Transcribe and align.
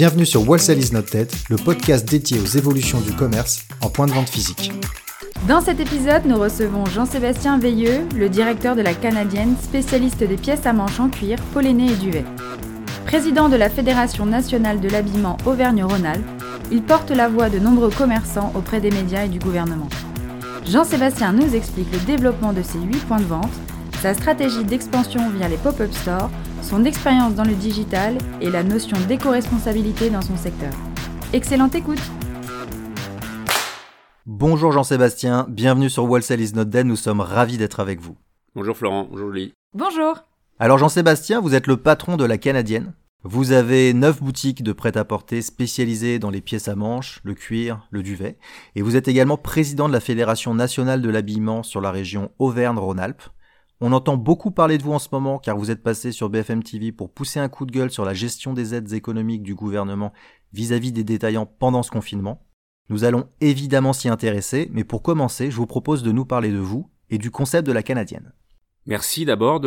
Bienvenue 0.00 0.24
sur 0.24 0.48
Wholesale 0.48 0.78
is 0.78 0.94
not 0.94 1.02
dead, 1.12 1.30
le 1.50 1.56
podcast 1.56 2.08
dédié 2.08 2.40
aux 2.40 2.46
évolutions 2.46 3.02
du 3.02 3.12
commerce 3.12 3.66
en 3.82 3.90
point 3.90 4.06
de 4.06 4.12
vente 4.12 4.30
physique. 4.30 4.72
Dans 5.46 5.60
cet 5.60 5.78
épisode, 5.78 6.24
nous 6.24 6.38
recevons 6.38 6.86
Jean-Sébastien 6.86 7.58
Veilleux, 7.58 8.08
le 8.16 8.30
directeur 8.30 8.76
de 8.76 8.80
la 8.80 8.94
Canadienne, 8.94 9.56
spécialiste 9.62 10.24
des 10.24 10.38
pièces 10.38 10.64
à 10.64 10.72
manches 10.72 11.00
en 11.00 11.10
cuir, 11.10 11.36
polonais 11.52 11.88
et 11.88 11.96
duvet. 11.96 12.24
Président 13.04 13.50
de 13.50 13.56
la 13.56 13.68
Fédération 13.68 14.24
nationale 14.24 14.80
de 14.80 14.88
l'habillement 14.88 15.36
Auvergne-Rhône-Alpes, 15.44 16.42
il 16.72 16.80
porte 16.80 17.10
la 17.10 17.28
voix 17.28 17.50
de 17.50 17.58
nombreux 17.58 17.90
commerçants 17.90 18.54
auprès 18.54 18.80
des 18.80 18.90
médias 18.90 19.26
et 19.26 19.28
du 19.28 19.38
gouvernement. 19.38 19.90
Jean-Sébastien 20.66 21.32
nous 21.34 21.54
explique 21.54 21.92
le 21.92 21.98
développement 22.06 22.54
de 22.54 22.62
ses 22.62 22.78
8 22.78 23.04
points 23.04 23.20
de 23.20 23.24
vente, 23.24 23.52
sa 24.00 24.14
stratégie 24.14 24.64
d'expansion 24.64 25.28
via 25.28 25.46
les 25.46 25.58
pop-up 25.58 25.92
stores, 25.92 26.30
son 26.62 26.84
expérience 26.84 27.34
dans 27.34 27.44
le 27.44 27.54
digital 27.54 28.18
et 28.40 28.50
la 28.50 28.62
notion 28.62 28.96
d'éco-responsabilité 29.08 30.10
dans 30.10 30.22
son 30.22 30.36
secteur. 30.36 30.72
Excellente 31.32 31.74
écoute 31.74 32.00
Bonjour 34.26 34.72
Jean-Sébastien, 34.72 35.46
bienvenue 35.48 35.90
sur 35.90 36.04
Wholesale 36.04 36.40
is 36.40 36.52
not 36.54 36.64
dead, 36.66 36.86
nous 36.86 36.96
sommes 36.96 37.20
ravis 37.20 37.58
d'être 37.58 37.80
avec 37.80 38.00
vous. 38.00 38.16
Bonjour 38.54 38.76
Florent, 38.76 39.08
bonjour 39.10 39.32
Julie. 39.32 39.54
Bonjour 39.74 40.16
Alors 40.58 40.78
Jean-Sébastien, 40.78 41.40
vous 41.40 41.54
êtes 41.54 41.66
le 41.66 41.76
patron 41.76 42.16
de 42.16 42.24
la 42.24 42.38
Canadienne. 42.38 42.92
Vous 43.22 43.52
avez 43.52 43.92
9 43.92 44.22
boutiques 44.22 44.62
de 44.62 44.72
prêt-à-porter 44.72 45.42
spécialisées 45.42 46.18
dans 46.18 46.30
les 46.30 46.40
pièces 46.40 46.68
à 46.68 46.74
manches, 46.74 47.20
le 47.22 47.34
cuir, 47.34 47.86
le 47.90 48.02
duvet, 48.02 48.38
et 48.76 48.82
vous 48.82 48.96
êtes 48.96 49.08
également 49.08 49.36
président 49.36 49.88
de 49.88 49.92
la 49.92 50.00
Fédération 50.00 50.54
nationale 50.54 51.02
de 51.02 51.10
l'habillement 51.10 51.62
sur 51.62 51.82
la 51.82 51.90
région 51.90 52.30
Auvergne-Rhône-Alpes. 52.38 53.22
On 53.82 53.92
entend 53.92 54.18
beaucoup 54.18 54.50
parler 54.50 54.76
de 54.76 54.82
vous 54.82 54.92
en 54.92 54.98
ce 54.98 55.08
moment 55.10 55.38
car 55.38 55.56
vous 55.56 55.70
êtes 55.70 55.82
passé 55.82 56.12
sur 56.12 56.28
BFM 56.28 56.62
TV 56.62 56.92
pour 56.92 57.10
pousser 57.10 57.40
un 57.40 57.48
coup 57.48 57.64
de 57.64 57.72
gueule 57.72 57.90
sur 57.90 58.04
la 58.04 58.12
gestion 58.12 58.52
des 58.52 58.74
aides 58.74 58.92
économiques 58.92 59.42
du 59.42 59.54
gouvernement 59.54 60.12
vis-à-vis 60.52 60.92
des 60.92 61.02
détaillants 61.02 61.46
pendant 61.46 61.82
ce 61.82 61.90
confinement. 61.90 62.46
Nous 62.90 63.04
allons 63.04 63.28
évidemment 63.40 63.94
s'y 63.94 64.10
intéresser, 64.10 64.68
mais 64.72 64.84
pour 64.84 65.02
commencer, 65.02 65.50
je 65.50 65.56
vous 65.56 65.66
propose 65.66 66.02
de 66.02 66.12
nous 66.12 66.26
parler 66.26 66.50
de 66.50 66.58
vous 66.58 66.90
et 67.08 67.16
du 67.16 67.30
concept 67.30 67.66
de 67.66 67.72
la 67.72 67.82
canadienne. 67.82 68.34
Merci 68.84 69.24
d'abord 69.24 69.62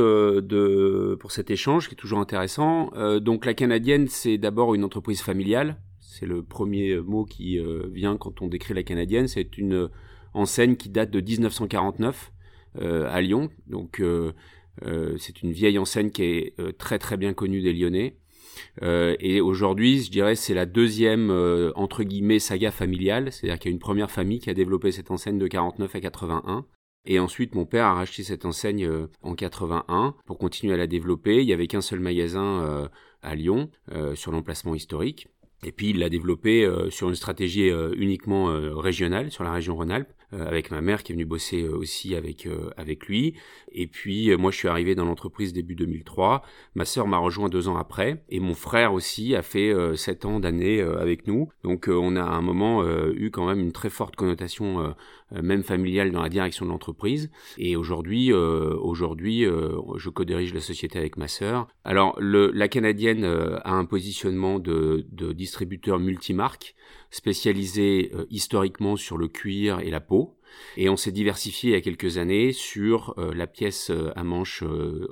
pour 1.19 1.31
cet 1.31 1.49
échange 1.49 1.87
qui 1.87 1.95
est 1.95 1.97
toujours 1.97 2.19
intéressant. 2.19 2.91
Euh, 2.95 3.19
donc 3.19 3.45
la 3.45 3.55
canadienne, 3.55 4.07
c'est 4.09 4.37
d'abord 4.37 4.75
une 4.75 4.83
entreprise 4.83 5.21
familiale. 5.21 5.77
C'est 6.01 6.27
le 6.27 6.43
premier 6.43 6.97
mot 6.97 7.25
qui 7.25 7.57
euh, 7.57 7.87
vient 7.91 8.17
quand 8.17 8.43
on 8.43 8.47
décrit 8.47 8.75
la 8.75 8.83
canadienne. 8.83 9.27
C'est 9.27 9.57
une 9.57 9.89
enseigne 10.33 10.75
qui 10.75 10.89
date 10.89 11.09
de 11.09 11.19
1949 11.19 12.31
euh, 12.31 12.32
à 12.79 13.21
Lyon. 13.21 13.49
Donc 13.67 14.01
c'est 15.17 15.41
une 15.41 15.51
vieille 15.51 15.77
enseigne 15.77 16.09
qui 16.09 16.23
est 16.23 16.77
très 16.77 16.99
très 16.99 17.17
bien 17.17 17.33
connue 17.33 17.61
des 17.61 17.73
Lyonnais. 17.73 18.17
et 18.81 19.41
aujourd'hui, 19.41 20.01
je 20.01 20.11
dirais, 20.11 20.35
c'est 20.35 20.53
la 20.53 20.65
deuxième 20.65 21.31
entre 21.75 22.03
guillemets 22.03 22.39
saga 22.39 22.71
familiale, 22.71 23.31
c'est-à-dire 23.31 23.59
qu'il 23.59 23.71
y 23.71 23.73
a 23.73 23.75
une 23.75 23.79
première 23.79 24.11
famille 24.11 24.39
qui 24.39 24.49
a 24.49 24.53
développé 24.53 24.91
cette 24.91 25.11
enseigne 25.11 25.37
de 25.37 25.47
49 25.47 25.95
à 25.95 25.99
81, 25.99 26.65
et 27.05 27.19
ensuite, 27.19 27.55
mon 27.55 27.65
père 27.65 27.85
a 27.85 27.93
racheté 27.93 28.23
cette 28.23 28.45
enseigne 28.45 28.85
euh, 28.85 29.07
en 29.21 29.35
81 29.35 30.15
pour 30.25 30.37
continuer 30.37 30.73
à 30.73 30.77
la 30.77 30.87
développer. 30.87 31.41
Il 31.41 31.47
y 31.47 31.53
avait 31.53 31.67
qu'un 31.67 31.81
seul 31.81 31.99
magasin 31.99 32.61
euh, 32.61 32.87
à 33.21 33.35
Lyon 33.35 33.69
euh, 33.91 34.15
sur 34.15 34.31
l'emplacement 34.31 34.73
historique. 34.73 35.27
Et 35.65 35.71
puis 35.71 35.91
il 35.91 35.99
l'a 35.99 36.09
développé 36.09 36.69
sur 36.89 37.07
une 37.07 37.15
stratégie 37.15 37.69
uniquement 37.95 38.47
régionale, 38.77 39.31
sur 39.31 39.45
la 39.45 39.53
région 39.53 39.77
Rhône-Alpes, 39.77 40.11
avec 40.39 40.71
ma 40.71 40.81
mère 40.81 41.03
qui 41.03 41.11
est 41.11 41.15
venue 41.15 41.25
bosser 41.25 41.67
aussi 41.67 42.15
avec 42.15 42.47
avec 42.77 43.05
lui. 43.07 43.35
Et 43.71 43.87
puis 43.87 44.35
moi 44.37 44.51
je 44.51 44.57
suis 44.57 44.67
arrivé 44.67 44.95
dans 44.95 45.05
l'entreprise 45.05 45.53
début 45.53 45.75
2003. 45.75 46.43
Ma 46.75 46.85
sœur 46.85 47.07
m'a 47.07 47.17
rejoint 47.17 47.49
deux 47.49 47.67
ans 47.67 47.77
après, 47.77 48.23
et 48.29 48.39
mon 48.39 48.53
frère 48.53 48.93
aussi 48.93 49.35
a 49.35 49.41
fait 49.41 49.73
sept 49.95 50.25
ans 50.25 50.39
d'années 50.39 50.81
avec 50.81 51.27
nous. 51.27 51.49
Donc 51.63 51.87
on 51.87 52.15
a 52.15 52.23
à 52.23 52.31
un 52.33 52.41
moment 52.41 52.83
eu 53.13 53.31
quand 53.31 53.45
même 53.45 53.59
une 53.59 53.71
très 53.71 53.89
forte 53.89 54.15
connotation 54.15 54.93
euh, 55.35 55.41
même 55.41 55.63
familiale 55.63 56.11
dans 56.11 56.21
la 56.21 56.29
direction 56.29 56.65
de 56.65 56.71
l'entreprise. 56.71 57.31
Et 57.57 57.75
aujourd'hui, 57.75 58.31
euh, 58.31 58.75
aujourd'hui, 58.75 59.45
euh, 59.45 59.77
je 59.97 60.09
co-dirige 60.09 60.53
la 60.53 60.59
société 60.59 60.99
avec 60.99 61.17
ma 61.17 61.27
sœur. 61.27 61.67
Alors, 61.83 62.15
le, 62.19 62.51
la 62.51 62.67
canadienne 62.67 63.25
a 63.25 63.71
un 63.71 63.85
positionnement 63.85 64.59
de, 64.59 65.05
de 65.11 65.33
distributeur 65.33 65.99
multimarque 65.99 66.75
spécialisé 67.13 68.11
historiquement 68.29 68.95
sur 68.95 69.17
le 69.17 69.27
cuir 69.27 69.79
et 69.79 69.91
la 69.91 69.99
peau. 69.99 70.35
Et 70.77 70.89
on 70.89 70.97
s'est 70.97 71.11
diversifié 71.11 71.69
il 71.69 71.73
y 71.73 71.77
a 71.77 71.81
quelques 71.81 72.17
années 72.17 72.51
sur 72.51 73.13
la 73.17 73.47
pièce 73.47 73.91
à 74.15 74.23
manches 74.23 74.63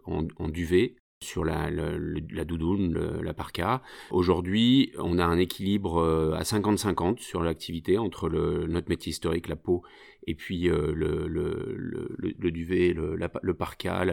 en, 0.05 0.49
duvet, 0.49 0.95
sur 1.23 1.45
la, 1.45 1.69
la, 1.69 2.45
doudoune, 2.45 3.21
la 3.21 3.33
parka. 3.33 3.83
Aujourd'hui, 4.09 4.91
on 4.97 5.19
a 5.19 5.25
un 5.25 5.37
équilibre 5.37 6.33
à 6.35 6.41
50-50 6.41 7.19
sur 7.19 7.43
l'activité 7.43 7.97
entre 7.99 8.29
notre 8.29 8.89
métier 8.89 9.11
historique, 9.11 9.47
la 9.47 9.55
peau, 9.55 9.83
et 10.27 10.35
puis 10.35 10.69
euh, 10.69 10.93
le, 10.93 11.27
le, 11.27 12.51
duvet, 12.51 12.93
le, 12.93 13.15
la, 13.15 13.31
le 13.41 13.53
parka, 13.53 14.05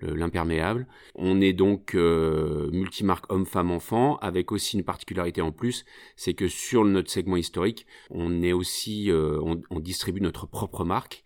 l'imperméable. 0.00 0.86
On 1.14 1.40
est 1.40 1.52
donc 1.52 1.94
euh, 1.94 2.70
multimarque 2.70 3.30
homme, 3.32 3.46
femme, 3.46 3.70
enfant, 3.70 4.16
avec 4.18 4.52
aussi 4.52 4.76
une 4.76 4.84
particularité 4.84 5.40
en 5.40 5.52
plus, 5.52 5.84
c'est 6.16 6.34
que 6.34 6.48
sur 6.48 6.84
notre 6.84 7.10
segment 7.10 7.36
historique, 7.36 7.86
on 8.10 8.42
est 8.42 8.52
aussi, 8.52 9.10
euh, 9.10 9.38
on, 9.42 9.60
on, 9.70 9.80
distribue 9.80 10.20
notre 10.20 10.46
propre 10.46 10.84
marque. 10.84 11.22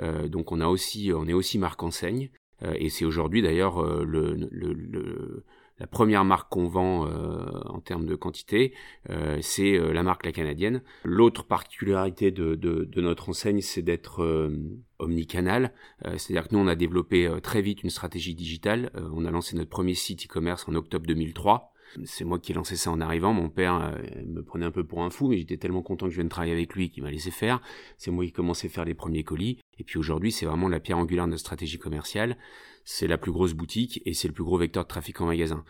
Euh, 0.00 0.28
donc 0.28 0.52
on 0.52 0.60
a 0.60 0.68
aussi, 0.68 1.12
on 1.14 1.26
est 1.26 1.32
aussi 1.32 1.58
marque 1.58 1.82
enseigne. 1.82 2.30
et 2.76 2.90
c'est 2.90 3.04
aujourd'hui 3.04 3.42
d'ailleurs 3.42 3.82
le, 4.04 4.34
le 4.50 5.44
la 5.82 5.88
première 5.88 6.24
marque 6.24 6.48
qu'on 6.48 6.68
vend 6.68 7.08
euh, 7.08 7.44
en 7.64 7.80
termes 7.80 8.06
de 8.06 8.14
quantité, 8.14 8.72
euh, 9.10 9.38
c'est 9.40 9.76
euh, 9.76 9.92
la 9.92 10.04
marque 10.04 10.24
La 10.24 10.30
Canadienne. 10.30 10.80
L'autre 11.02 11.44
particularité 11.44 12.30
de, 12.30 12.54
de, 12.54 12.84
de, 12.84 13.00
notre 13.00 13.30
enseigne, 13.30 13.60
c'est 13.60 13.82
d'être 13.82 14.48
omnicanal. 15.02 15.72
C'est-à-dire 16.16 16.48
que 16.48 16.54
nous, 16.54 16.60
on 16.60 16.66
a 16.66 16.74
développé 16.74 17.30
très 17.42 17.62
vite 17.62 17.82
une 17.82 17.90
stratégie 17.90 18.34
digitale. 18.34 18.90
on 19.12 19.24
a 19.24 19.30
lancé 19.30 19.56
notre 19.56 19.70
premier 19.70 19.94
site 19.94 20.26
e-commerce 20.26 20.68
en 20.68 20.74
octobre 20.74 21.06
2003. 21.06 21.72
C'est 22.04 22.24
moi 22.24 22.38
qui 22.38 22.52
ai 22.52 22.54
lancé 22.54 22.76
ça 22.76 22.90
en 22.90 23.00
arrivant. 23.00 23.32
Mon 23.32 23.50
père 23.50 23.74
euh, 23.74 24.22
me 24.26 24.42
prenait 24.42 24.64
un 24.64 24.70
peu 24.70 24.84
pour 24.84 25.02
un 25.02 25.10
fou, 25.10 25.28
mais 25.28 25.38
j'étais 25.38 25.58
tellement 25.58 25.82
content 25.82 26.06
que 26.06 26.12
je 26.12 26.16
vienne 26.16 26.28
travailler 26.28 26.52
avec 26.52 26.74
lui 26.74 26.90
qu'il 26.90 27.02
m'a 27.02 27.10
laissé 27.10 27.30
faire. 27.30 27.60
C'est 27.98 28.10
moi 28.10 28.24
qui 28.24 28.32
commençais 28.32 28.68
à 28.68 28.70
faire 28.70 28.84
les 28.84 28.94
premiers 28.94 29.24
colis. 29.24 29.58
Et 29.78 29.84
puis 29.84 29.98
aujourd'hui, 29.98 30.32
c'est 30.32 30.46
vraiment 30.46 30.68
la 30.68 30.80
pierre 30.80 30.98
angulaire 30.98 31.26
de 31.26 31.30
notre 31.30 31.40
stratégie 31.40 31.78
commerciale. 31.78 32.36
C'est 32.84 33.06
la 33.06 33.18
plus 33.18 33.32
grosse 33.32 33.52
boutique 33.52 34.00
et 34.06 34.14
c'est 34.14 34.28
le 34.28 34.34
plus 34.34 34.44
gros 34.44 34.56
vecteur 34.56 34.84
de 34.84 34.88
trafic 34.88 35.20
en 35.20 35.26
magasin. 35.26 35.64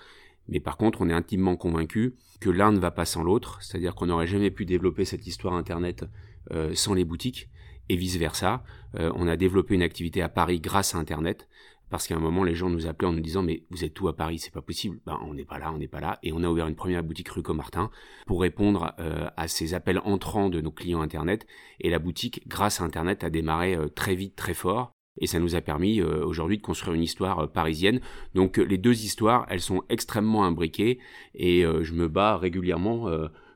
Mais 0.49 0.61
par 0.61 0.77
contre, 0.77 1.01
on 1.01 1.09
est 1.09 1.13
intimement 1.13 1.57
convaincu 1.57 2.15
que 2.41 2.51
l'un 2.51 2.73
ne 2.73 2.79
va 2.79 2.91
pas 2.91 3.05
sans 3.05 3.23
l'autre, 3.23 3.59
c'est-à-dire 3.63 3.95
qu'on 3.95 4.07
n'aurait 4.07 4.27
jamais 4.27 4.51
pu 4.51 4.65
développer 4.65 5.05
cette 5.05 5.27
histoire 5.27 5.55
Internet 5.55 6.05
euh, 6.51 6.75
sans 6.75 6.95
les 6.95 7.05
boutiques 7.05 7.49
et 7.89 7.97
vice-versa. 7.97 8.63
Euh, 8.99 9.13
on 9.15 9.27
a 9.27 9.37
développé 9.37 9.75
une 9.75 9.83
activité 9.83 10.23
à 10.23 10.29
Paris 10.29 10.61
grâce 10.61 10.95
à 10.95 10.99
Internet 10.99 11.49
parce 11.91 12.07
qu'à 12.07 12.17
un 12.17 12.21
moment 12.21 12.43
les 12.43 12.55
gens 12.55 12.71
nous 12.71 12.87
appelaient 12.87 13.09
en 13.09 13.13
nous 13.13 13.21
disant 13.21 13.43
mais 13.43 13.65
vous 13.71 13.85
êtes 13.85 14.01
où 14.01 14.09
à 14.09 14.17
Paris? 14.17 14.39
C'est 14.39 14.53
pas 14.53 14.63
possible. 14.63 15.01
Ben 15.05 15.19
on 15.27 15.35
n'est 15.35 15.45
pas 15.45 15.59
là 15.59 15.73
on 15.73 15.79
n'est 15.79 15.89
pas 15.89 16.01
là. 16.01 16.19
Et 16.23 16.33
on 16.33 16.43
a 16.43 16.49
ouvert 16.49 16.67
une 16.67 16.75
première 16.75 17.03
boutique 17.03 17.29
rue 17.29 17.43
Comartin 17.43 17.91
pour 18.27 18.41
répondre 18.41 18.95
euh, 18.99 19.29
à 19.37 19.49
ces 19.49 19.75
appels 19.75 20.01
entrants 20.05 20.49
de 20.49 20.61
nos 20.61 20.73
clients 20.73 21.03
internet. 21.03 21.47
Et 21.81 21.91
la 21.91 21.99
boutique 21.99 22.47
grâce 22.49 22.81
à 22.81 22.85
internet 22.85 23.25
a 23.25 23.31
démarré 23.31 23.75
euh, 23.75 23.89
très 23.89 24.15
vite 24.15 24.37
très 24.37 24.55
fort. 24.55 24.93
Et 25.21 25.27
ça 25.27 25.39
nous 25.39 25.55
a 25.55 25.61
permis 25.61 26.01
aujourd'hui 26.01 26.57
de 26.57 26.63
construire 26.63 26.95
une 26.95 27.03
histoire 27.03 27.53
parisienne. 27.53 28.01
Donc 28.35 28.57
les 28.57 28.79
deux 28.79 29.05
histoires, 29.05 29.45
elles 29.51 29.61
sont 29.61 29.83
extrêmement 29.91 30.45
imbriquées. 30.47 31.01
Et 31.35 31.65
je 31.65 31.93
me 31.93 32.09
bats 32.09 32.39
régulièrement 32.39 33.11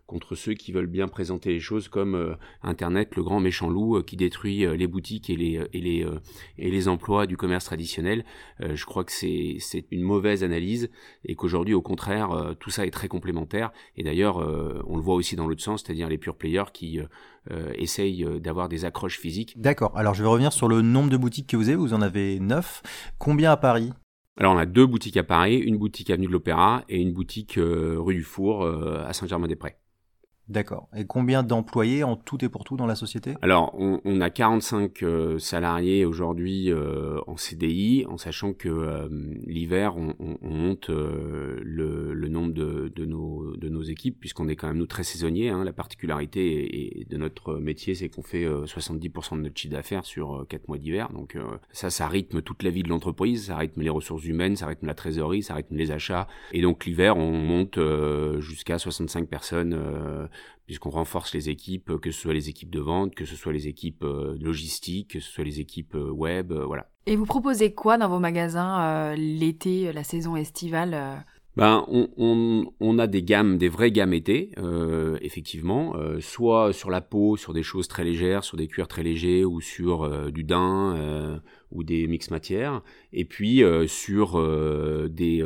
contre 0.06 0.36
ceux 0.36 0.54
qui 0.54 0.72
veulent 0.72 0.86
bien 0.86 1.08
présenter 1.08 1.52
les 1.52 1.60
choses 1.60 1.88
comme 1.88 2.14
euh, 2.14 2.34
Internet, 2.62 3.16
le 3.16 3.22
grand 3.22 3.40
méchant 3.40 3.68
loup 3.68 3.96
euh, 3.96 4.02
qui 4.02 4.16
détruit 4.16 4.64
euh, 4.64 4.76
les 4.76 4.86
boutiques 4.86 5.30
et 5.30 5.36
les, 5.36 5.60
et 5.72 5.80
les, 5.80 6.06
et 6.58 6.70
les 6.70 6.88
emplois 6.88 7.26
du 7.26 7.36
commerce 7.36 7.64
traditionnel. 7.64 8.24
je 8.60 8.84
crois 8.84 9.04
que 9.04 9.12
c'est, 9.12 9.56
c'est 9.58 9.86
une 9.90 10.02
mauvaise 10.02 10.44
analyse 10.44 10.90
et 11.24 11.34
qu'aujourd'hui, 11.34 11.74
au 11.74 11.82
contraire, 11.82 12.54
tout 12.60 12.70
ça 12.70 12.86
est 12.86 12.90
très 12.90 13.08
complémentaire. 13.08 13.72
Et 13.96 14.02
d'ailleurs, 14.02 14.36
on 14.86 14.96
le 14.96 15.02
voit 15.02 15.14
aussi 15.14 15.36
dans 15.36 15.46
l'autre 15.46 15.62
sens, 15.62 15.82
c'est-à-dire 15.82 16.08
les 16.08 16.18
pure 16.18 16.36
players 16.36 16.70
qui 16.72 17.00
essayent 17.74 18.24
d'avoir 18.40 18.68
des 18.68 18.84
accroches 18.84 19.18
physiques. 19.18 19.54
D'accord, 19.56 19.96
alors 19.96 20.14
je 20.14 20.22
vais 20.22 20.28
revenir 20.28 20.52
sur 20.52 20.68
le 20.68 20.82
nombre 20.82 21.10
de 21.10 21.16
boutiques 21.16 21.48
que 21.48 21.56
vous 21.56 21.68
avez. 21.68 21.76
Vous 21.76 21.94
en 21.94 22.02
avez 22.02 22.38
neuf. 22.40 22.82
Combien 23.18 23.52
à 23.52 23.56
Paris? 23.56 23.92
Alors 24.38 24.54
on 24.54 24.58
a 24.58 24.66
deux 24.66 24.86
boutiques 24.86 25.16
à 25.16 25.24
Paris, 25.24 25.56
une 25.56 25.78
boutique 25.78 26.10
avenue 26.10 26.26
de 26.26 26.32
l'Opéra 26.32 26.84
et 26.88 27.00
une 27.00 27.12
boutique 27.12 27.58
rue 27.58 28.14
du 28.14 28.22
Four 28.22 28.66
à 28.66 29.12
Saint-Germain-des-Prés. 29.12 29.76
D'accord. 30.48 30.88
Et 30.96 31.04
combien 31.04 31.42
d'employés 31.42 32.04
en 32.04 32.14
tout 32.14 32.44
et 32.44 32.48
pour 32.48 32.62
tout 32.62 32.76
dans 32.76 32.86
la 32.86 32.94
société? 32.94 33.34
Alors, 33.42 33.74
on, 33.76 34.20
a 34.20 34.30
45 34.30 35.02
euh, 35.02 35.38
salariés 35.40 36.04
aujourd'hui 36.04 36.70
euh, 36.70 37.18
en 37.26 37.36
CDI, 37.36 38.04
en 38.08 38.16
sachant 38.16 38.52
que 38.52 38.68
euh, 38.68 39.08
l'hiver, 39.44 39.96
on, 39.96 40.14
monte 40.42 40.88
le, 40.88 42.28
nombre 42.28 42.52
de, 42.54 43.04
nos, 43.04 43.82
équipes, 43.82 44.20
puisqu'on 44.20 44.48
est 44.48 44.54
quand 44.54 44.68
même 44.68 44.78
nous 44.78 44.86
très 44.86 45.02
saisonniers. 45.02 45.48
Hein. 45.48 45.64
La 45.64 45.72
particularité 45.72 47.06
de 47.10 47.16
notre 47.16 47.56
métier, 47.56 47.96
c'est 47.96 48.08
qu'on 48.08 48.22
fait 48.22 48.46
70% 48.46 49.36
de 49.36 49.42
notre 49.42 49.58
chiffre 49.58 49.74
d'affaires 49.74 50.04
sur 50.04 50.46
4 50.48 50.68
mois 50.68 50.78
d'hiver. 50.78 51.10
Donc 51.12 51.36
ça, 51.72 51.90
ça 51.90 52.06
rythme 52.06 52.40
toute 52.40 52.62
la 52.62 52.70
vie 52.70 52.82
de 52.82 52.88
l'entreprise, 52.88 53.46
ça 53.46 53.56
rythme 53.56 53.82
les 53.82 53.90
ressources 53.90 54.24
humaines, 54.24 54.56
ça 54.56 54.66
rythme 54.66 54.86
la 54.86 54.94
trésorerie, 54.94 55.42
ça 55.42 55.54
rythme 55.54 55.76
les 55.76 55.90
achats. 55.90 56.28
Et 56.52 56.62
donc 56.62 56.86
l'hiver, 56.86 57.16
on 57.16 57.32
monte 57.32 57.78
jusqu'à 58.40 58.78
65 58.78 59.28
personnes 59.28 59.76
puisqu'on 60.66 60.90
renforce 60.90 61.32
les 61.32 61.48
équipes, 61.48 61.98
que 62.00 62.10
ce 62.10 62.20
soit 62.20 62.34
les 62.34 62.48
équipes 62.48 62.70
de 62.70 62.80
vente, 62.80 63.14
que 63.14 63.24
ce 63.24 63.36
soit 63.36 63.52
les 63.52 63.68
équipes 63.68 64.02
euh, 64.02 64.36
logistiques, 64.40 65.12
que 65.12 65.20
ce 65.20 65.30
soit 65.30 65.44
les 65.44 65.60
équipes 65.60 65.94
euh, 65.94 66.10
web, 66.10 66.52
euh, 66.52 66.66
voilà. 66.66 66.90
Et 67.06 67.14
vous 67.14 67.24
proposez 67.24 67.72
quoi 67.72 67.98
dans 67.98 68.08
vos 68.08 68.18
magasins 68.18 69.14
l'été, 69.14 69.92
la 69.92 70.02
saison 70.02 70.34
estivale 70.34 71.24
ben, 71.56 71.86
on, 71.88 72.98
a 72.98 73.06
des 73.06 73.22
gammes, 73.22 73.56
des 73.56 73.70
vraies 73.70 73.90
gammes 73.90 74.12
été, 74.12 74.50
euh, 74.58 75.16
effectivement, 75.22 75.96
euh, 75.96 76.20
soit 76.20 76.74
sur 76.74 76.90
la 76.90 77.00
peau, 77.00 77.38
sur 77.38 77.54
des 77.54 77.62
choses 77.62 77.88
très 77.88 78.04
légères, 78.04 78.44
sur 78.44 78.58
des 78.58 78.66
cuirs 78.66 78.88
très 78.88 79.02
légers, 79.02 79.42
ou 79.46 79.62
sur 79.62 80.02
euh, 80.02 80.30
du 80.30 80.44
daim 80.44 81.40
ou 81.72 81.82
des 81.82 82.06
mix 82.06 82.30
matières. 82.30 82.82
Et 83.12 83.24
puis 83.24 83.62
sur 83.86 84.40
des, 85.08 85.44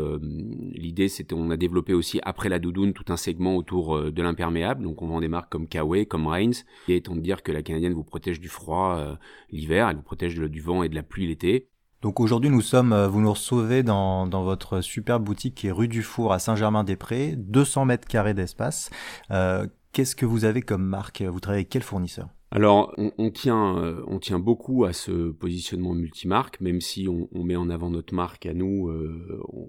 l'idée 0.75 1.09
c'était, 1.09 1.35
on 1.35 1.51
a 1.51 1.57
développé 1.57 1.95
aussi 1.95 2.21
après 2.25 2.49
la 2.49 2.59
doudoune 2.59 2.93
tout 2.93 3.05
un 3.09 3.17
segment 3.17 3.57
autour 3.57 4.11
de 4.11 4.23
l'imperméable. 4.23 4.83
Donc 4.83 5.03
on 5.03 5.07
vend 5.07 5.21
des 5.21 5.29
marques 5.29 5.51
comme 5.51 5.67
Kawe, 5.69 6.05
comme 6.07 6.27
Reigns, 6.27 6.65
et 6.89 6.97
étant 6.97 7.17
de 7.17 7.21
dire 7.21 7.43
que 7.43 7.53
la 7.53 7.63
canadienne 7.63 7.95
vous 7.95 8.05
protège 8.05 8.41
du 8.41 8.49
froid 8.49 9.17
l'hiver, 9.51 9.89
elle 9.89 9.97
vous 9.97 10.03
protège 10.03 10.37
du 10.37 10.61
vent 10.61 10.83
et 10.83 10.89
de 10.89 10.95
la 10.95 11.03
pluie 11.03 11.27
l'été. 11.27 11.69
Donc 12.03 12.19
aujourd'hui, 12.19 12.49
nous 12.49 12.63
sommes, 12.63 12.95
euh, 12.95 13.09
vous 13.09 13.21
nous 13.21 13.33
recevez 13.33 13.83
dans, 13.83 14.27
votre 14.43 14.81
superbe 14.81 15.23
boutique 15.23 15.55
qui 15.55 15.67
est 15.67 15.71
rue 15.71 15.89
du 15.89 16.03
Four 16.03 16.33
à 16.33 16.39
Saint-Germain-des-Prés, 16.39 17.35
200 17.37 17.85
mètres 17.85 18.09
carrés 18.09 18.35
d'espace. 18.35 18.91
Euh, 19.31 19.67
Qu'est-ce 19.93 20.15
que 20.15 20.25
vous 20.25 20.45
avez 20.45 20.63
comme 20.63 20.85
marque? 20.85 21.21
Vous 21.21 21.41
travaillez 21.41 21.63
avec 21.63 21.69
quel 21.69 21.83
fournisseur? 21.83 22.29
Alors, 22.53 22.95
on, 22.97 23.31
tient, 23.31 23.77
euh, 23.77 24.03
on 24.07 24.21
tient 24.21 24.39
beaucoup 24.39 24.85
à 24.85 24.93
ce 24.93 25.31
positionnement 25.31 25.95
multimarque, 25.95 26.61
même 26.61 26.81
si 26.81 27.09
on, 27.09 27.29
met 27.43 27.57
en 27.57 27.69
avant 27.71 27.91
notre 27.91 28.15
marque 28.15 28.47
à 28.47 28.55
nous, 28.55 28.89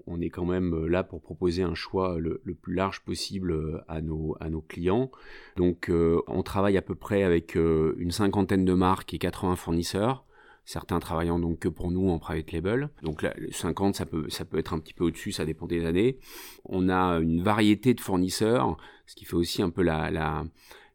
on, 0.06 0.20
est 0.20 0.30
quand 0.30 0.44
même 0.44 0.86
là 0.86 1.02
pour 1.02 1.20
proposer 1.20 1.64
un 1.64 1.74
choix 1.74 2.18
le, 2.20 2.40
le 2.44 2.54
plus 2.54 2.74
large 2.74 3.00
possible 3.00 3.82
à 3.88 4.00
nos, 4.00 4.36
à 4.38 4.48
nos 4.48 4.60
clients. 4.60 5.10
Donc, 5.56 5.90
on 6.28 6.42
travaille 6.44 6.76
à 6.76 6.82
peu 6.82 6.94
près 6.94 7.24
avec 7.24 7.56
une 7.56 8.12
cinquantaine 8.12 8.64
de 8.64 8.74
marques 8.74 9.12
et 9.12 9.18
80 9.18 9.56
fournisseurs 9.56 10.24
certains 10.64 11.00
travaillant 11.00 11.38
donc 11.38 11.60
que 11.60 11.68
pour 11.68 11.90
nous 11.90 12.08
en 12.08 12.18
private 12.18 12.52
label. 12.52 12.90
Donc 13.02 13.22
là, 13.22 13.34
50, 13.50 13.94
ça 13.94 14.06
peut, 14.06 14.28
ça 14.28 14.44
peut 14.44 14.58
être 14.58 14.74
un 14.74 14.78
petit 14.78 14.94
peu 14.94 15.04
au-dessus, 15.04 15.32
ça 15.32 15.44
dépend 15.44 15.66
des 15.66 15.84
années. 15.84 16.18
On 16.64 16.88
a 16.88 17.18
une 17.18 17.42
variété 17.42 17.94
de 17.94 18.00
fournisseurs, 18.00 18.76
ce 19.06 19.14
qui 19.14 19.24
fait 19.24 19.34
aussi 19.34 19.62
un 19.62 19.70
peu 19.70 19.82
la, 19.82 20.10
la 20.10 20.44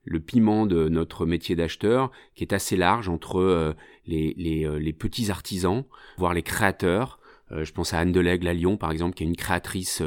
le 0.08 0.22
piment 0.22 0.66
de 0.66 0.88
notre 0.88 1.26
métier 1.26 1.56
d'acheteur, 1.56 2.12
qui 2.34 2.44
est 2.44 2.54
assez 2.54 2.78
large 2.78 3.10
entre 3.10 3.40
euh, 3.40 3.74
les, 4.06 4.34
les, 4.38 4.66
euh, 4.66 4.80
les, 4.80 4.94
petits 4.94 5.30
artisans, 5.30 5.84
voire 6.18 6.34
les 6.34 6.44
créateurs, 6.44 7.20
euh, 7.52 7.64
je 7.64 7.74
pense 7.74 7.94
à 7.94 8.00
Anne 8.00 8.12
Delègle 8.12 8.48
à 8.48 8.54
Lyon, 8.54 8.78
par 8.78 8.92
exemple, 8.92 9.16
qui 9.16 9.24
est 9.24 9.28
une 9.28 9.36
créatrice 9.36 10.02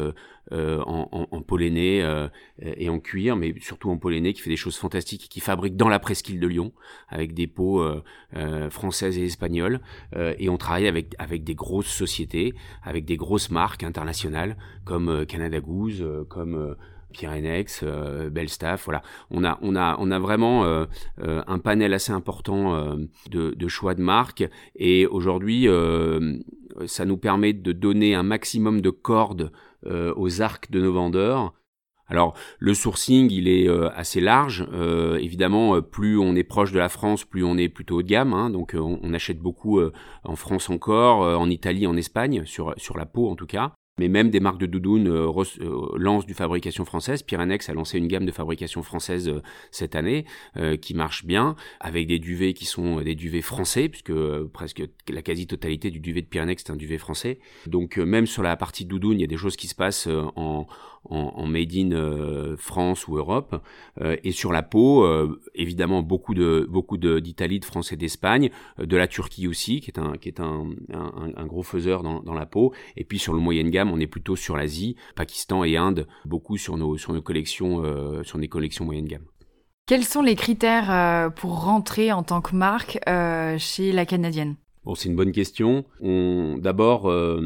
euh, 0.52 0.82
en, 0.86 1.28
en, 1.30 1.42
polonais 1.42 2.02
et 2.60 2.88
en 2.88 3.00
cuir, 3.00 3.36
mais 3.36 3.54
surtout 3.60 3.90
en 3.90 3.98
polonais, 3.98 4.32
qui 4.32 4.42
fait 4.42 4.50
des 4.50 4.56
choses 4.56 4.76
fantastiques, 4.76 5.28
qui 5.28 5.40
fabrique 5.40 5.76
dans 5.76 5.88
la 5.88 5.98
presqu'île 5.98 6.40
de 6.40 6.46
Lyon, 6.46 6.72
avec 7.08 7.34
des 7.34 7.46
peaux 7.46 7.84
françaises 8.70 9.18
et 9.18 9.24
espagnoles. 9.24 9.80
et 10.16 10.48
on 10.48 10.56
travaille 10.56 10.86
avec, 10.86 11.14
avec 11.18 11.44
des 11.44 11.54
grosses 11.54 11.88
sociétés, 11.88 12.54
avec 12.82 13.04
des 13.04 13.16
grosses 13.16 13.50
marques 13.50 13.82
internationales, 13.82 14.56
comme 14.84 15.26
Canada 15.26 15.60
Goose, 15.60 16.04
comme... 16.28 16.76
Pyrenex, 17.12 17.80
euh, 17.82 18.30
Belstaff, 18.30 18.84
voilà. 18.84 19.02
On 19.30 19.44
a, 19.44 19.58
on 19.62 19.76
a, 19.76 19.96
on 19.98 20.10
a 20.10 20.18
vraiment 20.18 20.64
euh, 20.64 20.86
un 21.18 21.58
panel 21.58 21.94
assez 21.94 22.12
important 22.12 22.96
de, 23.30 23.68
choix 23.68 23.94
de 23.94 24.02
marques 24.02 24.48
et 24.76 25.06
aujourd'hui 25.06 25.68
euh, 25.68 26.38
ça 26.86 27.04
nous 27.04 27.16
permet 27.16 27.52
de 27.52 27.72
donner 27.72 28.14
un 28.14 28.22
maximum 28.22 28.80
de 28.80 28.90
cordes 28.90 29.52
euh, 29.86 30.12
aux 30.16 30.42
arcs 30.42 30.70
de 30.70 30.80
nos 30.80 30.92
vendeurs. 30.92 31.54
Alors 32.06 32.34
le 32.58 32.74
sourcing, 32.74 33.30
il 33.30 33.46
est 33.48 33.68
euh, 33.68 33.88
assez 33.94 34.20
large. 34.20 34.66
évidemment, 35.20 35.80
plus 35.80 36.18
on 36.18 36.34
est 36.34 36.44
proche 36.44 36.72
de 36.72 36.78
la 36.78 36.88
France, 36.88 37.24
plus 37.24 37.44
on 37.44 37.56
est 37.56 37.68
plutôt 37.68 37.98
haut 37.98 38.02
de 38.02 38.08
gamme. 38.08 38.34
Hein. 38.34 38.50
donc 38.50 38.76
on, 38.78 39.14
achète 39.14 39.38
beaucoup 39.38 39.80
en 40.24 40.36
France 40.36 40.70
encore, 40.70 41.20
en 41.20 41.48
Italie, 41.48 41.86
en 41.86 41.96
Espagne, 41.96 42.44
sur, 42.46 42.74
sur 42.76 42.96
la 42.96 43.06
peau 43.06 43.28
en 43.28 43.36
tout 43.36 43.46
cas 43.46 43.72
mais 44.00 44.08
même 44.08 44.30
des 44.30 44.40
marques 44.40 44.58
de 44.58 44.64
doudoune 44.64 45.08
euh, 45.08 45.28
euh, 45.28 45.98
lancent 45.98 46.24
du 46.24 46.32
fabrication 46.32 46.86
française. 46.86 47.22
Pyrenex 47.22 47.68
a 47.68 47.74
lancé 47.74 47.98
une 47.98 48.08
gamme 48.08 48.24
de 48.24 48.32
fabrication 48.32 48.82
française 48.82 49.28
euh, 49.28 49.42
cette 49.70 49.94
année 49.94 50.24
qui 50.80 50.94
marche 50.94 51.24
bien, 51.24 51.54
avec 51.80 52.06
des 52.06 52.18
duvets 52.18 52.54
qui 52.54 52.64
sont 52.64 53.00
des 53.00 53.14
duvets 53.14 53.42
français, 53.42 53.88
puisque 53.88 54.12
presque 54.52 54.82
la 55.08 55.22
quasi-totalité 55.22 55.90
du 55.90 56.00
duvet 56.00 56.22
de 56.22 56.26
Pyrenex 56.26 56.64
est 56.64 56.70
un 56.70 56.76
duvet 56.76 56.98
français. 56.98 57.38
Donc 57.66 57.98
même 57.98 58.26
sur 58.26 58.42
la 58.42 58.56
partie 58.56 58.84
doudoune, 58.84 59.18
il 59.18 59.20
y 59.20 59.24
a 59.24 59.26
des 59.26 59.36
choses 59.36 59.56
qui 59.56 59.66
se 59.66 59.74
passent 59.74 60.08
en, 60.36 60.66
en, 61.04 61.46
made 61.46 61.74
in 61.74 61.92
euh, 61.92 62.56
France 62.56 63.08
ou 63.08 63.16
Europe. 63.16 63.62
Euh, 64.00 64.16
et 64.22 64.32
sur 64.32 64.52
la 64.52 64.62
peau, 64.62 65.04
euh, 65.04 65.40
évidemment 65.54 66.02
beaucoup 66.02 66.34
de 66.34 66.66
beaucoup 66.68 66.96
d'Italie, 66.98 67.60
de, 67.60 67.64
France 67.64 67.92
et 67.92 67.96
d'Espagne, 67.96 68.50
de 68.78 68.96
la 68.96 69.06
Turquie 69.06 69.48
aussi, 69.48 69.80
qui 69.80 69.90
est 69.90 69.98
un 69.98 70.16
qui 70.16 70.28
est 70.28 70.40
un, 70.40 70.66
gros 71.46 71.62
faiseur 71.62 72.02
dans, 72.02 72.20
dans, 72.20 72.34
la 72.34 72.46
peau. 72.46 72.72
Et 72.96 73.04
puis 73.04 73.18
sur 73.18 73.32
le 73.32 73.40
moyen 73.40 73.68
gamme, 73.68 73.90
on 73.90 74.00
est 74.00 74.06
plutôt 74.06 74.36
sur 74.36 74.56
l'Asie, 74.56 74.96
Pakistan 75.16 75.64
et 75.64 75.76
Inde, 75.76 76.06
beaucoup 76.24 76.56
sur 76.56 76.76
nos 76.76 76.96
sur 76.96 77.12
nos 77.12 77.22
collections 77.22 77.82
sur 78.24 78.38
des 78.38 78.48
collections 78.48 78.84
moyenne 78.84 79.06
gamme. 79.06 79.24
Quels 79.86 80.04
sont 80.04 80.22
les 80.22 80.36
critères 80.36 81.32
pour 81.34 81.64
rentrer 81.64 82.12
en 82.12 82.22
tant 82.22 82.40
que 82.40 82.54
marque 82.54 82.98
chez 83.58 83.92
la 83.92 84.06
canadienne? 84.06 84.56
C'est 84.94 85.08
une 85.08 85.16
bonne 85.16 85.32
question. 85.32 85.84
On, 86.00 86.56
d'abord, 86.58 87.10
euh, 87.10 87.40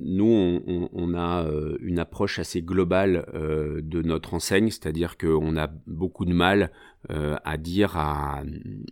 nous, 0.00 0.60
on, 0.92 1.14
a 1.14 1.44
euh, 1.44 1.76
une 1.80 1.98
approche 1.98 2.38
assez 2.38 2.62
globale 2.62 3.26
euh, 3.34 3.80
de 3.82 4.02
notre 4.02 4.34
enseigne, 4.34 4.70
c'est-à-dire 4.70 5.18
qu'on 5.18 5.56
a 5.56 5.68
beaucoup 5.86 6.24
de 6.24 6.32
mal 6.32 6.70
à 7.08 7.56
dire 7.56 7.96
à 7.96 8.42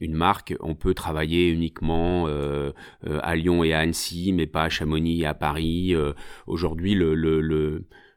une 0.00 0.14
marque, 0.14 0.54
on 0.60 0.76
peut 0.76 0.94
travailler 0.94 1.50
uniquement 1.50 2.28
à 3.04 3.36
Lyon 3.36 3.64
et 3.64 3.74
à 3.74 3.80
Annecy, 3.80 4.32
mais 4.32 4.46
pas 4.46 4.62
à 4.62 4.68
Chamonix 4.68 5.22
et 5.22 5.26
à 5.26 5.34
Paris. 5.34 5.92
Aujourd'hui, 6.46 6.96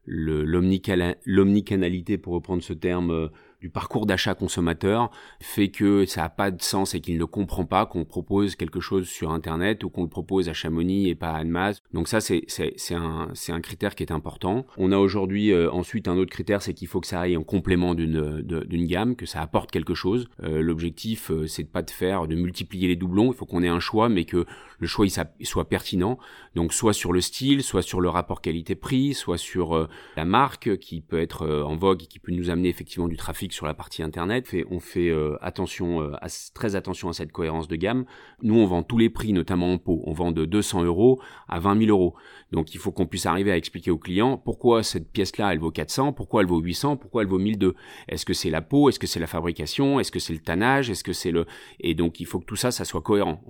l'omnicanalité, 0.06 2.20
pour 2.20 2.34
reprendre 2.34 2.62
ce 2.64 2.74
terme, 2.74 3.32
du 3.62 3.70
parcours 3.70 4.06
d'achat 4.06 4.36
consommateur 4.36 5.12
fait 5.42 5.70
que 5.70 6.06
ça 6.06 6.22
n'a 6.22 6.30
pas 6.30 6.52
de 6.52 6.62
sens 6.62 6.96
et 6.96 7.02
qu'il 7.02 7.18
ne 7.18 7.26
comprend 7.26 7.66
pas 7.66 7.86
qu'on 7.86 8.06
propose 8.06 8.56
quelque 8.56 8.80
chose 8.80 9.08
sur 9.08 9.32
Internet 9.32 9.84
ou 9.84 9.90
qu'on 9.90 10.04
le 10.04 10.10
propose 10.10 10.48
à 10.48 10.54
Chamonix 10.54 11.10
et 11.10 11.16
pas 11.16 11.32
à 11.32 11.38
Annemasse. 11.38 11.82
Donc 11.94 12.08
ça, 12.08 12.22
c'est, 12.22 12.46
un, 12.92 13.32
un 13.50 13.62
critère 13.62 13.96
qui 13.96 14.04
est 14.04 14.12
important. 14.12 14.66
On 14.78 14.92
a 14.92 14.98
aujourd'hui 14.98 15.52
euh, 15.52 15.70
ensuite 15.72 16.08
un 16.08 16.18
autre 16.18 16.32
critère, 16.32 16.62
c'est 16.62 16.74
qu'il 16.74 16.88
faut 16.88 17.02
que 17.02 17.08
ça 17.08 17.20
aille 17.20 17.36
en 17.36 17.44
complément 17.44 17.96
d'une, 17.96 18.86
gamme, 18.88 19.16
que 19.16 19.26
ça 19.26 19.42
apporte 19.42 19.72
quelque 19.72 19.94
chose. 19.94 20.28
Euh, 20.44 20.62
l'objectif, 20.62 21.32
euh, 21.32 21.48
c'est 21.48 21.70
pas 21.70 21.82
de 21.82 21.92
faire, 21.92 22.28
de 22.28 22.36
multiplier 22.36 22.88
les 22.88 22.96
doublons. 22.96 23.32
Il 23.34 23.36
faut 23.36 23.46
qu'on 23.46 23.64
ait 23.64 23.68
un 23.68 23.80
choix, 23.82 24.08
mais 24.08 24.24
que 24.24 24.46
le 24.80 24.88
choix 24.88 25.06
il, 25.06 25.46
soit 25.46 25.68
pertinent. 25.68 26.18
Donc 26.56 26.74
soit 26.74 26.94
sur 26.94 27.12
le 27.12 27.20
style, 27.20 27.62
soit 27.62 27.82
sur 27.82 28.00
le 28.00 28.08
rapport 28.08 28.42
qualité-prix, 28.42 29.14
soit 29.14 29.38
sur 29.38 29.90
la 30.16 30.26
marque 30.26 30.78
qui 30.78 31.02
peut 31.02 31.20
être 31.20 31.48
en 31.48 31.76
vogue 31.76 32.04
et 32.04 32.06
qui 32.06 32.20
peut 32.20 32.32
nous 32.32 32.50
amener 32.50 32.70
effectivement 32.70 33.08
du 33.08 33.18
trafic 33.18 33.49
sur 33.52 33.66
la 33.66 33.74
partie 33.74 34.04
internet. 34.04 34.56
on 34.70 34.80
fait 34.80 35.10
euh, 35.10 35.38
attention, 35.42 36.02
euh, 36.02 36.16
très 36.54 36.76
attention 36.76 37.10
à 37.10 37.14
cette 37.14 37.32
cohérence 37.32 37.68
de 37.68 37.76
gamme. 37.76 38.06
Nous, 38.42 38.56
on 38.56 38.66
vend 38.66 38.84
tous 38.84 38.98
les 38.98 39.10
prix, 39.10 39.34
notamment 39.34 39.74
en 39.74 39.78
pot. 39.78 40.02
On 40.06 40.14
vend 40.14 40.32
de 40.32 40.46
200 40.46 40.84
euros 40.84 41.22
à 41.48 41.60
20 41.60 41.86
000 41.86 41.90
euros. 41.90 42.16
Donc, 42.52 42.74
il 42.74 42.80
faut 42.80 42.92
qu'on 42.92 43.06
puisse 43.06 43.26
arriver 43.26 43.52
à 43.52 43.58
expliquer 43.58 43.92
aux 43.92 43.98
clients 43.98 44.38
pourquoi 44.38 44.84
cette 44.84 45.12
pièce-là, 45.12 45.54
elle 45.54 45.60
vaut 45.60 45.72
400, 45.72 46.14
pourquoi 46.14 46.42
elle 46.42 46.48
vaut 46.48 46.60
800, 46.60 46.98
pourquoi 46.98 47.22
elle 47.22 47.28
vaut 47.28 47.40
1002. 47.40 47.76
Est-ce 48.08 48.26
que 48.26 48.34
c'est 48.34 48.50
la 48.50 48.62
peau? 48.62 48.90
Est-ce 48.90 49.00
que 49.00 49.08
c'est 49.08 49.20
la 49.20 49.28
fabrication? 49.28 50.00
Est-ce 50.00 50.12
que 50.12 50.20
c'est 50.20 50.34
le 50.34 50.40
tannage? 50.40 50.90
Est-ce 50.90 51.04
que 51.04 51.14
c'est 51.14 51.32
le 51.32 51.46
et 51.80 51.96
donc 51.96 52.20
il 52.20 52.26
faut 52.26 52.40
que 52.40 52.46
tout 52.46 52.56
ça, 52.56 52.72
ça 52.72 52.86
soit 52.86 53.02
cohérent. 53.02 53.42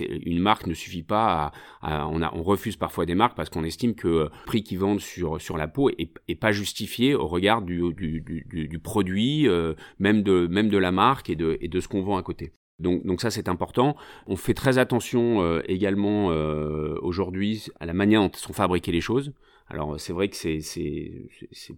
Une 0.00 0.38
marque 0.38 0.66
ne 0.66 0.74
suffit 0.74 1.02
pas 1.02 1.52
à, 1.82 2.06
on, 2.08 2.42
refuse 2.42 2.76
parfois 2.76 3.06
des 3.06 3.14
marques 3.14 3.36
parce 3.36 3.50
qu'on 3.50 3.64
estime 3.64 3.94
que 3.94 4.08
le 4.08 4.30
prix 4.46 4.62
qu'ils 4.62 4.78
vendent 4.78 5.00
sur 5.00 5.40
sur 5.40 5.56
la 5.56 5.68
peau 5.68 5.90
est, 5.90 6.34
pas 6.36 6.52
justifié 6.52 7.14
au 7.14 7.26
regard 7.26 7.62
du, 7.62 7.82
du 7.92 8.78
produit 8.78 9.25
euh, 9.46 9.74
même, 9.98 10.22
de, 10.22 10.46
même 10.46 10.68
de 10.68 10.78
la 10.78 10.92
marque 10.92 11.30
et 11.30 11.36
de, 11.36 11.58
de 11.60 11.80
ce 11.80 11.88
qu'on 11.88 12.02
vend 12.02 12.16
à 12.16 12.22
côté. 12.22 12.52
Donc, 12.78 13.06
donc 13.06 13.20
ça 13.20 13.30
c'est 13.30 13.48
important. 13.48 13.96
On 14.26 14.36
fait 14.36 14.54
très 14.54 14.78
attention 14.78 15.42
euh, 15.42 15.62
également 15.66 16.30
euh, 16.30 16.96
aujourd'hui 17.00 17.68
à 17.80 17.86
la 17.86 17.94
manière 17.94 18.20
dont 18.20 18.30
sont 18.34 18.52
fabriquées 18.52 18.92
les 18.92 19.00
choses. 19.00 19.32
Alors 19.68 19.98
c'est 19.98 20.12
vrai 20.12 20.28
que 20.28 20.36
c'est 20.36 20.60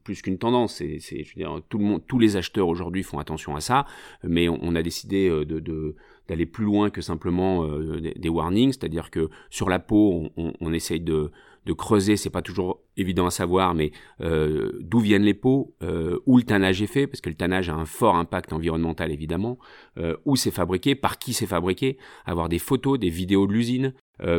plus 0.05 0.21
qu'une 0.21 0.39
tendance. 0.39 0.83
C'est 0.99 1.25
tout 1.69 1.79
le 1.79 1.85
monde, 1.85 2.03
tous 2.07 2.19
les 2.19 2.37
acheteurs 2.37 2.69
aujourd'hui 2.69 3.03
font 3.03 3.19
attention 3.19 3.57
à 3.57 3.61
ça, 3.61 3.87
mais 4.23 4.49
on, 4.49 4.75
a 4.75 4.83
décidé 4.83 5.31
de, 5.31 5.95
d'aller 6.29 6.45
plus 6.45 6.67
loin 6.67 6.91
que 6.91 7.01
simplement 7.01 7.67
des, 7.67 8.29
warnings, 8.29 8.73
c'est-à-dire 8.73 9.11
que 9.11 9.31
sur 9.49 9.71
la 9.71 9.79
peau, 9.79 10.29
on, 10.37 10.53
on 10.61 10.73
essaye 10.75 11.01
de 11.01 11.31
de 11.69 11.75
creuser, 11.75 12.17
c'est 12.17 12.31
pas 12.31 12.43
toujours 12.43 12.81
évident 12.99 13.27
à 13.27 13.31
savoir, 13.31 13.75
mais 13.75 13.93
euh, 14.21 14.73
d'où 14.81 14.99
viennent 14.99 15.23
les 15.23 15.35
pots, 15.35 15.75
euh, 15.83 16.19
où 16.27 16.37
le 16.37 16.43
tannage 16.43 16.83
est 16.83 16.87
fait, 16.87 17.07
parce 17.07 17.21
que 17.21 17.31
le 17.31 17.37
tannage 17.37 17.71
a 17.71 17.75
un 17.75 17.87
fort 17.87 18.17
impact 18.17 18.53
environnemental 18.53 19.13
évidemment, 19.13 19.59
euh, 19.99 20.17
où 20.25 20.37
c'est 20.37 20.51
fabriqué, 20.51 20.95
par 20.95 21.19
qui 21.19 21.33
c'est 21.33 21.47
fabriqué, 21.47 21.97
avoir 22.27 22.49
des 22.49 22.59
photos, 22.59 22.99
des 22.99 23.11
vidéos 23.11 23.47
de 23.47 23.53
l'usine, 23.53 23.95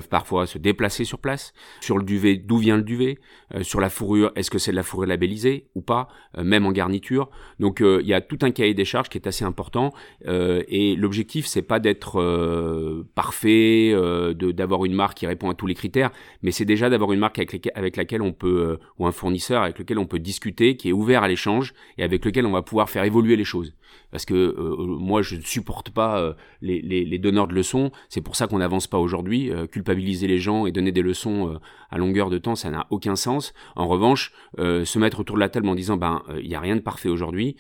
parfois 0.10 0.46
se 0.46 0.58
déplacer 0.58 1.06
sur 1.06 1.20
place, 1.20 1.54
sur 1.80 1.98
le 1.98 2.04
duvet, 2.04 2.36
d'où 2.36 2.58
vient 2.58 2.75
le 2.75 2.84
duvet, 2.84 3.18
sur 3.62 3.80
la 3.80 3.89
fourrure, 3.89 4.30
est-ce 4.36 4.51
que 4.51 4.60
c'est 4.60 4.72
de 4.72 4.75
la 4.75 4.84
fourrure 4.84 5.08
labellisée 5.08 5.70
ou 5.74 5.80
pas, 5.80 6.10
même 6.38 6.66
en 6.66 6.74
garniture. 6.74 7.30
Donc 7.62 7.80
il 7.80 8.06
y 8.06 8.13
a 8.13 8.20
tout 8.20 8.39
un 8.42 8.51
cahier 8.51 8.74
des 8.74 8.84
charges 8.84 9.08
qui 9.08 9.18
est 9.18 9.25
assez 9.25 9.46
important 9.46 9.94
et 10.28 10.98
l'objectif 10.98 11.46
c'est 11.48 11.62
pas 11.62 11.80
d'être 11.80 13.06
parfait, 13.16 13.96
d'avoir 14.36 14.84
une 14.84 14.96
marque 14.96 15.18
qui 15.18 15.28
répond 15.28 15.50
à 15.50 15.54
tous 15.54 15.66
les 15.66 15.75
critères, 15.75 16.12
mais 16.42 16.51
c'est 16.51 16.66
déjà 16.66 16.89
d'avoir 16.89 17.13
une 17.13 17.22
marque 17.22 17.39
avec 17.39 17.96
laquelle 17.96 18.22
on 18.22 18.34
peut 18.34 18.49
ou 18.98 19.06
un 19.06 19.12
fournisseur 19.12 19.63
avec 19.63 19.79
lequel 19.79 20.00
on 20.00 20.06
peut 20.06 20.20
discuter, 20.20 20.77
qui 20.77 20.89
est 20.89 20.94
ouvert 20.94 21.24
à 21.24 21.27
l'échange 21.27 21.74
et 21.98 22.03
avec 22.03 22.25
lequel 22.25 22.46
on 22.46 22.51
va 22.51 22.62
pouvoir 22.62 22.89
faire 22.89 23.03
évoluer 23.03 23.36
les 23.36 23.44
choses 23.44 23.74
parce 24.12 24.25
que 24.25 24.34
euh, 24.34 24.75
euh, 24.79 24.86
moi 24.86 25.22
je 25.22 25.36
ne 25.36 25.41
supporte 25.41 25.91
pas 25.91 26.20
euh, 26.20 26.34
les, 26.62 27.20
donneurs 27.20 27.48
de 27.48 27.53
leçons. 27.53 27.91
C'est 28.10 28.22
pour 28.22 28.36
ça 28.36 28.48
qu'on 28.48 28.60
n'avance 28.60 28.88
pas 28.88 28.98
aujourd'hui. 28.98 29.51
culpabiliser 29.72 30.27
les 30.27 30.39
gens 30.39 30.65
et 30.65 30.72
donner 30.72 30.91
des 30.91 31.01
leçons 31.01 31.60
à 31.89 31.98
longueur 31.98 32.29
de 32.29 32.38
temps, 32.38 32.56
ça 32.56 32.70
n'a 32.70 32.88
aucun 32.89 33.15
sens. 33.15 33.53
En 33.75 33.88
revanche, 33.88 34.34
se 34.58 35.00
mettre 35.00 35.20
autour 35.20 35.36
de 35.36 35.41
la 35.41 35.50
table 35.50 35.68
en 35.68 35.75
disant 35.75 35.98
ben 35.98 36.24
il 36.39 36.48
n'y 36.48 36.56
a 36.56 36.60
rien 36.60 36.75
de 36.75 36.82
parfait 36.82 37.10
aujourd'hui. 37.10 37.56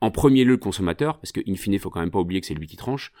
En 0.00 0.10
premier 0.10 0.44
lieu 0.44 0.52
le 0.52 0.58
consommateur, 0.58 1.18
parce 1.18 1.32
qu'in 1.32 1.54
fine 1.54 1.72
il 1.72 1.78
faut 1.78 1.90
quand 1.90 2.00
même 2.00 2.10
pas 2.10 2.20
oublier 2.20 2.40
que 2.40 2.46
c'est 2.46 2.54
lui 2.54 2.66
qui 2.66 2.76
tranche. 2.76 3.12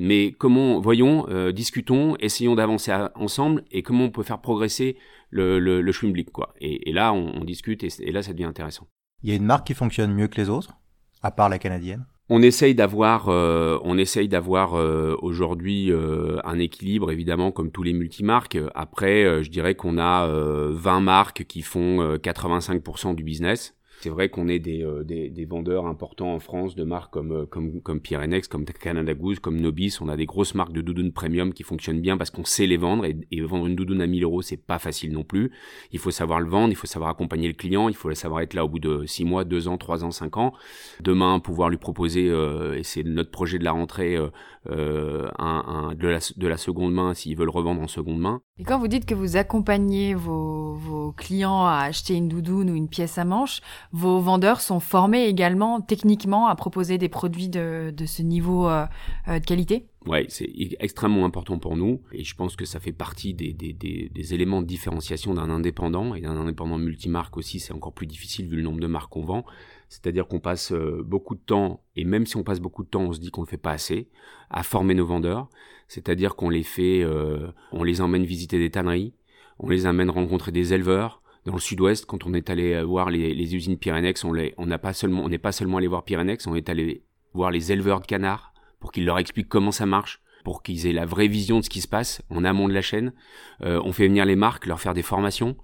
Mais 0.00 0.32
comment, 0.32 0.80
voyons, 0.80 1.26
discutons, 1.52 2.16
essayons 2.20 2.54
d'avancer 2.54 2.92
ensemble 3.14 3.64
et 3.70 3.82
comment 3.82 4.04
on 4.04 4.10
peut 4.10 4.22
faire 4.22 4.40
progresser 4.40 4.96
le, 5.30 5.58
le, 5.58 5.80
le 5.80 5.92
Schwimmblick, 5.92 6.30
quoi. 6.30 6.54
Et, 6.60 6.90
et 6.90 6.92
là, 6.92 7.12
on, 7.12 7.40
on 7.40 7.44
discute 7.44 7.84
et, 7.84 7.88
et 8.00 8.12
là, 8.12 8.22
ça 8.22 8.32
devient 8.32 8.44
intéressant. 8.44 8.86
Il 9.22 9.30
y 9.30 9.32
a 9.32 9.36
une 9.36 9.44
marque 9.44 9.66
qui 9.66 9.74
fonctionne 9.74 10.12
mieux 10.12 10.28
que 10.28 10.40
les 10.40 10.50
autres 10.50 10.74
à 11.22 11.30
part 11.30 11.48
la 11.48 11.58
canadienne? 11.58 12.04
On 12.28 12.40
essaye 12.42 12.74
d'avoir, 12.74 13.28
euh, 13.28 13.78
on 13.82 13.98
essaye 13.98 14.28
d'avoir 14.28 14.74
euh, 14.74 15.16
aujourd'hui 15.20 15.90
euh, 15.90 16.38
un 16.44 16.58
équilibre 16.58 17.10
évidemment 17.10 17.50
comme 17.50 17.70
tous 17.70 17.82
les 17.82 17.92
multimarques. 17.92 18.58
Après, 18.74 19.42
je 19.42 19.50
dirais 19.50 19.74
qu'on 19.74 19.98
a 19.98 20.26
20 20.26 21.00
marques 21.00 21.44
qui 21.44 21.62
font 21.62 22.16
85% 22.16 23.14
du 23.14 23.24
business. 23.24 23.74
C'est 24.02 24.10
vrai 24.10 24.30
qu'on 24.30 24.48
est 24.48 24.58
des, 24.58 24.82
euh, 24.82 25.04
des, 25.04 25.44
vendeurs 25.44 25.86
importants 25.86 26.34
en 26.34 26.40
France 26.40 26.74
de 26.74 26.82
marques 26.82 27.12
comme, 27.12 27.30
euh, 27.30 27.46
comme, 27.46 27.80
comme 27.82 28.00
Pyrenex, 28.00 28.48
comme 28.48 28.64
Canada 28.64 29.14
Goose, 29.14 29.38
comme 29.38 29.60
Nobis. 29.60 29.98
On 30.00 30.08
a 30.08 30.16
des 30.16 30.26
grosses 30.26 30.56
marques 30.56 30.72
de 30.72 30.80
doudounes 30.80 31.12
premium 31.12 31.52
qui 31.52 31.62
fonctionnent 31.62 32.00
bien 32.00 32.16
parce 32.16 32.30
qu'on 32.30 32.44
sait 32.44 32.66
les 32.66 32.76
vendre 32.76 33.04
et, 33.04 33.40
vendre 33.42 33.68
une 33.68 33.76
doudoune 33.76 34.00
à 34.00 34.08
1000 34.08 34.24
euros, 34.24 34.42
c'est 34.42 34.56
pas 34.56 34.80
facile 34.80 35.12
non 35.12 35.22
plus. 35.22 35.52
Il 35.92 36.00
faut 36.00 36.10
savoir 36.10 36.40
le 36.40 36.48
vendre, 36.48 36.72
il 36.72 36.74
faut 36.74 36.88
savoir 36.88 37.10
accompagner 37.10 37.46
le 37.46 37.54
client, 37.54 37.88
il 37.88 37.94
faut 37.94 38.12
savoir 38.12 38.40
être 38.40 38.54
là 38.54 38.64
au 38.64 38.68
bout 38.68 38.80
de 38.80 39.06
6 39.06 39.24
mois, 39.24 39.44
2 39.44 39.68
ans, 39.68 39.78
3 39.78 40.02
ans, 40.02 40.10
5 40.10 40.36
ans. 40.36 40.52
Demain, 41.00 41.38
pouvoir 41.38 41.68
lui 41.68 41.76
proposer, 41.78 42.28
euh, 42.28 42.76
et 42.76 42.82
c'est 42.82 43.04
notre 43.04 43.30
projet 43.30 43.60
de 43.60 43.64
la 43.64 43.70
rentrée, 43.70 44.16
euh, 44.16 44.30
euh, 44.70 45.28
un, 45.38 45.90
un, 45.90 45.94
de, 45.94 46.08
la, 46.08 46.18
de 46.36 46.46
la 46.46 46.56
seconde 46.56 46.92
main 46.92 47.14
s'ils 47.14 47.36
veulent 47.36 47.50
revendre 47.50 47.80
en 47.80 47.88
seconde 47.88 48.20
main. 48.20 48.42
Et 48.58 48.64
quand 48.64 48.78
vous 48.78 48.88
dites 48.88 49.06
que 49.06 49.14
vous 49.14 49.36
accompagnez 49.36 50.14
vos, 50.14 50.74
vos 50.74 51.12
clients 51.12 51.66
à 51.66 51.80
acheter 51.82 52.14
une 52.14 52.28
doudoune 52.28 52.70
ou 52.70 52.74
une 52.74 52.88
pièce 52.88 53.18
à 53.18 53.24
manche, 53.24 53.60
vos 53.92 54.20
vendeurs 54.20 54.60
sont 54.60 54.78
formés 54.78 55.24
également 55.24 55.80
techniquement 55.80 56.46
à 56.46 56.54
proposer 56.54 56.98
des 56.98 57.08
produits 57.08 57.48
de, 57.48 57.92
de 57.96 58.06
ce 58.06 58.22
niveau 58.22 58.68
euh, 58.68 58.84
euh 59.28 59.38
de 59.40 59.44
qualité? 59.44 59.88
Ouais, 60.06 60.26
c'est 60.28 60.50
extrêmement 60.80 61.24
important 61.24 61.58
pour 61.58 61.76
nous 61.76 62.00
et 62.12 62.24
je 62.24 62.34
pense 62.34 62.56
que 62.56 62.64
ça 62.64 62.80
fait 62.80 62.92
partie 62.92 63.34
des, 63.34 63.52
des, 63.52 63.72
des, 63.72 64.10
des 64.12 64.34
éléments 64.34 64.60
de 64.60 64.66
différenciation 64.66 65.34
d'un 65.34 65.48
indépendant 65.48 66.14
et 66.14 66.20
d'un 66.20 66.36
indépendant 66.36 66.78
multimarque 66.78 67.36
aussi. 67.36 67.60
C'est 67.60 67.72
encore 67.72 67.92
plus 67.92 68.06
difficile 68.06 68.48
vu 68.48 68.56
le 68.56 68.62
nombre 68.62 68.80
de 68.80 68.86
marques 68.88 69.12
qu'on 69.12 69.24
vend. 69.24 69.44
C'est-à-dire 69.92 70.26
qu'on 70.26 70.40
passe 70.40 70.72
euh, 70.72 71.02
beaucoup 71.04 71.34
de 71.34 71.40
temps, 71.40 71.82
et 71.96 72.06
même 72.06 72.24
si 72.24 72.38
on 72.38 72.42
passe 72.42 72.60
beaucoup 72.60 72.82
de 72.82 72.88
temps, 72.88 73.02
on 73.02 73.12
se 73.12 73.20
dit 73.20 73.30
qu'on 73.30 73.42
ne 73.42 73.46
fait 73.46 73.58
pas 73.58 73.72
assez, 73.72 74.08
à 74.48 74.62
former 74.62 74.94
nos 74.94 75.04
vendeurs. 75.04 75.50
C'est-à-dire 75.86 76.34
qu'on 76.34 76.48
les 76.48 76.62
fait, 76.62 77.02
euh, 77.02 77.48
on 77.72 77.82
les 77.82 78.00
emmène 78.00 78.24
visiter 78.24 78.58
des 78.58 78.70
tanneries, 78.70 79.12
on 79.58 79.68
les 79.68 79.84
amène 79.84 80.08
rencontrer 80.08 80.50
des 80.50 80.72
éleveurs. 80.72 81.20
Dans 81.44 81.52
le 81.52 81.60
sud-ouest, 81.60 82.06
quand 82.06 82.24
on 82.24 82.32
est 82.32 82.48
allé 82.48 82.72
euh, 82.72 82.84
voir 82.84 83.10
les, 83.10 83.54
usines 83.54 83.76
Pyrenex, 83.76 84.24
on 84.24 84.32
on 84.56 84.64
n'a 84.64 84.78
pas 84.78 84.94
seulement, 84.94 85.24
on 85.24 85.28
n'est 85.28 85.36
pas 85.36 85.52
seulement 85.52 85.76
allé 85.76 85.88
voir 85.88 86.04
Pyrenex, 86.04 86.46
on 86.46 86.54
est 86.54 86.70
allé 86.70 87.02
voir 87.34 87.50
les 87.50 87.70
éleveurs 87.70 88.00
de 88.00 88.06
canards 88.06 88.54
pour 88.80 88.92
qu'ils 88.92 89.04
leur 89.04 89.18
expliquent 89.18 89.50
comment 89.50 89.72
ça 89.72 89.84
marche, 89.84 90.22
pour 90.42 90.62
qu'ils 90.62 90.86
aient 90.86 90.94
la 90.94 91.04
vraie 91.04 91.28
vision 91.28 91.58
de 91.58 91.64
ce 91.64 91.70
qui 91.70 91.82
se 91.82 91.88
passe 91.88 92.22
en 92.30 92.44
amont 92.44 92.66
de 92.66 92.72
la 92.72 92.82
chaîne. 92.82 93.12
On 93.60 93.92
fait 93.92 94.08
venir 94.08 94.24
les 94.24 94.34
marques, 94.34 94.66
leur 94.66 94.80
faire 94.80 94.92
des 94.92 95.02
formations. 95.02 95.56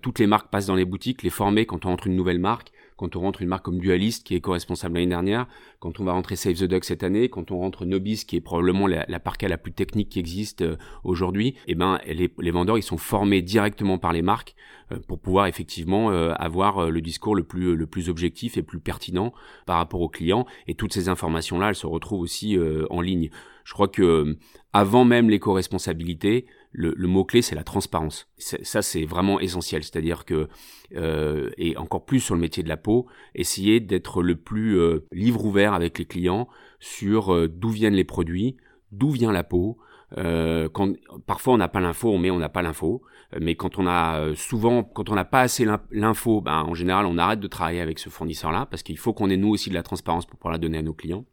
Toutes 0.00 0.18
les 0.18 0.26
marques 0.26 0.50
passent 0.50 0.66
dans 0.66 0.74
les 0.74 0.86
boutiques, 0.86 1.22
les 1.22 1.28
former 1.28 1.66
quand 1.66 1.84
on 1.84 1.90
entre 1.90 2.06
une 2.06 2.16
nouvelle 2.16 2.38
marque 2.38 2.72
quand 3.04 3.16
on 3.16 3.20
rentre 3.20 3.42
une 3.42 3.48
marque 3.48 3.66
comme 3.66 3.78
Dualist 3.78 4.26
qui 4.26 4.34
est 4.34 4.40
co-responsable 4.40 4.94
l'année 4.94 5.08
dernière, 5.08 5.46
quand 5.78 6.00
on 6.00 6.04
va 6.04 6.12
rentrer 6.12 6.36
Save 6.36 6.54
the 6.54 6.64
Dog 6.64 6.84
cette 6.84 7.02
année, 7.02 7.28
quand 7.28 7.50
on 7.50 7.58
rentre 7.58 7.84
Nobis 7.84 8.24
qui 8.26 8.36
est 8.36 8.40
probablement 8.40 8.86
la, 8.86 9.04
la 9.08 9.20
la 9.42 9.58
plus 9.58 9.72
technique 9.72 10.08
qui 10.08 10.18
existe 10.18 10.62
euh, 10.62 10.76
aujourd'hui, 11.02 11.54
eh 11.66 11.74
ben 11.74 11.98
les, 12.06 12.50
vendeurs 12.50 12.78
ils 12.78 12.82
sont 12.82 12.96
formés 12.96 13.42
directement 13.42 13.98
par 13.98 14.14
les 14.14 14.22
marques 14.22 14.54
euh, 14.90 14.98
pour 15.06 15.20
pouvoir 15.20 15.46
effectivement 15.48 16.12
euh, 16.12 16.32
avoir 16.38 16.90
le 16.90 17.00
discours 17.02 17.36
le 17.36 17.42
plus 17.44 17.76
le 17.76 17.86
objectif 18.08 18.56
et 18.56 18.62
plus 18.62 18.80
pertinent 18.80 19.34
par 19.66 19.76
rapport 19.76 20.00
aux 20.00 20.08
clients 20.08 20.46
et 20.66 20.74
toutes 20.74 20.94
ces 20.94 21.10
informations 21.10 21.58
là 21.58 21.68
elles 21.68 21.74
se 21.74 21.86
retrouvent 21.86 22.20
aussi 22.20 22.56
en 22.90 23.00
ligne. 23.00 23.30
Je 23.64 23.72
crois 23.72 23.88
que 23.88 24.36
avant 24.72 25.04
même 25.04 25.30
l'éco-responsabilité, 25.30 26.46
le, 26.74 26.92
le 26.96 27.08
mot-clé, 27.08 27.40
c'est 27.40 27.54
la 27.54 27.64
transparence. 27.64 28.28
Ça, 28.36 28.82
c'est 28.82 29.04
vraiment 29.04 29.40
essentiel. 29.40 29.84
C'est-à-dire 29.84 30.24
que, 30.24 30.48
euh, 30.96 31.50
et 31.56 31.76
encore 31.76 32.04
plus 32.04 32.20
sur 32.20 32.34
le 32.34 32.40
métier 32.40 32.62
de 32.62 32.68
la 32.68 32.76
peau, 32.76 33.06
essayer 33.34 33.80
d'être 33.80 34.22
le 34.22 34.34
plus 34.34 34.78
euh, 34.78 35.06
livre 35.12 35.44
ouvert 35.44 35.72
avec 35.72 35.98
les 35.98 36.04
clients 36.04 36.48
sur 36.80 37.32
euh, 37.32 37.48
d'où 37.48 37.70
viennent 37.70 37.94
les 37.94 38.04
produits, 38.04 38.56
d'où 38.90 39.10
vient 39.10 39.32
la 39.32 39.44
peau. 39.44 39.78
Euh, 40.18 40.68
quand, 40.68 40.94
parfois 41.26 41.54
on 41.54 41.56
n'a 41.56 41.68
pas 41.68 41.80
l'info, 41.80 42.10
on 42.12 42.18
met 42.18 42.30
on 42.30 42.38
n'a 42.38 42.48
pas 42.48 42.62
l'info, 42.62 43.02
mais 43.40 43.56
quand 43.56 43.78
on 43.78 43.86
a 43.86 44.18
euh, 44.18 44.34
souvent, 44.34 44.84
quand 44.84 45.10
on 45.10 45.14
n'a 45.14 45.24
pas 45.24 45.40
assez 45.40 45.66
l'info, 45.90 46.40
ben, 46.40 46.62
en 46.62 46.74
général 46.74 47.06
on 47.06 47.18
arrête 47.18 47.40
de 47.40 47.48
travailler 47.48 47.80
avec 47.80 47.98
ce 47.98 48.10
fournisseur-là 48.10 48.66
parce 48.66 48.82
qu'il 48.84 48.98
faut 48.98 49.12
qu'on 49.12 49.30
ait 49.30 49.36
nous 49.36 49.48
aussi 49.48 49.70
de 49.70 49.74
la 49.74 49.82
transparence 49.82 50.26
pour 50.26 50.38
pouvoir 50.38 50.52
la 50.52 50.58
donner 50.58 50.78
à 50.78 50.82
nos 50.82 50.92
clients. 50.92 51.24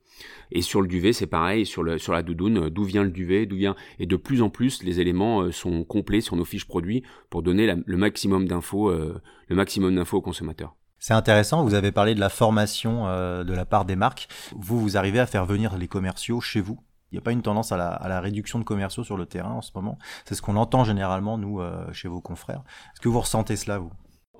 Et 0.52 0.62
sur 0.62 0.82
le 0.82 0.88
duvet, 0.88 1.14
c'est 1.14 1.28
pareil. 1.28 1.66
Sur, 1.66 1.84
le, 1.84 1.98
sur 1.98 2.14
la 2.14 2.24
doudoune, 2.24 2.66
euh, 2.66 2.70
d'où 2.70 2.84
vient 2.84 3.04
le 3.04 3.12
duvet, 3.12 3.46
d'où 3.46 3.56
vient. 3.56 3.76
Et 4.00 4.06
de 4.06 4.16
plus 4.16 4.42
en 4.42 4.50
plus, 4.50 4.84
les 4.84 5.00
éléments 5.00 5.42
euh, 5.42 5.52
sont 5.52 5.84
complets 5.84 6.22
sur 6.22 6.36
nos 6.36 6.46
fiches 6.46 6.68
produits 6.68 7.04
pour 7.30 7.44
donner 7.44 7.74
le 7.86 7.98
maximum 7.98 8.48
d'infos, 8.48 8.90
euh, 8.90 9.22
le 9.48 9.56
maximum 9.56 9.96
d'infos 9.96 10.18
aux 10.18 10.22
consommateurs. 10.22 10.76
C'est 11.00 11.14
intéressant. 11.14 11.64
Vous 11.64 11.74
avez 11.74 11.92
parlé 11.92 12.14
de 12.14 12.20
la 12.20 12.30
formation 12.30 13.06
de 13.06 13.54
la 13.54 13.66
part 13.66 13.86
des 13.86 13.96
marques. 13.96 14.28
Vous, 14.56 14.80
vous 14.80 14.98
arrivez 14.98 15.20
à 15.20 15.26
faire 15.26 15.48
venir 15.48 15.76
les 15.76 15.88
commerciaux 15.88 16.42
chez 16.42 16.62
vous? 16.62 16.80
Il 17.12 17.16
n'y 17.16 17.18
a 17.18 17.22
pas 17.22 17.32
une 17.32 17.42
tendance 17.42 17.72
à 17.72 17.78
la, 17.78 17.88
à 17.88 18.08
la, 18.08 18.22
réduction 18.22 18.60
de 18.60 18.64
commerciaux 18.64 19.04
sur 19.04 19.18
le 19.18 19.26
terrain 19.26 19.54
en 19.54 19.62
ce 19.62 19.72
moment? 19.74 19.98
C'est 20.26 20.36
ce 20.36 20.44
qu'on 20.44 20.58
entend 20.58 20.84
généralement, 20.84 21.40
nous, 21.40 21.60
chez 21.92 22.08
vos 22.08 22.22
confrères. 22.22 22.62
Est-ce 22.94 23.02
que 23.02 23.10
vous 23.10 23.20
ressentez 23.20 23.56
cela, 23.56 23.80
vous? 23.80 23.92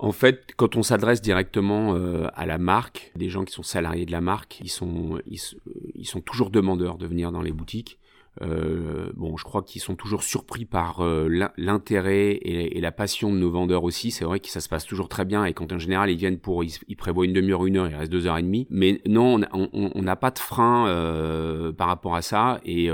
En 0.02 0.10
fait, 0.10 0.52
quand 0.56 0.74
on 0.74 0.82
s'adresse 0.82 1.22
directement 1.22 1.94
euh, 1.94 2.26
à 2.34 2.44
la 2.44 2.58
marque, 2.58 3.12
des 3.14 3.28
gens 3.28 3.44
qui 3.44 3.52
sont 3.52 3.62
salariés 3.62 4.04
de 4.04 4.10
la 4.10 4.20
marque, 4.20 4.58
ils 4.60 4.68
sont, 4.68 5.20
ils, 5.26 6.04
sont 6.04 6.20
toujours 6.20 6.50
demandeurs 6.50 6.98
de 6.98 7.06
venir 7.06 7.30
dans 7.30 7.40
les 7.40 7.52
boutiques. 7.52 8.00
Euh, 8.40 9.12
bon, 9.14 9.36
je 9.36 9.44
crois 9.44 9.62
qu'ils 9.62 9.80
sont 9.80 9.94
toujours 9.94 10.24
surpris 10.24 10.64
par 10.64 11.02
euh, 11.04 11.28
l'intérêt 11.56 12.32
et, 12.42 12.80
la 12.80 12.90
passion 12.90 13.32
de 13.32 13.38
nos 13.38 13.50
vendeurs 13.52 13.84
aussi. 13.84 14.10
C'est 14.10 14.24
vrai 14.24 14.40
que 14.40 14.48
ça 14.48 14.60
se 14.60 14.68
passe 14.68 14.86
toujours 14.86 15.08
très 15.08 15.24
bien 15.24 15.44
et 15.44 15.52
quand 15.52 15.70
en 15.72 15.78
général 15.78 16.10
ils 16.10 16.16
viennent 16.16 16.38
pour, 16.38 16.64
ils, 16.64 16.96
prévoient 16.96 17.24
une 17.24 17.32
demi-heure, 17.32 17.64
une 17.64 17.76
heure, 17.76 17.88
il 17.88 17.94
reste 17.94 18.10
deux 18.10 18.26
heures 18.26 18.38
et 18.38 18.42
demie. 18.42 18.66
Mais 18.70 19.00
non, 19.06 19.40
on 19.52 20.02
n'a 20.02 20.16
pas 20.16 20.32
de 20.32 20.40
frein 20.40 21.72
par 21.76 21.86
rapport 21.86 22.16
à 22.16 22.22
ça 22.22 22.60
et 22.64 22.90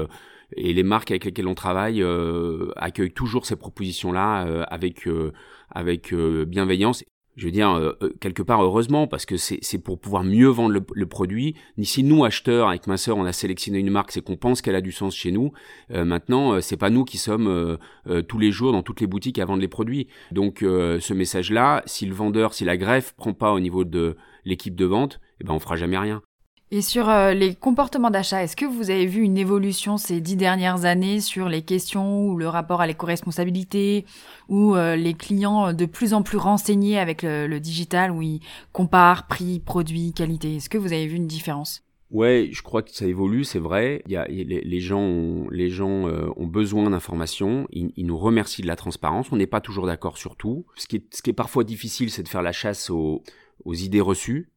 et 0.56 0.72
les 0.72 0.82
marques 0.82 1.10
avec 1.10 1.24
lesquelles 1.24 1.48
on 1.48 1.54
travaille 1.54 2.02
euh, 2.02 2.70
accueillent 2.76 3.12
toujours 3.12 3.44
ces 3.44 3.56
propositions-là 3.56 4.46
euh, 4.46 4.64
avec 4.68 5.06
euh, 5.06 5.32
avec 5.70 6.14
bienveillance. 6.14 7.04
Je 7.36 7.46
veux 7.46 7.52
dire, 7.52 7.94
quelque 8.20 8.42
part 8.42 8.64
heureusement, 8.64 9.06
parce 9.06 9.24
que 9.24 9.36
c'est 9.36 9.78
pour 9.78 10.00
pouvoir 10.00 10.24
mieux 10.24 10.48
vendre 10.48 10.72
le, 10.72 10.84
le, 10.92 11.06
produit. 11.06 11.54
Si 11.82 12.02
nous, 12.02 12.24
acheteurs, 12.24 12.68
avec 12.68 12.88
ma 12.88 12.96
sœur, 12.96 13.16
on 13.16 13.24
a 13.24 13.32
sélectionné 13.32 13.78
une 13.78 13.90
marque, 13.90 14.10
c'est 14.10 14.22
qu'on 14.22 14.36
pense 14.36 14.60
qu'elle 14.60 14.74
a 14.74 14.80
du 14.80 14.90
sens 14.90 15.14
chez 15.14 15.30
nous. 15.30 15.52
maintenant, 15.90 16.60
c'est 16.60 16.76
pas 16.76 16.90
nous 16.90 17.04
qui 17.04 17.16
sommes 17.16 17.78
tous 18.26 18.38
les 18.40 18.50
jours 18.50 18.72
dans 18.72 18.82
toutes 18.82 19.00
les 19.00 19.06
boutiques 19.06 19.38
à 19.38 19.44
vendre 19.44 19.60
les 19.60 19.68
produits. 19.68 20.08
Donc, 20.32 20.58
ce 20.62 21.14
message-là, 21.14 21.84
si 21.86 22.06
le 22.06 22.14
vendeur, 22.14 22.54
si 22.54 22.64
la 22.64 22.76
greffe 22.76 23.14
prend 23.14 23.34
pas 23.34 23.52
au 23.52 23.60
niveau 23.60 23.84
de 23.84 24.16
l'équipe 24.44 24.74
de 24.74 24.84
vente, 24.84 25.20
eh 25.40 25.44
ben, 25.44 25.54
on 25.54 25.60
fera 25.60 25.76
jamais 25.76 25.98
rien. 25.98 26.22
Et 26.70 26.82
sur 26.82 27.08
euh, 27.08 27.32
les 27.32 27.54
comportements 27.54 28.10
d'achat, 28.10 28.42
est-ce 28.42 28.54
que 28.54 28.66
vous 28.66 28.90
avez 28.90 29.06
vu 29.06 29.22
une 29.22 29.38
évolution 29.38 29.96
ces 29.96 30.20
dix 30.20 30.36
dernières 30.36 30.84
années 30.84 31.20
sur 31.20 31.48
les 31.48 31.62
questions 31.62 32.26
ou 32.26 32.36
le 32.36 32.46
rapport 32.46 32.82
à 32.82 32.86
l'éco-responsabilité 32.86 34.04
ou 34.50 34.76
euh, 34.76 34.94
les 34.94 35.14
clients 35.14 35.72
de 35.72 35.86
plus 35.86 36.12
en 36.12 36.22
plus 36.22 36.36
renseignés 36.36 36.98
avec 36.98 37.22
le, 37.22 37.58
digital 37.58 38.10
où 38.10 38.20
ils 38.20 38.40
comparent 38.72 39.26
prix, 39.28 39.60
produit, 39.60 40.12
qualité? 40.12 40.56
Est-ce 40.56 40.68
que 40.68 40.76
vous 40.76 40.92
avez 40.92 41.06
vu 41.06 41.16
une 41.16 41.26
différence? 41.26 41.84
Ouais, 42.10 42.50
je 42.52 42.62
crois 42.62 42.82
que 42.82 42.90
ça 42.90 43.06
évolue, 43.06 43.44
c'est 43.44 43.58
vrai. 43.58 44.02
Il 44.06 44.12
y 44.12 44.16
a, 44.16 44.26
les, 44.28 44.80
gens, 44.80 45.00
ont, 45.00 45.48
les 45.50 45.70
gens 45.70 46.06
euh, 46.06 46.28
ont 46.36 46.46
besoin 46.46 46.90
d'informations. 46.90 47.66
Ils, 47.70 48.04
nous 48.04 48.18
remercient 48.18 48.62
de 48.62 48.66
la 48.66 48.76
transparence. 48.76 49.32
On 49.32 49.36
n'est 49.36 49.46
pas 49.46 49.62
toujours 49.62 49.86
d'accord 49.86 50.18
sur 50.18 50.36
tout. 50.36 50.66
Ce 50.76 50.86
qui 50.86 50.96
est, 50.96 51.32
parfois 51.32 51.64
difficile, 51.64 52.10
c'est 52.10 52.22
de 52.22 52.28
faire 52.28 52.42
la 52.42 52.52
chasse 52.52 52.90
aux 52.90 53.22
idées 53.66 54.02
reçues. 54.02 54.50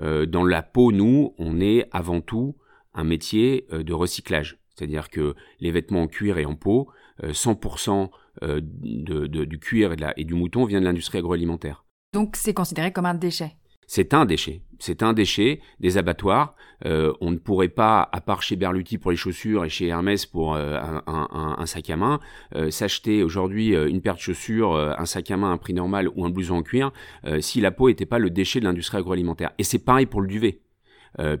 Euh, 0.00 0.26
dans 0.26 0.44
la 0.44 0.62
peau, 0.62 0.92
nous, 0.92 1.34
on 1.38 1.60
est 1.60 1.88
avant 1.92 2.20
tout 2.20 2.56
un 2.94 3.04
métier 3.04 3.66
euh, 3.72 3.82
de 3.82 3.92
recyclage. 3.92 4.58
C'est-à-dire 4.74 5.08
que 5.08 5.34
les 5.60 5.70
vêtements 5.70 6.02
en 6.02 6.08
cuir 6.08 6.38
et 6.38 6.44
en 6.44 6.54
peau, 6.54 6.88
100% 7.22 8.10
euh, 8.42 8.60
du 8.62 9.58
cuir 9.58 9.92
et, 9.92 9.96
et 10.18 10.24
du 10.24 10.34
mouton 10.34 10.66
vient 10.66 10.80
de 10.80 10.84
l'industrie 10.84 11.18
agroalimentaire. 11.18 11.86
Donc 12.12 12.36
c'est 12.36 12.52
considéré 12.52 12.92
comme 12.92 13.06
un 13.06 13.14
déchet 13.14 13.56
c'est 13.86 14.14
un 14.14 14.24
déchet. 14.24 14.62
C'est 14.78 15.02
un 15.02 15.12
déchet 15.12 15.60
des 15.80 15.96
abattoirs. 15.96 16.54
Euh, 16.84 17.12
on 17.20 17.30
ne 17.30 17.36
pourrait 17.36 17.68
pas, 17.68 18.08
à 18.12 18.20
part 18.20 18.42
chez 18.42 18.56
Berluti 18.56 18.98
pour 18.98 19.10
les 19.10 19.16
chaussures 19.16 19.64
et 19.64 19.68
chez 19.68 19.86
Hermès 19.86 20.26
pour 20.26 20.54
euh, 20.54 20.78
un, 21.06 21.66
sac 21.66 21.88
à 21.88 21.96
main, 21.96 22.20
euh, 22.54 22.70
s'acheter 22.70 23.22
aujourd'hui 23.22 23.68
une 23.68 24.02
paire 24.02 24.16
de 24.16 24.20
chaussures, 24.20 24.76
un 24.76 25.06
sac 25.06 25.30
à 25.30 25.36
main 25.36 25.50
à 25.50 25.52
un 25.52 25.56
prix 25.56 25.72
normal 25.72 26.10
ou 26.14 26.24
un 26.24 26.30
blouson 26.30 26.56
en 26.56 26.62
cuir, 26.62 26.92
si 27.40 27.60
la 27.60 27.70
peau 27.70 27.88
n'était 27.88 28.06
pas 28.06 28.18
le 28.18 28.30
déchet 28.30 28.60
de 28.60 28.64
l'industrie 28.64 28.98
agroalimentaire. 28.98 29.52
Et 29.58 29.64
c'est 29.64 29.78
pareil 29.78 30.06
pour 30.06 30.20
le 30.20 30.28
duvet. 30.28 30.60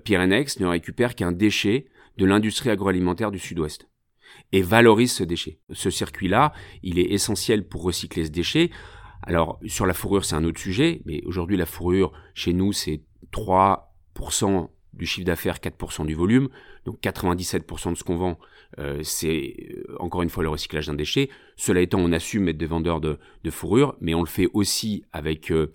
Pyrenex 0.04 0.60
ne 0.60 0.66
récupère 0.66 1.14
qu'un 1.14 1.32
déchet 1.32 1.86
de 2.16 2.24
l'industrie 2.24 2.70
agroalimentaire 2.70 3.30
du 3.30 3.38
Sud-Ouest 3.38 3.88
et 4.52 4.62
valorise 4.62 5.12
ce 5.12 5.24
déchet. 5.24 5.58
Ce 5.72 5.90
circuit-là, 5.90 6.52
il 6.82 6.98
est 6.98 7.12
essentiel 7.12 7.66
pour 7.66 7.82
recycler 7.82 8.24
ce 8.24 8.30
déchet. 8.30 8.70
Alors, 9.22 9.58
sur 9.66 9.86
la 9.86 9.94
fourrure, 9.94 10.24
c'est 10.24 10.36
un 10.36 10.44
autre 10.44 10.60
sujet, 10.60 11.02
mais 11.04 11.22
aujourd'hui, 11.24 11.56
la 11.56 11.66
fourrure, 11.66 12.12
chez 12.34 12.52
nous, 12.52 12.72
c'est 12.72 13.02
3% 13.32 14.68
du 14.96 15.06
chiffre 15.06 15.26
d'affaires, 15.26 15.56
4% 15.56 16.06
du 16.06 16.14
volume. 16.14 16.48
Donc 16.84 17.00
97% 17.02 17.92
de 17.92 17.96
ce 17.96 18.04
qu'on 18.04 18.16
vend, 18.16 18.38
euh, 18.78 19.00
c'est 19.02 19.54
euh, 19.70 19.96
encore 19.98 20.22
une 20.22 20.30
fois 20.30 20.42
le 20.42 20.48
recyclage 20.48 20.86
d'un 20.86 20.94
déchet. 20.94 21.28
Cela 21.56 21.80
étant, 21.80 22.00
on 22.00 22.12
assume 22.12 22.48
être 22.48 22.58
des 22.58 22.66
vendeurs 22.66 23.00
de, 23.00 23.18
de 23.42 23.50
fourrure, 23.50 23.96
mais 24.00 24.14
on 24.14 24.20
le 24.20 24.28
fait 24.28 24.48
aussi 24.52 25.04
avec 25.12 25.50
euh, 25.50 25.68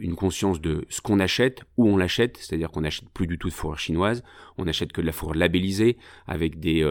une 0.00 0.16
conscience 0.16 0.60
de 0.60 0.84
ce 0.88 1.00
qu'on 1.00 1.20
achète, 1.20 1.62
où 1.76 1.88
on 1.88 1.96
l'achète, 1.96 2.36
c'est-à-dire 2.36 2.70
qu'on 2.70 2.80
n'achète 2.80 3.08
plus 3.10 3.26
du 3.26 3.38
tout 3.38 3.48
de 3.48 3.52
fourrure 3.52 3.78
chinoise, 3.78 4.24
on 4.58 4.64
n'achète 4.64 4.92
que 4.92 5.00
de 5.00 5.06
la 5.06 5.12
fourrure 5.12 5.36
labellisée, 5.36 5.96
avec 6.26 6.58
des 6.60 6.84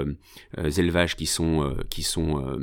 élevages 0.58 1.16
qui 1.16 1.26
sont, 1.26 1.76
qui 1.90 2.04
sont 2.04 2.60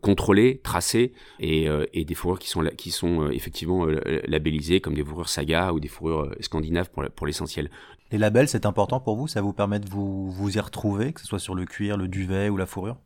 contrôlés, 0.00 0.60
tracés, 0.62 1.12
et, 1.40 1.66
et, 1.92 2.04
des 2.04 2.14
fourrures 2.14 2.38
qui 2.38 2.48
sont, 2.48 2.64
qui 2.76 2.90
sont 2.90 3.30
effectivement 3.30 3.86
labellisées, 4.26 4.80
comme 4.80 4.94
des 4.94 5.04
fourrures 5.04 5.28
saga 5.28 5.72
ou 5.72 5.80
des 5.80 5.88
fourrures 5.88 6.34
scandinaves 6.40 6.90
pour 6.90 7.26
l'essentiel. 7.26 7.70
Les 8.10 8.18
labels, 8.18 8.48
c'est 8.48 8.64
important 8.64 9.00
pour 9.00 9.16
vous? 9.16 9.28
Ça 9.28 9.42
vous 9.42 9.52
permet 9.52 9.80
de 9.80 9.88
vous, 9.88 10.30
vous 10.30 10.56
y 10.56 10.60
retrouver, 10.60 11.12
que 11.12 11.20
ce 11.20 11.26
soit 11.26 11.38
sur 11.38 11.54
le 11.54 11.66
cuir, 11.66 11.98
le 11.98 12.08
duvet 12.08 12.48
ou 12.48 12.56
la 12.56 12.64
fourrure? 12.64 12.96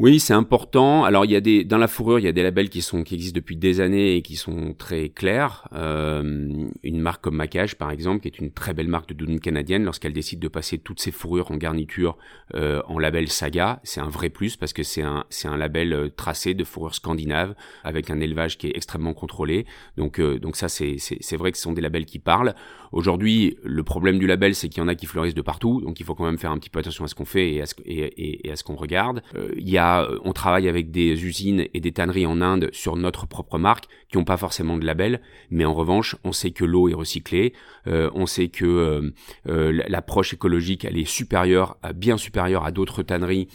Oui, 0.00 0.18
c'est 0.18 0.34
important. 0.34 1.04
Alors 1.04 1.24
il 1.24 1.30
y 1.30 1.36
a 1.36 1.40
des 1.40 1.62
dans 1.62 1.78
la 1.78 1.86
fourrure, 1.86 2.18
il 2.18 2.24
y 2.24 2.28
a 2.28 2.32
des 2.32 2.42
labels 2.42 2.68
qui 2.68 2.82
sont 2.82 3.04
qui 3.04 3.14
existent 3.14 3.36
depuis 3.36 3.56
des 3.56 3.80
années 3.80 4.16
et 4.16 4.22
qui 4.22 4.34
sont 4.34 4.74
très 4.76 5.08
clairs. 5.08 5.68
Euh, 5.72 6.66
une 6.82 7.00
marque 7.00 7.22
comme 7.22 7.36
Macage 7.36 7.76
par 7.76 7.92
exemple, 7.92 8.22
qui 8.22 8.26
est 8.26 8.40
une 8.40 8.50
très 8.50 8.74
belle 8.74 8.88
marque 8.88 9.08
de 9.10 9.14
doudoune 9.14 9.38
canadienne, 9.38 9.84
lorsqu'elle 9.84 10.12
décide 10.12 10.40
de 10.40 10.48
passer 10.48 10.78
toutes 10.78 10.98
ses 10.98 11.12
fourrures 11.12 11.52
en 11.52 11.56
garniture 11.56 12.18
euh, 12.56 12.82
en 12.88 12.98
label 12.98 13.28
Saga, 13.28 13.78
c'est 13.84 14.00
un 14.00 14.08
vrai 14.08 14.30
plus 14.30 14.56
parce 14.56 14.72
que 14.72 14.82
c'est 14.82 15.02
un 15.02 15.26
c'est 15.30 15.46
un 15.46 15.56
label 15.56 15.92
euh, 15.92 16.08
tracé 16.08 16.54
de 16.54 16.64
fourrure 16.64 16.96
scandinave 16.96 17.54
avec 17.84 18.10
un 18.10 18.18
élevage 18.18 18.58
qui 18.58 18.66
est 18.66 18.76
extrêmement 18.76 19.14
contrôlé. 19.14 19.64
Donc 19.96 20.18
euh, 20.18 20.40
donc 20.40 20.56
ça 20.56 20.68
c'est 20.68 20.96
c'est 20.98 21.36
vrai 21.36 21.52
que 21.52 21.56
ce 21.56 21.62
sont 21.62 21.72
des 21.72 21.82
labels 21.82 22.06
qui 22.06 22.18
parlent. 22.18 22.56
Aujourd'hui, 22.94 23.58
le 23.64 23.82
problème 23.82 24.20
du 24.20 24.28
label, 24.28 24.54
c'est 24.54 24.68
qu'il 24.68 24.80
y 24.80 24.84
en 24.84 24.86
a 24.86 24.94
qui 24.94 25.06
fleurissent 25.06 25.34
de 25.34 25.42
partout, 25.42 25.80
donc 25.80 25.98
il 25.98 26.06
faut 26.06 26.14
quand 26.14 26.26
même 26.26 26.38
faire 26.38 26.52
un 26.52 26.58
petit 26.58 26.70
peu 26.70 26.78
attention 26.78 27.04
à 27.04 27.08
ce 27.08 27.16
qu'on 27.16 27.24
fait 27.24 27.54
et 27.54 27.60
à 27.60 27.66
ce, 27.66 27.74
et, 27.84 28.48
à 28.52 28.54
ce 28.54 28.62
qu'on 28.62 28.76
regarde. 28.76 29.20
Euh, 29.34 29.48
il 29.56 29.68
y 29.68 29.78
a 29.78 29.83
euh, 29.84 30.18
on 30.24 30.32
travaille 30.32 30.68
avec 30.68 30.90
des 30.90 31.24
usines 31.24 31.66
et 31.74 31.80
des 31.80 31.92
tanneries 31.92 32.26
en 32.26 32.40
Inde 32.40 32.70
sur 32.72 32.96
notre 32.96 33.26
propre 33.26 33.58
marque 33.58 33.86
qui 34.08 34.18
n'ont 34.18 34.24
pas 34.24 34.36
forcément 34.36 34.76
de 34.76 34.86
label, 34.86 35.20
mais 35.50 35.64
en 35.64 35.74
revanche, 35.74 36.16
on 36.24 36.32
sait 36.32 36.52
que 36.52 36.64
l'eau 36.64 36.88
est 36.88 36.94
recyclée, 36.94 37.52
euh, 37.86 38.10
on 38.14 38.26
sait 38.26 38.48
que 38.48 39.12
euh, 39.48 39.82
l'approche 39.88 40.32
écologique 40.32 40.84
elle 40.84 40.96
est 40.96 41.08
supérieure, 41.08 41.76
bien 41.94 42.16
supérieure 42.16 42.64
à 42.64 42.70
d'autres 42.70 43.02
tanneries 43.02 43.48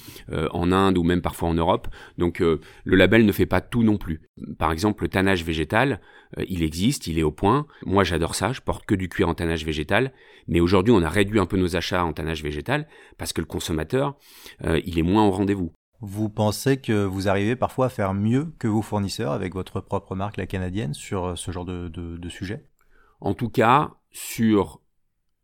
en 0.52 0.72
Inde 0.72 0.98
ou 0.98 1.04
même 1.04 1.22
parfois 1.22 1.50
en 1.50 1.54
Europe. 1.54 1.88
Donc 2.18 2.40
le 2.40 2.60
label 2.84 3.26
ne 3.26 3.32
fait 3.32 3.46
pas 3.46 3.62
tout 3.62 3.84
non 3.84 3.98
plus. 3.98 4.22
Par 4.58 4.72
exemple, 4.72 5.04
le 5.04 5.10
tannage 5.10 5.44
végétal, 5.44 6.02
il 6.48 6.64
existe, 6.64 7.08
il 7.08 7.18
est 7.20 7.24
au 7.24 7.32
point. 7.32 7.66
Moi, 7.86 8.04
j'adore 8.04 8.36
ça. 8.36 8.52
Je 8.52 8.62
porte 8.62 8.86
que 8.86 8.96
du 8.96 9.10
cuir 9.10 9.30
en 9.30 9.34
tannage 9.34 9.66
végétal. 9.66 10.14
Mais 10.48 10.60
aujourd'hui, 10.60 10.94
on 10.94 11.02
a 11.02 11.10
réduit 11.10 11.40
un 11.40 11.46
peu 11.46 11.58
nos 11.58 11.76
achats 11.76 12.04
en 12.04 12.14
tannage 12.14 12.44
végétal 12.44 12.88
parce 13.18 13.34
que 13.34 13.42
le 13.42 13.48
consommateur, 13.48 14.18
il 14.64 15.00
est 15.00 15.04
moins 15.04 15.26
au 15.26 15.32
rendez-vous. 15.32 15.74
Vous 16.02 16.30
pensez 16.30 16.78
que 16.78 17.04
vous 17.04 17.28
arrivez 17.28 17.56
parfois 17.58 17.88
à 17.88 17.90
faire 17.90 18.14
mieux 18.14 18.48
que 18.58 18.68
vos 18.68 18.82
fournisseurs 18.82 19.34
avec 19.34 19.54
votre 19.54 19.82
propre 19.82 20.16
marque, 20.16 20.38
la 20.38 20.46
canadienne, 20.46 20.94
sur 20.94 21.26
euh, 21.26 21.36
ce 21.36 21.52
genre 21.52 21.66
de, 21.66 21.90
de, 21.90 22.30
sujet? 22.30 22.64
En 23.20 23.34
tout 23.34 23.50
cas, 23.50 23.92
sur 24.12 24.80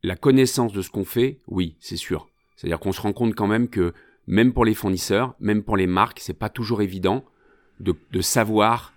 la 0.01 0.15
connaissance 0.15 0.71
de 0.71 0.81
ce 0.81 0.89
qu'on 0.89 1.03
fait, 1.03 1.41
oui, 1.47 1.75
c'est 1.81 1.97
sûr. 1.97 2.29
C'est-à-dire 2.55 2.79
qu'on 2.79 2.93
se 2.93 3.01
rend 3.01 3.11
compte 3.11 3.35
quand 3.35 3.47
même 3.47 3.67
que 3.67 3.93
même 4.27 4.53
pour 4.53 4.63
les 4.63 4.73
fournisseurs, 4.73 5.35
même 5.39 5.61
pour 5.61 5.75
les 5.75 5.87
marques, 5.87 6.19
c'est 6.21 6.33
pas 6.33 6.49
toujours 6.49 6.81
évident 6.81 7.25
de, 7.81 7.93
de, 8.11 8.21
savoir 8.21 8.93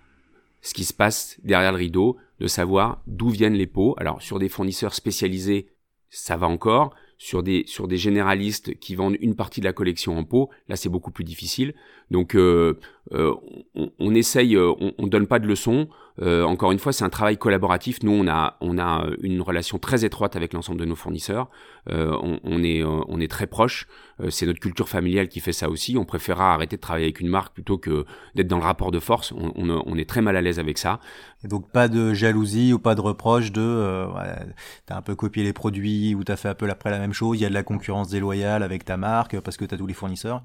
ce 0.61 0.73
qui 0.73 0.85
se 0.85 0.93
passe 0.93 1.37
derrière 1.43 1.73
le 1.73 1.77
rideau, 1.77 2.17
de 2.39 2.47
savoir 2.47 3.01
d'où 3.05 3.29
viennent 3.29 3.53
les 3.53 3.67
pots. 3.67 3.95
Alors 3.97 4.21
sur 4.21 4.39
des 4.39 4.47
fournisseurs 4.47 4.93
spécialisés, 4.93 5.67
ça 6.09 6.37
va 6.37 6.47
encore 6.47 6.95
sur 7.19 7.43
des 7.43 7.65
sur 7.67 7.87
des 7.87 7.97
généralistes 7.97 8.79
qui 8.79 8.95
vendent 8.95 9.17
une 9.19 9.35
partie 9.35 9.59
de 9.59 9.65
la 9.65 9.73
collection 9.73 10.17
en 10.17 10.23
pot, 10.23 10.49
là 10.69 10.77
c'est 10.77 10.89
beaucoup 10.89 11.11
plus 11.11 11.25
difficile. 11.25 11.75
Donc 12.11 12.33
euh, 12.33 12.79
euh, 13.11 13.35
on, 13.75 13.91
on, 13.99 14.15
essaye, 14.15 14.55
euh, 14.55 14.71
on, 14.79 14.93
on 14.97 15.05
donne 15.05 15.27
pas 15.27 15.39
de 15.39 15.45
leçons. 15.45 15.89
Euh, 16.21 16.43
encore 16.43 16.71
une 16.71 16.79
fois, 16.79 16.93
c'est 16.93 17.03
un 17.03 17.09
travail 17.09 17.37
collaboratif. 17.37 18.03
Nous, 18.03 18.11
on 18.11 18.27
a, 18.27 18.57
on 18.61 18.77
a 18.77 19.05
une 19.21 19.41
relation 19.41 19.79
très 19.79 20.05
étroite 20.05 20.35
avec 20.35 20.53
l'ensemble 20.53 20.79
de 20.79 20.85
nos 20.85 20.95
fournisseurs. 20.95 21.49
Euh, 21.89 22.17
on, 22.21 22.39
on, 22.43 22.63
est, 22.63 22.83
on 22.83 23.19
est 23.19 23.29
très 23.29 23.47
proche. 23.47 23.87
c'est 24.29 24.45
notre 24.45 24.59
culture 24.59 24.89
familiale 24.89 25.29
qui 25.29 25.39
fait 25.39 25.53
ça 25.53 25.69
aussi. 25.69 25.97
On 25.97 26.05
préférera 26.05 26.53
arrêter 26.53 26.75
de 26.75 26.81
travailler 26.81 27.05
avec 27.05 27.19
une 27.19 27.29
marque 27.29 27.53
plutôt 27.53 27.77
que 27.77 28.05
d'être 28.35 28.47
dans 28.47 28.57
le 28.57 28.63
rapport 28.63 28.91
de 28.91 28.99
force. 28.99 29.31
On, 29.31 29.53
on, 29.55 29.97
est 29.97 30.09
très 30.09 30.21
mal 30.21 30.35
à 30.35 30.41
l'aise 30.41 30.59
avec 30.59 30.77
ça. 30.77 30.99
Donc 31.43 31.71
pas 31.71 31.87
de 31.87 32.13
jalousie 32.13 32.73
ou 32.73 32.79
pas 32.79 32.95
de 32.95 33.01
reproche 33.01 33.51
de 33.51 33.61
euh, 33.61 34.07
t'as 34.85 34.97
un 34.97 35.01
peu 35.01 35.15
copié 35.15 35.43
les 35.43 35.53
produits 35.53 36.15
ou 36.15 36.23
t'as 36.23 36.35
fait 36.35 36.49
un 36.49 36.55
peu 36.55 36.69
après 36.69 36.89
la 36.89 36.99
même 36.99 37.13
chose. 37.13 37.39
Il 37.39 37.43
y 37.43 37.45
a 37.45 37.49
de 37.49 37.53
la 37.53 37.63
concurrence 37.63 38.09
déloyale 38.09 38.63
avec 38.63 38.85
ta 38.85 38.97
marque 38.97 39.39
parce 39.39 39.57
que 39.57 39.65
t'as 39.65 39.77
tous 39.77 39.87
les 39.87 39.93
fournisseurs. 39.93 40.43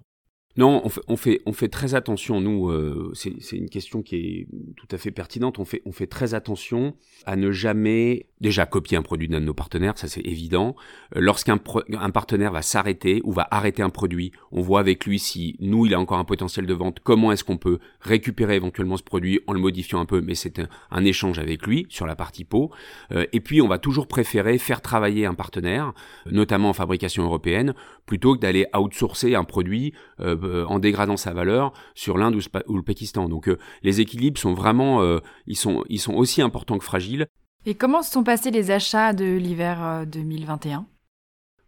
Non, 0.57 0.83
on 1.09 1.17
fait, 1.17 1.43
on 1.47 1.53
fait, 1.53 1.69
très 1.69 1.95
attention, 1.97 2.41
nous, 2.41 2.69
euh, 2.69 3.13
c'est 3.15 3.57
une 3.57 3.69
question 3.69 4.03
qui 4.03 4.17
est 4.17 4.47
tout 4.77 4.87
à 4.93 4.99
fait 4.99 5.11
pertinente, 5.11 5.59
on 5.59 5.65
fait, 5.65 5.83
on 5.85 5.91
fait 5.91 6.07
très 6.07 6.35
attention 6.35 6.95
à 7.27 7.35
ne 7.35 7.51
jamais 7.51 8.29
déjà 8.45 8.67
copier 8.67 8.97
un 8.97 9.03
produit 9.03 9.27
d'un 9.27 9.41
de 9.41 9.47
nos 9.47 9.55
partenaires, 9.55 9.99
ça 9.99 10.07
c'est 10.07 10.21
évident. 10.21 10.77
Euh, 11.17 11.21
lorsqu'un 11.21 11.59
un 11.99 12.11
partenaire 12.11 12.53
va 12.53 12.63
s'arrêter 12.63 13.21
ou 13.25 13.33
va 13.33 13.49
arrêter 13.51 13.83
un 13.83 13.91
produit, 13.91 14.33
on 14.53 14.61
voit 14.61 14.81
avec 14.81 15.07
lui 15.07 15.19
si 15.19 15.57
nous, 15.59 15.87
il 15.87 15.95
a 15.95 15.99
encore 15.99 16.19
un 16.19 16.25
potentiel 16.25 16.67
de 16.67 16.75
vente, 16.75 17.01
comment 17.03 17.33
est-ce 17.33 17.43
qu'on 17.43 17.57
peut 17.57 17.79
récupérer 18.01 18.57
éventuellement 18.57 18.97
ce 18.97 19.03
produit 19.03 19.41
en 19.47 19.53
le 19.55 19.61
modifiant 19.61 19.99
un 19.99 20.07
peu, 20.07 20.21
mais 20.21 20.35
c'est 20.35 20.61
un, 20.91 21.05
échange 21.05 21.39
avec 21.39 21.67
lui 21.67 21.87
sur 21.91 22.07
la 22.07 22.17
partie 22.17 22.45
peau. 22.45 22.71
Euh, 23.13 23.27
et 23.33 23.41
puis, 23.41 23.61
on 23.61 23.69
va 23.69 23.79
toujours 23.79 24.07
préférer 24.07 24.57
faire 24.57 24.81
travailler 24.81 25.27
un 25.27 25.35
partenaire, 25.35 25.93
notamment 26.31 26.71
en 26.71 26.73
fabrication 26.73 27.25
européenne, 27.25 27.75
plutôt 28.07 28.35
que 28.35 28.41
d'aller 28.41 28.67
outsourcer 28.75 29.35
un 29.35 29.45
produit 29.45 29.93
euh, 30.21 30.65
en 30.67 30.79
dégradant 30.79 31.17
sa 31.17 31.33
valeur 31.33 31.73
sur 31.95 32.19
l'Inde 32.19 32.37
ou, 32.67 32.77
le 32.77 32.83
Pakistan. 32.83 33.29
Donc 33.29 33.49
euh, 33.49 33.59
les 33.83 34.01
équilibres 34.01 34.39
sont 34.39 34.55
vraiment, 34.55 35.03
euh, 35.03 35.19
ils, 35.47 35.57
sont, 35.57 35.85
ils 35.89 36.01
sont 36.01 36.15
aussi 36.15 36.43
importants 36.43 36.79
que 36.79 36.85
fragiles. 36.85 37.27
Et 37.67 37.75
comment 37.75 38.03
se 38.03 38.13
sont 38.13 38.25
passés 38.25 38.51
les 38.51 38.71
achats 38.71 39.13
de 39.13 39.25
l'hiver 39.37 40.05
2021 40.07 40.87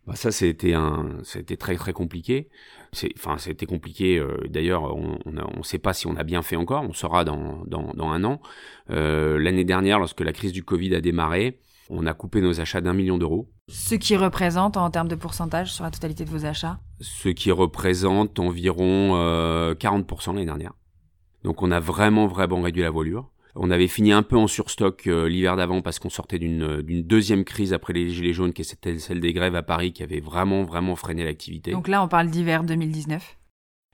bah 0.07 0.15
ça, 0.15 0.31
c'était 0.31 0.73
un, 0.73 1.19
c'était 1.25 1.57
très 1.57 1.75
très 1.75 1.93
compliqué. 1.93 2.49
C'est, 2.93 3.13
enfin, 3.17 3.39
c'était 3.39 3.67
compliqué. 3.67 4.25
d'ailleurs, 4.49 4.97
on 4.97 5.19
ne 5.27 5.43
on 5.43 5.65
sait 5.65 5.81
pas 5.81 5.95
si 5.95 6.07
on 6.07 6.15
a 6.15 6.23
bien 6.23 6.43
fait 6.43 6.55
encore. 6.55 6.85
On 6.85 6.93
saura 6.93 7.25
dans, 7.25 7.65
dans, 7.67 7.93
dans 7.93 8.11
un 8.11 8.23
an. 8.23 8.41
l'année 8.89 9.65
dernière, 9.65 9.99
lorsque 9.99 10.21
la 10.21 10.33
crise 10.33 10.53
du 10.53 10.63
Covid 10.63 10.95
a 10.95 11.01
démarré, 11.01 11.59
on 11.91 12.07
a 12.07 12.15
coupé 12.15 12.41
nos 12.41 12.61
achats 12.61 12.81
d'un 12.81 12.93
million 12.93 13.19
d'euros. 13.19 13.49
Ce 13.69 13.95
qui 13.95 14.17
représente 14.17 14.77
en 14.77 14.91
termes 14.91 15.09
de 15.09 15.15
pourcentage 15.15 15.73
sur 15.73 15.85
la 15.85 15.91
totalité 15.91 16.25
de 16.25 16.31
vos 16.31 16.45
achats? 16.45 16.79
Ce 17.01 17.29
qui 17.29 17.51
représente 17.51 18.39
environ 18.39 19.15
40% 19.15 19.17
euh, 19.17 20.33
l'année 20.33 20.45
dernière. 20.45 20.73
Donc 21.45 21.63
on 21.63 21.71
a 21.71 21.81
vraiment 21.81 22.27
vraiment 22.27 22.61
réduit 22.61 22.83
la 22.83 22.91
voilure. 22.91 23.31
On 23.59 23.71
avait 23.71 23.89
fini 23.89 24.13
un 24.13 24.23
peu 24.23 24.37
en 24.37 24.47
surstock 24.47 25.07
l'hiver 25.07 25.57
d'avant 25.57 25.83
parce 25.83 25.99
qu'on 25.99 26.11
sortait 26.11 26.39
d'une 26.39 27.03
deuxième 27.03 27.45
crise 27.45 27.73
après 27.73 27.93
les 27.93 28.11
gilets 28.11 28.33
jaunes, 28.33 28.53
qui 28.53 28.63
était 28.63 28.99
celle 28.99 29.21
des 29.21 29.33
grèves 29.33 29.55
à 29.55 29.63
Paris, 29.63 29.93
qui 29.93 30.03
avait 30.03 30.21
vraiment 30.21 30.63
vraiment 30.63 30.97
freiné 30.97 31.25
l'activité. 31.25 31.71
Donc 31.71 31.89
là, 31.89 32.03
on 32.03 32.09
parle 32.09 32.29
d'hiver 32.29 32.65
2019. 32.65 33.37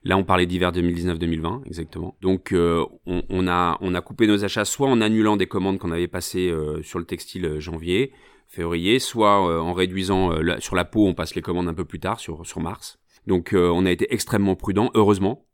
Là, 0.05 0.16
on 0.16 0.25
parlait 0.25 0.46
d'hiver 0.46 0.72
2019-2020, 0.72 1.64
exactement. 1.66 2.16
Donc, 2.20 2.53
on, 2.53 2.88
on, 3.07 3.46
a, 3.46 3.79
on 3.81 3.94
a 3.94 4.01
coupé 4.01 4.27
nos 4.27 4.44
achats 4.44 4.64
soit 4.64 4.88
en 4.88 5.01
annulant 5.01 5.37
des 5.37 5.46
commandes 5.46 5.79
qu'on 5.79 5.92
avait 5.92 6.09
passées 6.09 6.53
sur 6.83 6.98
le 6.98 7.05
textile 7.05 7.61
janvier, 7.61 8.12
février, 8.48 8.98
soit 8.98 9.62
en 9.62 9.72
réduisant 9.72 10.33
sur 10.59 10.75
la 10.75 10.85
peau, 10.85 11.07
on 11.07 11.14
passe 11.14 11.37
les 11.37 11.42
commandes 11.42 11.68
un 11.68 11.75
peu 11.75 11.85
plus 11.85 12.01
tard, 12.01 12.18
sur, 12.18 12.44
sur 12.44 12.61
mars. 12.61 12.98
Donc, 13.29 13.51
on 13.55 13.87
a 13.87 13.92
été 13.92 14.12
extrêmement 14.12 14.57
prudent, 14.57 14.90
heureusement, 14.94 15.46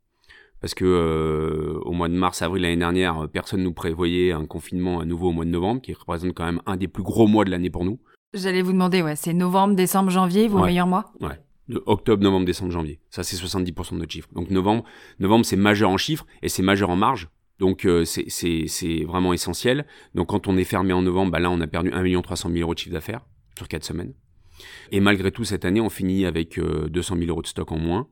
parce 0.61 0.75
que 0.75 0.85
euh, 0.85 1.79
au 1.83 1.93
mois 1.93 2.09
de 2.09 2.15
mars, 2.15 2.43
avril 2.43 2.63
l'année 2.63 2.77
dernière, 2.77 3.29
personne 3.33 3.63
nous 3.63 3.73
prévoyait 3.73 4.33
un 4.33 4.47
confinement 4.47 5.01
à 5.01 5.05
nouveau 5.05 5.29
au 5.29 5.33
mois 5.33 5.45
de 5.45 5.51
novembre, 5.51 5.81
qui 5.81 5.93
représente 5.93 6.35
quand 6.35 6.45
même 6.45 6.61
un 6.67 6.77
des 6.77 6.89
plus 6.89 7.03
gros 7.03 7.27
mois 7.27 7.45
de 7.45 7.51
l'année 7.51 7.71
pour 7.71 7.85
nous. 7.85 7.99
J'allais 8.35 8.63
vous 8.63 8.73
demander, 8.73 9.03
ouais, 9.03 9.17
c'est 9.17 9.33
novembre, 9.33 9.75
décembre, 9.75 10.11
janvier, 10.11 10.49
vos 10.49 10.63
meilleurs 10.63 10.87
mois? 10.87 11.13
Ouais. 11.21 11.41
De 11.69 11.83
octobre, 11.87 12.23
novembre, 12.23 12.47
décembre, 12.47 12.73
janvier. 12.73 12.99
Ça, 13.11 13.23
c'est 13.23 13.37
70% 13.37 13.93
de 13.93 13.99
notre 13.99 14.13
chiffre. 14.13 14.29
Donc 14.33 14.51
novembre, 14.51 14.85
novembre, 15.19 15.45
c'est 15.45 15.57
majeur 15.57 15.91
en 15.91 15.99
chiffres 15.99 16.27
et 16.43 16.49
c'est 16.49 16.63
majeur 16.63 16.89
en 16.89 16.97
marge. 16.97 17.29
Donc 17.59 17.85
euh, 17.85 18.05
c'est 18.05 19.05
vraiment 19.05 19.33
essentiel. 19.33 19.87
Donc 20.15 20.29
quand 20.29 20.47
on 20.47 20.57
est 20.57 20.65
fermé 20.65 20.93
en 20.93 21.03
novembre, 21.03 21.33
bah 21.33 21.41
là, 21.41 21.51
on 21.51 21.61
a 21.61 21.67
perdu 21.67 21.91
1 21.93 22.21
300 22.23 22.51
000 22.51 22.61
euros 22.63 22.75
de 22.75 22.79
chiffre 22.79 22.93
d'affaires 22.93 23.27
sur 23.57 23.69
4 23.69 23.85
semaines. 23.85 24.15
Et 24.93 25.01
malgré 25.01 25.31
tout, 25.31 25.45
cette 25.45 25.65
année, 25.65 25.81
on 25.81 25.91
finit 25.91 26.25
avec 26.27 26.59
200 26.59 27.15
euh, 27.15 27.19
000 27.19 27.31
euros 27.31 27.43
de 27.43 27.47
stock 27.47 27.71
en 27.73 27.79
moins. 27.79 28.09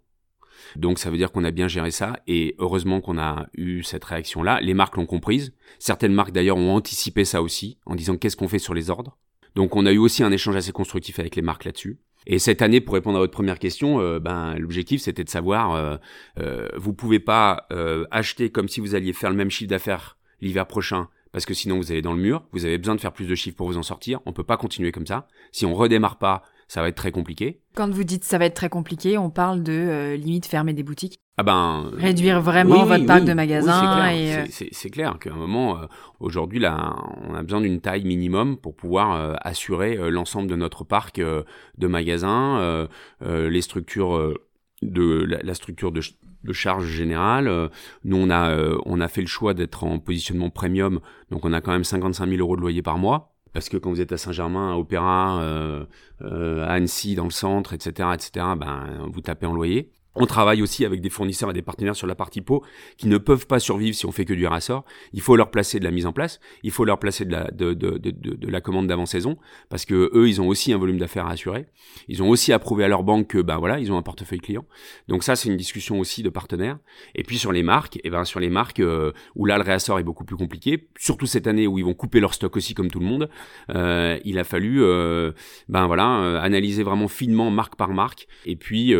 Donc 0.77 0.99
ça 0.99 1.11
veut 1.11 1.17
dire 1.17 1.33
qu'on 1.33 1.45
a 1.45 1.51
bien 1.51 1.69
géré 1.69 1.91
ça 1.91 2.19
et 2.27 2.55
heureusement 2.59 3.01
qu'on 3.01 3.19
a 3.19 3.47
eu 3.55 3.83
cette 3.83 4.05
réaction-là. 4.05 4.61
Les 4.61 4.75
marques 4.75 4.97
l'ont 4.97 5.07
comprise. 5.07 5.53
Certaines 5.79 6.13
marques 6.13 6.33
d'ailleurs 6.33 6.57
ont 6.57 6.75
anticipé 6.75 7.25
ça 7.25 7.43
aussi 7.43 7.79
en 7.87 7.95
disant 7.95 8.17
qu'est-ce 8.17 8.37
qu'on 8.37 8.49
fait 8.49 8.59
sur 8.59 8.75
les 8.75 8.91
ordres. 8.91 9.17
Donc 9.55 9.75
on 9.77 9.87
a 9.87 9.93
eu 9.93 9.99
aussi 9.99 10.23
un 10.23 10.33
échange 10.33 10.57
assez 10.57 10.73
constructif 10.73 11.19
avec 11.19 11.37
les 11.37 11.43
marques 11.43 11.65
là-dessus. 11.65 11.99
Et 12.27 12.39
cette 12.39 12.61
année, 12.61 12.81
pour 12.81 12.95
répondre 12.95 13.17
à 13.17 13.21
votre 13.21 13.33
première 13.33 13.59
question, 13.59 14.01
euh, 14.01 14.19
ben 14.19 14.57
l'objectif 14.59 15.01
c'était 15.01 15.25
de 15.25 15.31
savoir, 15.31 15.75
euh, 15.75 15.97
euh, 16.39 16.69
vous 16.77 16.93
pouvez 16.93 17.21
pas 17.21 17.67
euh, 17.73 18.05
acheter 18.11 18.51
comme 18.51 18.69
si 18.69 18.81
vous 18.81 18.95
alliez 18.95 19.13
faire 19.13 19.31
le 19.31 19.37
même 19.37 19.51
chiffre 19.51 19.71
d'affaires 19.71 20.17
l'hiver 20.41 20.67
prochain 20.67 21.09
parce 21.33 21.47
que 21.47 21.55
sinon 21.55 21.77
vous 21.77 21.93
allez 21.93 22.03
dans 22.03 22.15
le 22.15 22.21
mur. 22.21 22.45
Vous 22.53 22.65
avez 22.65 22.79
besoin 22.79 22.95
de 22.95 23.01
faire 23.01 23.13
plus 23.13 23.27
de 23.27 23.35
chiffres 23.35 23.57
pour 23.57 23.67
vous 23.67 23.77
en 23.77 23.83
sortir. 23.83 24.21
On 24.27 24.33
peut 24.33 24.45
pas 24.45 24.57
continuer 24.57 24.91
comme 24.91 25.07
ça. 25.07 25.29
Si 25.53 25.67
on 25.67 25.75
redémarre 25.75 26.17
pas 26.17 26.43
ça 26.69 26.83
va 26.83 26.89
être 26.89 26.97
très 26.97 27.13
compliqué. 27.13 27.61
Quand 27.75 27.91
vous 27.91 28.05
dites 28.05 28.25
ça 28.25 28.39
va 28.39 28.47
être 28.47 28.55
très 28.55 28.69
compliqué, 28.69 29.19
on 29.19 29.31
parle 29.31 29.63
de 29.63 29.73
euh, 29.73 30.17
limite 30.17 30.47
fermer 30.47 30.73
des 30.73 30.83
boutiques 30.83 31.21
ah 31.37 31.43
ben, 31.43 31.91
Réduire 31.95 32.41
vraiment 32.41 32.85
votre 32.85 33.07
parc 33.07 33.25
de 33.25 33.35
magasins. 33.35 34.11
Euh, 34.13 34.47
c'est 34.49 34.91
clair, 34.91 35.19
qu'à 35.21 35.33
un 35.33 35.37
moment, 35.37 35.79
euh, 35.79 35.87
aujourd'hui, 36.19 36.59
là, 36.59 36.97
on 37.29 37.35
a 37.35 37.43
besoin 37.43 37.61
d'une 37.61 37.81
taille 37.81 38.05
minimum 38.05 38.57
pour 38.57 38.75
pouvoir 38.75 39.37
assurer 39.43 40.11
l'ensemble 40.11 40.49
de 40.49 40.57
notre 40.57 40.85
parc 40.85 41.21
de 41.21 41.87
magasins, 41.87 42.89
les 43.21 43.61
structures 43.61 44.35
de 44.81 45.27
la, 45.43 45.55
structure 45.55 45.93
de, 45.93 46.01
de, 46.45 46.53
charge 46.55 46.87
générale. 46.87 47.71
nous, 48.05 48.17
on 48.17 48.31
a, 48.31 48.57
on 48.87 49.01
a 49.01 49.09
fait 49.09 49.21
le 49.21 49.27
choix 49.27 49.53
d'être 49.53 49.85
en 49.85 49.99
positionnement 49.99 50.49
premium, 50.49 51.01
donc 51.31 51.45
on 51.45 51.53
a 51.53 51.61
quand 51.61 51.73
même 51.73 51.85
55 51.85 52.29
000 52.29 52.41
euros 52.41 52.57
de 52.57 52.63
loyer 52.63 52.83
par 52.83 52.97
mois 52.97 53.36
parce 53.57 53.71
que 53.71 53.79
quand 53.79 53.89
vous 53.89 54.03
êtes 54.03 54.13
à 54.13 54.19
Saint-Germain, 54.19 54.75
à 54.75 54.77
Opéra, 54.77 55.41
euh, 55.41 55.87
euh, 56.21 56.63
à 56.67 56.73
Annecy, 56.73 57.15
dans 57.15 57.25
le 57.25 57.31
centre, 57.31 57.73
etc., 57.73 58.11
etc., 58.13 58.49
ben, 58.55 59.09
vous 59.11 59.23
tapez 59.23 59.47
en 59.47 59.55
loyer. 59.55 59.95
On 60.17 60.27
travaille 60.27 60.63
aussi 60.63 60.85
avec 60.85 61.01
des 61.01 61.11
fournisseurs 61.11 61.51
et 61.51 61.53
des 61.53 61.63
partenaires 61.63 61.97
sur 61.97 62.07
la 62.07 62.15
partie 62.15 62.41
peau 62.41 62.65
qui 62.97 63.07
ne 63.07 63.19
peuvent 63.19 63.47
pas 63.47 63.59
survivre 63.59 63.95
si 63.95 64.07
on 64.07 64.13
fait 64.13 64.25
que 64.25 64.35
du 64.35 64.47
rassort. 64.47 64.85
Il 65.13 65.21
faut 65.21 65.37
leur 65.37 65.51
placer 65.51 65.79
de 65.79 65.85
la 65.85 65.91
mise 65.91 66.07
en 66.07 66.13
place, 66.13 66.41
il 66.63 66.71
faut 66.71 66.85
leur 66.85 66.99
placer 66.99 67.25
de 67.25 67.33
la, 67.33 67.51
de, 67.51 67.75
de, 67.75 67.99
de, 67.99 68.11
de 68.11 68.49
la 68.49 68.61
commande 68.61 68.87
d'avant-saison 68.87 69.37
parce 69.69 69.85
que 69.85 70.11
eux, 70.15 70.29
ils 70.29 70.41
ont 70.41 70.49
aussi 70.49 70.73
un 70.73 70.79
volume 70.79 70.99
d'affaires 70.99 71.27
à 71.27 71.33
assurer. 71.33 71.67
Ils 72.09 72.23
ont 72.23 72.29
aussi 72.29 72.53
à 72.53 72.59
prouver 72.59 72.85
à 72.85 72.89
leur 72.89 73.03
banque 73.03 73.29
que, 73.29 73.39
ben 73.39 73.59
voilà, 73.59 73.79
ils 73.79 73.93
ont 73.93 73.99
un 73.99 74.03
portefeuille 74.03 74.41
client. 74.41 74.65
Donc 75.09 75.23
ça, 75.23 75.37
c'est 75.37 75.49
une 75.49 75.57
discussion 75.57 76.01
aussi 76.01 76.23
de 76.23 76.31
partenaires. 76.31 76.79
Et 77.15 77.23
puis 77.23 77.39
sur 77.39 77.53
les 77.53 77.63
marques, 77.63 77.97
et 77.97 78.03
eh 78.05 78.11
ben 78.11 78.25
sur 78.25 78.41
les 78.41 78.51
marques 78.51 78.81
euh, 78.81 79.13
où 79.35 79.47
là, 79.47 79.59
le 79.59 79.65
réassort 79.65 79.99
est 79.99 80.05
beaucoup 80.05 80.25
plus 80.25 80.37
compliqué, 80.37 80.89
surtout 80.99 81.27
cette 81.27 81.47
année 81.47 81.67
où 81.67 81.79
ils 81.79 81.85
vont 81.85 81.95
couper 81.95 82.21
leur 82.21 82.35
stock 82.35 82.57
aussi 82.57 82.75
comme 82.75 82.91
tout 82.91 83.01
le 83.01 83.07
monde, 83.07 83.29
euh, 83.71 84.19
il 84.25 84.39
a 84.39 84.45
fallu, 84.45 84.83
euh, 84.83 85.33
ben 85.69 85.87
voilà, 85.87 86.41
analyser 86.41 86.83
vraiment 86.83 87.09
finement 87.09 87.51
marque 87.51 87.77
par 87.77 87.91
marque 87.91 88.27
et 88.45 88.57
puis 88.57 88.95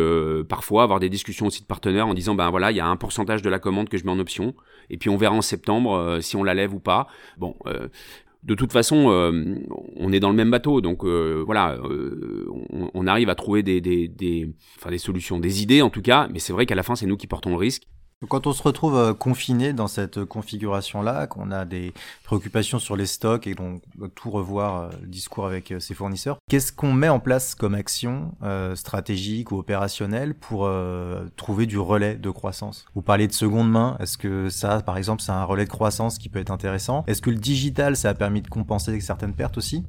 parfois 0.47 0.83
avoir 0.83 0.99
des 0.99 1.06
discussions 1.09 1.47
aussi 1.47 1.61
de 1.61 1.67
partenaires 1.67 2.07
en 2.07 2.13
disant 2.13 2.35
ben 2.35 2.49
voilà, 2.49 2.71
il 2.71 2.77
y 2.77 2.79
a 2.79 2.87
un 2.87 2.95
pourcentage 2.95 3.41
de 3.41 3.49
la 3.49 3.59
commande 3.59 3.89
que 3.89 3.97
je 3.97 4.05
mets 4.05 4.11
en 4.11 4.19
option 4.19 4.53
et 4.89 4.97
puis 4.97 5.09
on 5.09 5.17
verra 5.17 5.35
en 5.35 5.41
septembre 5.41 5.93
euh, 5.93 6.21
si 6.21 6.35
on 6.35 6.43
la 6.43 6.53
lève 6.53 6.73
ou 6.73 6.79
pas. 6.79 7.07
Bon, 7.37 7.55
euh, 7.65 7.87
de 8.43 8.55
toute 8.55 8.71
façon, 8.71 9.09
euh, 9.11 9.55
on 9.95 10.13
est 10.13 10.19
dans 10.19 10.29
le 10.29 10.35
même 10.35 10.51
bateau, 10.51 10.79
donc 10.79 11.03
voilà, 11.03 11.77
on, 12.93 13.07
arrive 13.07 13.29
à 13.29 13.35
trouver 13.35 13.61
des, 13.63 14.53
solutions, 14.97 15.39
des 15.39 15.63
idées 15.63 15.81
en 15.81 15.89
tout 15.89 16.01
cas, 16.01 16.29
mais 16.31 16.39
c'est 16.39 16.53
vrai 16.53 16.65
qu'à 16.65 16.75
la 16.75 16.83
fin, 16.83 16.95
c'est 16.95 17.07
nous 17.07 17.17
qui 17.17 17.27
portons 17.27 17.49
le 17.49 17.57
risque. 17.57 17.83
Quand 18.27 18.47
on 18.47 18.51
se 18.51 18.63
retrouve 18.63 18.97
euh, 18.97 19.13
confiné 19.13 19.73
dans 19.73 19.85
cette 19.85 20.25
configuration-là, 20.25 21.27
qu'on 21.27 21.51
a 21.51 21.65
des 21.65 21.93
préoccupations 22.23 22.79
sur 22.79 22.95
les 22.95 23.05
stocks 23.05 23.45
et 23.45 23.53
qu'on 23.53 23.79
doit 23.95 24.09
tout 24.09 24.31
revoir 24.31 24.81
euh, 24.81 24.89
le 25.01 25.07
discours 25.07 25.45
avec 25.45 25.71
euh, 25.71 25.79
ses 25.79 25.93
fournisseurs, 25.93 26.39
qu'est-ce 26.49 26.71
qu'on 26.71 26.93
met 26.93 27.09
en 27.09 27.19
place 27.19 27.53
comme 27.53 27.75
action 27.75 28.31
stratégique 28.73 29.51
ou 29.51 29.57
opérationnelle 29.57 30.33
pour 30.33 30.69
trouver 31.35 31.65
du 31.65 31.77
relais 31.77 32.15
de 32.15 32.29
croissance? 32.29 32.85
Vous 32.95 33.01
parlez 33.01 33.27
de 33.27 33.33
seconde 33.33 33.69
main, 33.69 33.97
est-ce 33.99 34.17
que 34.17 34.49
ça, 34.49 34.81
par 34.81 34.97
exemple, 34.97 35.21
c'est 35.21 35.31
un 35.31 35.43
relais 35.43 35.65
de 35.65 35.69
croissance 35.69 36.17
qui 36.17 36.29
peut 36.29 36.39
être 36.39 36.51
intéressant? 36.51 37.03
Est-ce 37.07 37.21
que 37.21 37.29
le 37.29 37.37
digital, 37.37 37.95
ça 37.95 38.09
a 38.09 38.13
permis 38.13 38.41
de 38.41 38.47
compenser 38.47 38.99
certaines 39.01 39.33
pertes 39.33 39.57
aussi? 39.57 39.85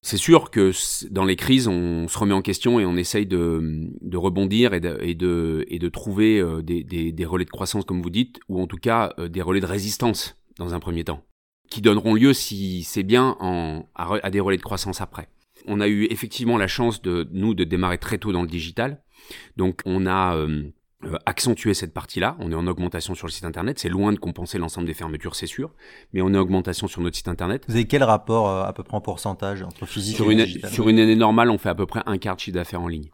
C'est 0.00 0.16
sûr 0.16 0.50
que 0.50 0.72
dans 1.10 1.24
les 1.24 1.36
crises, 1.36 1.66
on 1.66 2.06
se 2.08 2.18
remet 2.18 2.34
en 2.34 2.42
question 2.42 2.78
et 2.78 2.86
on 2.86 2.96
essaye 2.96 3.26
de, 3.26 3.90
rebondir 4.14 4.72
et 4.74 4.80
de, 4.80 5.88
trouver 5.88 6.38
euh, 6.38 6.62
des, 6.62 7.24
relais 7.24 7.44
de 7.44 7.50
croissance, 7.50 7.84
comme 7.84 8.00
vous 8.00 8.10
dites, 8.10 8.38
ou 8.48 8.60
en 8.60 8.66
tout 8.66 8.76
cas 8.76 9.12
euh, 9.18 9.28
des 9.28 9.42
relais 9.42 9.60
de 9.60 9.66
résistance 9.66 10.36
dans 10.56 10.74
un 10.74 10.80
premier 10.80 11.04
temps, 11.04 11.24
qui 11.68 11.80
donneront 11.80 12.14
lieu, 12.14 12.32
si 12.32 12.84
c'est 12.84 13.02
bien, 13.02 13.36
en, 13.40 13.88
à, 13.96 14.30
des 14.30 14.40
relais 14.40 14.56
de 14.56 14.62
croissance 14.62 15.00
après. 15.00 15.28
On 15.66 15.80
a 15.80 15.88
eu 15.88 16.04
effectivement 16.10 16.56
la 16.56 16.68
chance 16.68 17.02
de 17.02 17.28
nous 17.32 17.54
de 17.54 17.64
démarrer 17.64 17.98
très 17.98 18.18
tôt 18.18 18.32
dans 18.32 18.42
le 18.42 18.48
digital, 18.48 19.02
donc 19.56 19.82
on 19.84 20.06
a 20.06 20.36
euh, 20.36 20.70
accentuer 21.26 21.74
cette 21.74 21.94
partie-là. 21.94 22.36
On 22.40 22.50
est 22.50 22.54
en 22.54 22.66
augmentation 22.66 23.14
sur 23.14 23.26
le 23.26 23.32
site 23.32 23.44
internet. 23.44 23.78
C'est 23.78 23.88
loin 23.88 24.12
de 24.12 24.18
compenser 24.18 24.58
l'ensemble 24.58 24.86
des 24.86 24.94
fermetures, 24.94 25.34
c'est 25.34 25.46
sûr, 25.46 25.72
mais 26.12 26.22
on 26.22 26.32
est 26.32 26.36
en 26.36 26.40
augmentation 26.40 26.88
sur 26.88 27.00
notre 27.00 27.16
site 27.16 27.28
internet. 27.28 27.64
Vous 27.68 27.74
avez 27.74 27.86
quel 27.86 28.02
rapport 28.02 28.48
euh, 28.48 28.64
à 28.64 28.72
peu 28.72 28.82
près 28.82 28.96
en 28.96 29.00
pourcentage 29.00 29.62
entre 29.62 29.86
physique 29.86 30.16
sur 30.16 30.30
et 30.30 30.34
une, 30.34 30.44
digital 30.44 30.70
Sur 30.70 30.88
une 30.88 30.98
année 30.98 31.16
normale, 31.16 31.50
on 31.50 31.58
fait 31.58 31.68
à 31.68 31.74
peu 31.74 31.86
près 31.86 32.02
un 32.06 32.18
quart 32.18 32.36
de 32.36 32.40
chiffre 32.40 32.54
d'affaires 32.54 32.82
en 32.82 32.88
ligne. 32.88 33.10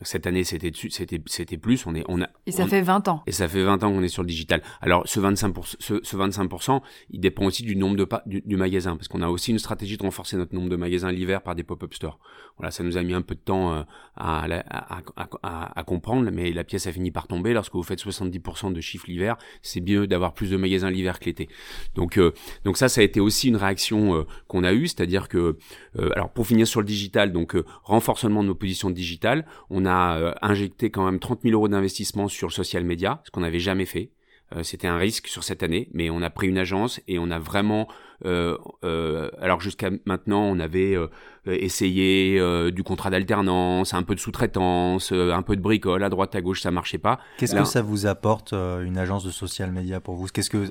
Cette 0.00 0.26
année, 0.26 0.42
c'était 0.42 0.72
c'était 0.90 1.22
c'était 1.26 1.56
plus. 1.56 1.86
On 1.86 1.94
est 1.94 2.02
on 2.08 2.20
a 2.20 2.28
et 2.46 2.52
ça 2.52 2.66
fait 2.66 2.82
20 2.82 3.06
ans. 3.06 3.22
Et 3.28 3.32
ça 3.32 3.46
fait 3.46 3.62
20 3.62 3.84
ans 3.84 3.92
qu'on 3.92 4.02
est 4.02 4.08
sur 4.08 4.22
le 4.22 4.26
digital. 4.26 4.60
Alors 4.80 5.06
ce 5.06 5.20
25 5.20 5.54
ce, 5.78 6.00
ce 6.02 6.16
25% 6.16 6.80
il 7.10 7.20
dépend 7.20 7.44
aussi 7.44 7.62
du 7.62 7.76
nombre 7.76 7.96
de 7.96 8.04
pas 8.04 8.24
du, 8.26 8.42
du, 8.44 8.56
magasin 8.56 8.96
parce 8.96 9.06
qu'on 9.06 9.22
a 9.22 9.28
aussi 9.28 9.52
une 9.52 9.60
stratégie 9.60 9.96
de 9.96 10.02
renforcer 10.02 10.36
notre 10.36 10.52
nombre 10.52 10.68
de 10.68 10.74
magasins 10.74 11.12
l'hiver 11.12 11.42
par 11.42 11.54
des 11.54 11.62
pop-up 11.62 11.94
stores. 11.94 12.18
Voilà, 12.58 12.72
ça 12.72 12.82
nous 12.82 12.96
a 12.96 13.02
mis 13.04 13.14
un 13.14 13.22
peu 13.22 13.36
de 13.36 13.40
temps 13.40 13.72
euh, 13.72 13.82
à, 14.16 14.44
à, 14.46 15.02
à, 15.42 15.80
à, 15.80 15.84
comprendre, 15.84 16.28
mais 16.32 16.52
la 16.52 16.64
pièce 16.64 16.88
a 16.88 16.92
fini 16.92 17.12
par 17.12 17.28
tomber. 17.28 17.52
Lorsque 17.52 17.74
vous 17.74 17.82
faites 17.84 18.00
70% 18.00 18.72
de 18.72 18.80
chiffre 18.80 19.06
l'hiver, 19.06 19.36
c'est 19.62 19.80
mieux 19.80 20.08
d'avoir 20.08 20.34
plus 20.34 20.50
de 20.50 20.56
magasins 20.56 20.90
l'hiver 20.90 21.20
que 21.20 21.26
l'été. 21.26 21.48
Donc 21.94 22.18
euh, 22.18 22.32
donc 22.64 22.78
ça, 22.78 22.88
ça 22.88 23.00
a 23.00 23.04
été 23.04 23.20
aussi 23.20 23.46
une 23.46 23.56
réaction 23.56 24.16
euh, 24.16 24.26
qu'on 24.48 24.64
a 24.64 24.72
eue, 24.72 24.88
c'est-à-dire 24.88 25.28
que 25.28 25.56
alors 26.16 26.30
pour 26.30 26.48
finir 26.48 26.66
sur 26.66 26.80
le 26.80 26.86
digital, 26.86 27.32
donc 27.32 27.56
renforcement 27.84 28.42
de 28.42 28.48
nos 28.48 28.54
positions 28.56 28.90
digitales, 28.90 29.46
on 29.70 29.83
a 29.86 29.94
a 29.94 30.18
euh, 30.18 30.32
injecté 30.42 30.90
quand 30.90 31.04
même 31.04 31.18
30 31.18 31.42
000 31.42 31.54
euros 31.54 31.68
d'investissement 31.68 32.28
sur 32.28 32.48
le 32.48 32.52
social 32.52 32.84
media, 32.84 33.20
ce 33.24 33.30
qu'on 33.30 33.40
n'avait 33.40 33.58
jamais 33.58 33.86
fait. 33.86 34.10
Euh, 34.54 34.62
c'était 34.62 34.86
un 34.86 34.98
risque 34.98 35.28
sur 35.28 35.42
cette 35.42 35.62
année, 35.62 35.88
mais 35.94 36.10
on 36.10 36.20
a 36.22 36.30
pris 36.30 36.48
une 36.48 36.58
agence 36.58 37.00
et 37.08 37.18
on 37.18 37.30
a 37.30 37.38
vraiment, 37.38 37.88
euh, 38.24 38.58
alors 39.40 39.60
jusqu'à 39.60 39.90
maintenant, 40.04 40.42
on 40.42 40.60
avait 40.60 40.96
essayé 41.46 42.40
du 42.70 42.82
contrat 42.82 43.10
d'alternance, 43.10 43.94
un 43.94 44.02
peu 44.02 44.14
de 44.14 44.20
sous-traitance, 44.20 45.12
un 45.12 45.42
peu 45.42 45.56
de 45.56 45.62
bricole 45.62 46.04
à 46.04 46.10
droite 46.10 46.34
à 46.34 46.42
gauche, 46.42 46.60
ça 46.60 46.70
marchait 46.70 46.98
pas. 46.98 47.18
Qu'est-ce 47.38 47.54
que 47.54 47.64
ça 47.64 47.82
vous 47.82 48.06
apporte 48.06 48.52
une 48.52 48.98
agence 48.98 49.24
de 49.24 49.30
social 49.30 49.72
media 49.72 50.00
pour 50.00 50.14
vous? 50.14 50.26
Qu'est-ce 50.26 50.50
que 50.50 50.66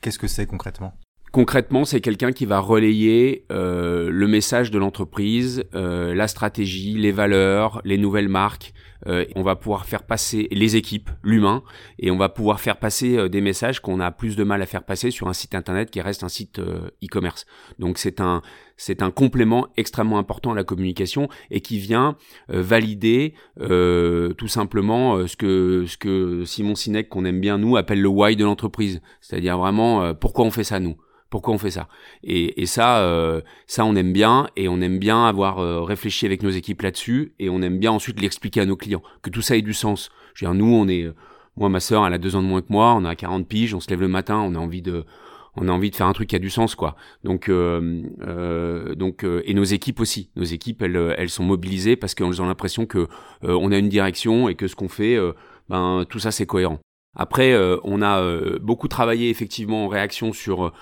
qu'est-ce 0.00 0.18
que 0.18 0.28
c'est 0.28 0.46
concrètement? 0.46 0.94
Concrètement, 1.36 1.84
c'est 1.84 2.00
quelqu'un 2.00 2.32
qui 2.32 2.46
va 2.46 2.60
relayer 2.60 3.44
euh, 3.52 4.08
le 4.08 4.26
message 4.26 4.70
de 4.70 4.78
l'entreprise, 4.78 5.64
euh, 5.74 6.14
la 6.14 6.28
stratégie, 6.28 6.94
les 6.94 7.12
valeurs, 7.12 7.82
les 7.84 7.98
nouvelles 7.98 8.30
marques. 8.30 8.72
Euh, 9.06 9.26
on 9.34 9.42
va 9.42 9.54
pouvoir 9.54 9.84
faire 9.84 10.04
passer 10.04 10.48
les 10.50 10.76
équipes, 10.76 11.10
l'humain, 11.22 11.62
et 11.98 12.10
on 12.10 12.16
va 12.16 12.30
pouvoir 12.30 12.58
faire 12.58 12.78
passer 12.78 13.28
des 13.28 13.42
messages 13.42 13.80
qu'on 13.80 14.00
a 14.00 14.10
plus 14.12 14.34
de 14.34 14.44
mal 14.44 14.62
à 14.62 14.66
faire 14.66 14.82
passer 14.82 15.10
sur 15.10 15.28
un 15.28 15.34
site 15.34 15.54
internet 15.54 15.90
qui 15.90 16.00
reste 16.00 16.24
un 16.24 16.30
site 16.30 16.58
e-commerce. 17.04 17.44
Donc 17.78 17.98
c'est 17.98 18.22
un 18.22 18.40
c'est 18.78 19.02
un 19.02 19.10
complément 19.10 19.68
extrêmement 19.76 20.18
important 20.18 20.52
à 20.52 20.54
la 20.54 20.64
communication 20.64 21.28
et 21.50 21.60
qui 21.60 21.78
vient 21.78 22.16
valider 22.48 23.34
tout 23.58 24.48
simplement 24.48 25.26
ce 25.26 25.36
que 25.36 25.84
ce 25.86 25.98
que 25.98 26.44
Simon 26.46 26.74
Sinek 26.74 27.10
qu'on 27.10 27.26
aime 27.26 27.40
bien 27.40 27.58
nous 27.58 27.76
appelle 27.76 28.00
le 28.00 28.08
why 28.08 28.36
de 28.36 28.44
l'entreprise, 28.44 29.02
c'est-à-dire 29.20 29.58
vraiment 29.58 30.14
pourquoi 30.14 30.46
on 30.46 30.50
fait 30.50 30.64
ça 30.64 30.80
nous? 30.80 30.96
Pourquoi 31.30 31.54
on 31.54 31.58
fait 31.58 31.72
ça? 31.72 31.88
Et, 32.22 32.66
ça, 32.66 33.00
euh, 33.00 33.40
ça 33.66 33.84
on 33.84 33.96
aime 33.96 34.12
bien 34.12 34.48
et 34.56 34.68
on 34.68 34.80
aime 34.80 34.98
bien 34.98 35.26
avoir 35.26 35.58
euh, 35.58 35.82
réfléchi 35.82 36.24
avec 36.24 36.42
nos 36.42 36.50
équipes 36.50 36.82
là-dessus 36.82 37.34
et 37.38 37.50
on 37.50 37.62
aime 37.62 37.78
bien 37.78 37.90
ensuite 37.90 38.20
l'expliquer 38.20 38.60
à 38.60 38.66
nos 38.66 38.76
clients, 38.76 39.02
que 39.22 39.30
tout 39.30 39.42
ça 39.42 39.56
ait 39.56 39.62
du 39.62 39.74
sens. 39.74 40.10
Je 40.34 40.44
veux 40.44 40.52
dire, 40.52 40.58
nous, 40.58 40.72
on 40.72 40.86
est, 40.86 41.02
euh, 41.02 41.14
moi, 41.56 41.68
ma 41.68 41.80
sœur, 41.80 42.06
elle 42.06 42.14
a 42.14 42.18
deux 42.18 42.36
ans 42.36 42.42
de 42.42 42.46
moins 42.46 42.60
que 42.60 42.70
moi, 42.70 42.94
on 42.94 43.04
a 43.04 43.16
40 43.16 43.48
piges, 43.48 43.74
on 43.74 43.80
se 43.80 43.90
lève 43.90 44.00
le 44.00 44.08
matin, 44.08 44.36
on 44.36 44.54
a 44.54 44.58
envie 44.58 44.82
de, 44.82 45.04
on 45.56 45.66
a 45.68 45.72
envie 45.72 45.90
de 45.90 45.96
faire 45.96 46.06
un 46.06 46.12
truc 46.12 46.28
qui 46.28 46.36
a 46.36 46.38
du 46.38 46.50
sens, 46.50 46.76
quoi. 46.76 46.94
Donc, 47.24 47.48
euh, 47.48 48.94
donc, 48.94 49.24
et 49.24 49.54
nos 49.54 49.64
équipes 49.64 49.98
aussi. 49.98 50.30
Nos 50.36 50.44
équipes, 50.44 50.82
elles, 50.82 51.14
elles 51.18 51.30
sont 51.30 51.44
mobilisées 51.44 51.96
parce 51.96 52.14
qu'elles 52.14 52.40
ont 52.40 52.46
l'impression 52.46 52.86
que 52.86 53.08
on 53.42 53.72
a 53.72 53.78
une 53.78 53.88
direction 53.88 54.48
et 54.48 54.54
que 54.54 54.68
ce 54.68 54.76
qu'on 54.76 54.90
fait, 54.90 55.18
ben 55.70 56.04
tout 56.08 56.18
ça 56.18 56.30
c'est 56.30 56.44
cohérent. 56.44 56.78
Après, 57.18 57.58
on 57.84 58.02
a 58.02 58.58
beaucoup 58.60 58.88
travaillé 58.88 59.30
effectivement 59.30 59.86
en 59.86 59.88
réaction 59.88 60.34
sur 60.34 60.74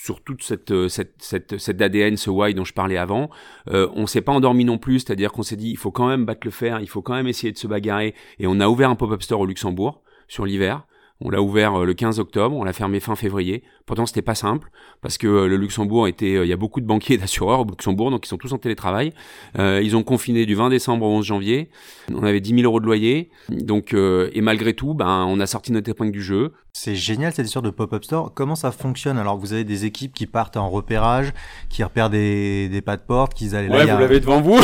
sur 0.00 0.22
toute 0.22 0.44
cette, 0.44 0.70
euh, 0.70 0.88
cette, 0.88 1.14
cette, 1.18 1.58
cette 1.58 1.82
ADN, 1.82 2.16
ce 2.16 2.30
why 2.30 2.54
dont 2.54 2.64
je 2.64 2.72
parlais 2.72 2.96
avant. 2.96 3.30
Euh, 3.68 3.88
on 3.94 4.06
s'est 4.06 4.20
pas 4.20 4.30
endormi 4.30 4.64
non 4.64 4.78
plus, 4.78 5.00
c'est-à-dire 5.00 5.32
qu'on 5.32 5.42
s'est 5.42 5.56
dit 5.56 5.70
il 5.70 5.76
faut 5.76 5.90
quand 5.90 6.06
même 6.06 6.24
battre 6.24 6.42
le 6.44 6.52
fer, 6.52 6.78
il 6.80 6.88
faut 6.88 7.02
quand 7.02 7.14
même 7.14 7.26
essayer 7.26 7.52
de 7.52 7.58
se 7.58 7.66
bagarrer. 7.66 8.14
Et 8.38 8.46
on 8.46 8.60
a 8.60 8.68
ouvert 8.68 8.90
un 8.90 8.94
pop-up 8.94 9.22
store 9.22 9.40
au 9.40 9.46
Luxembourg 9.46 10.02
sur 10.28 10.46
l'hiver. 10.46 10.86
On 11.20 11.30
l'a 11.30 11.42
ouvert 11.42 11.80
euh, 11.80 11.84
le 11.84 11.94
15 11.94 12.20
octobre, 12.20 12.54
on 12.56 12.62
l'a 12.62 12.72
fermé 12.72 13.00
fin 13.00 13.16
février. 13.16 13.64
Pourtant, 13.86 14.06
c'était 14.06 14.22
pas 14.22 14.36
simple 14.36 14.70
parce 15.02 15.18
que 15.18 15.26
euh, 15.26 15.48
le 15.48 15.56
Luxembourg 15.56 16.06
était, 16.06 16.44
il 16.44 16.46
y 16.46 16.52
a 16.52 16.56
beaucoup 16.56 16.80
de 16.80 16.86
banquiers 16.86 17.16
et 17.16 17.18
d'assureurs 17.18 17.60
au 17.60 17.64
Luxembourg, 17.64 18.12
donc 18.12 18.24
ils 18.24 18.28
sont 18.28 18.36
tous 18.36 18.52
en 18.52 18.58
télétravail. 18.58 19.12
Euh, 19.58 19.80
ils 19.82 19.96
ont 19.96 20.04
confiné 20.04 20.46
du 20.46 20.54
20 20.54 20.70
décembre 20.70 21.06
au 21.06 21.10
11 21.10 21.24
janvier. 21.24 21.70
On 22.14 22.22
avait 22.22 22.40
10 22.40 22.50
000 22.50 22.62
euros 22.62 22.78
de 22.78 22.86
loyer, 22.86 23.30
donc 23.48 23.94
et 23.94 24.40
malgré 24.40 24.74
tout, 24.74 24.94
ben 24.94 25.26
on 25.28 25.40
a 25.40 25.46
sorti 25.46 25.72
notre 25.72 25.90
épingle 25.90 26.12
du 26.12 26.22
jeu. 26.22 26.52
C'est 26.80 26.94
génial 26.94 27.32
cette 27.32 27.46
histoire 27.46 27.62
de 27.62 27.70
pop-up 27.70 28.04
store. 28.04 28.32
Comment 28.34 28.54
ça 28.54 28.70
fonctionne? 28.70 29.18
Alors 29.18 29.36
vous 29.36 29.52
avez 29.52 29.64
des 29.64 29.84
équipes 29.84 30.14
qui 30.14 30.26
partent 30.26 30.56
en 30.56 30.70
repérage, 30.70 31.32
qui 31.68 31.82
repèrent 31.82 32.08
des, 32.08 32.68
des 32.68 32.82
pas 32.82 32.96
de 32.96 33.02
porte, 33.02 33.34
qui 33.34 33.52
allaient 33.54 33.68
ouais, 33.68 33.82
vous 33.82 33.98
l'avez 33.98 34.20
devant 34.20 34.40
vous. 34.40 34.60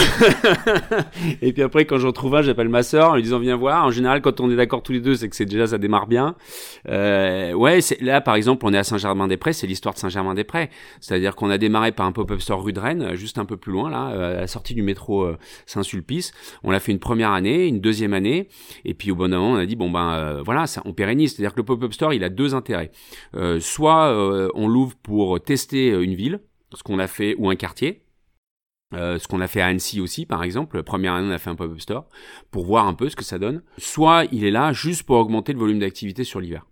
et 1.43 1.53
puis 1.53 1.63
après, 1.63 1.87
quand 1.87 1.99
j'en 1.99 2.13
trouve 2.13 2.37
un, 2.37 2.43
j'appelle 2.43 2.69
ma 2.69 2.85
sœur 2.85 3.11
en 3.11 3.15
lui 3.17 3.23
disant 3.25 3.41
viens 3.41 3.57
voir. 3.57 3.85
En 3.85 3.91
général, 3.91 4.21
quand 4.23 4.39
on 4.39 4.49
est 4.49 4.55
d'accord 4.55 4.85
tous 4.85 4.93
les 4.93 5.01
deux, 5.01 5.17
c'est 5.17 5.29
que 5.29 5.35
c'est 5.35 5.45
déjà 5.45 5.67
ça 5.67 5.79
démarre 5.79 6.07
bien. 6.07 6.37
Euh, 6.89 7.53
ouais, 7.53 7.81
là 8.01 8.21
par 8.21 8.35
exemple, 8.35 8.65
on 8.67 8.73
est 8.73 8.79
à 8.79 8.85
Saint-Germain-des-Prés, 8.85 9.53
c'est 9.53 9.67
l'histoire 9.67 9.95
de 9.95 9.99
Saint-Germain-des-Prés. 9.99 10.71
C'est-à-dire 11.01 11.35
qu'on 11.35 11.51
a 11.51 11.59
démarré 11.59 11.93
par 11.93 12.07
un 12.07 12.13
pop-up 12.13 12.41
store 12.41 12.63
rue 12.63 12.73
de 12.73 12.81
Rennes, 12.81 13.15
juste 13.15 13.39
un 13.39 13.45
peu 13.45 13.57
plus 13.57 13.73
loin 13.73 13.91
là, 13.91 14.07
à 14.07 14.41
la 14.41 14.47
sortie 14.47 14.75
du 14.75 14.83
métro 14.83 15.25
euh, 15.25 15.37
Saint-Sulpice. 15.67 16.33
On 16.63 16.71
l'a 16.71 16.81
fait 16.81 16.93
une 16.93 16.99
première 16.99 17.33
année, 17.33 17.67
une 17.67 17.81
deuxième 17.81 18.15
année, 18.15 18.49
et 18.85 18.95
puis 18.95 19.11
au 19.11 19.17
bon 19.17 19.29
moment, 19.29 19.53
on 19.53 19.57
a 19.57 19.67
dit 19.67 19.77
bon 19.77 19.91
ben 19.91 20.13
euh, 20.13 20.43
voilà, 20.43 20.67
ça, 20.67 20.83
on 20.85 20.93
pérennise. 20.93 21.35
C'est-à-dire 21.35 21.53
que 21.53 21.61
le 21.61 21.65
pop-up 21.65 21.93
store, 21.93 22.15
il 22.15 22.25
a 22.25 22.29
deux 22.29 22.55
intérêts. 22.55 22.91
Euh, 23.35 23.61
soit 23.61 24.15
on 24.55 24.69
l'ouvre 24.69 24.95
pour 24.97 25.41
tester 25.43 25.89
une 25.89 26.15
ville, 26.15 26.41
ce 26.73 26.83
qu'on 26.83 26.99
a 26.99 27.07
fait, 27.07 27.35
ou 27.39 27.51
un 27.51 27.57
quartier. 27.57 28.04
Euh, 28.95 29.19
ce 29.19 29.29
qu'on 29.29 29.41
a 29.41 29.47
fait 29.47 29.61
à 29.61 29.67
Annecy 29.67 30.01
aussi, 30.01 30.27
par 30.27 30.43
exemple. 30.43 30.83
Première 30.83 31.15
année, 31.15 31.29
on 31.29 31.33
a 31.33 31.39
fait 31.39 31.51
un 31.51 31.55
pop-up 31.55 31.81
store 31.81 32.07
pour 32.51 32.65
voir 32.65 32.87
un 32.87 32.95
peu 32.95 33.09
ce 33.09 33.17
que 33.17 33.25
ça 33.25 33.39
donne. 33.39 33.63
Soit 33.79 34.25
il 34.33 34.45
est 34.45 34.51
là 34.51 34.73
juste 34.73 35.03
pour 35.05 35.17
augmenter 35.17 35.53
le 35.53 35.59
volume 35.59 35.79
d'activité 35.79 36.25
sur 36.25 36.41
l'hiver. 36.41 36.67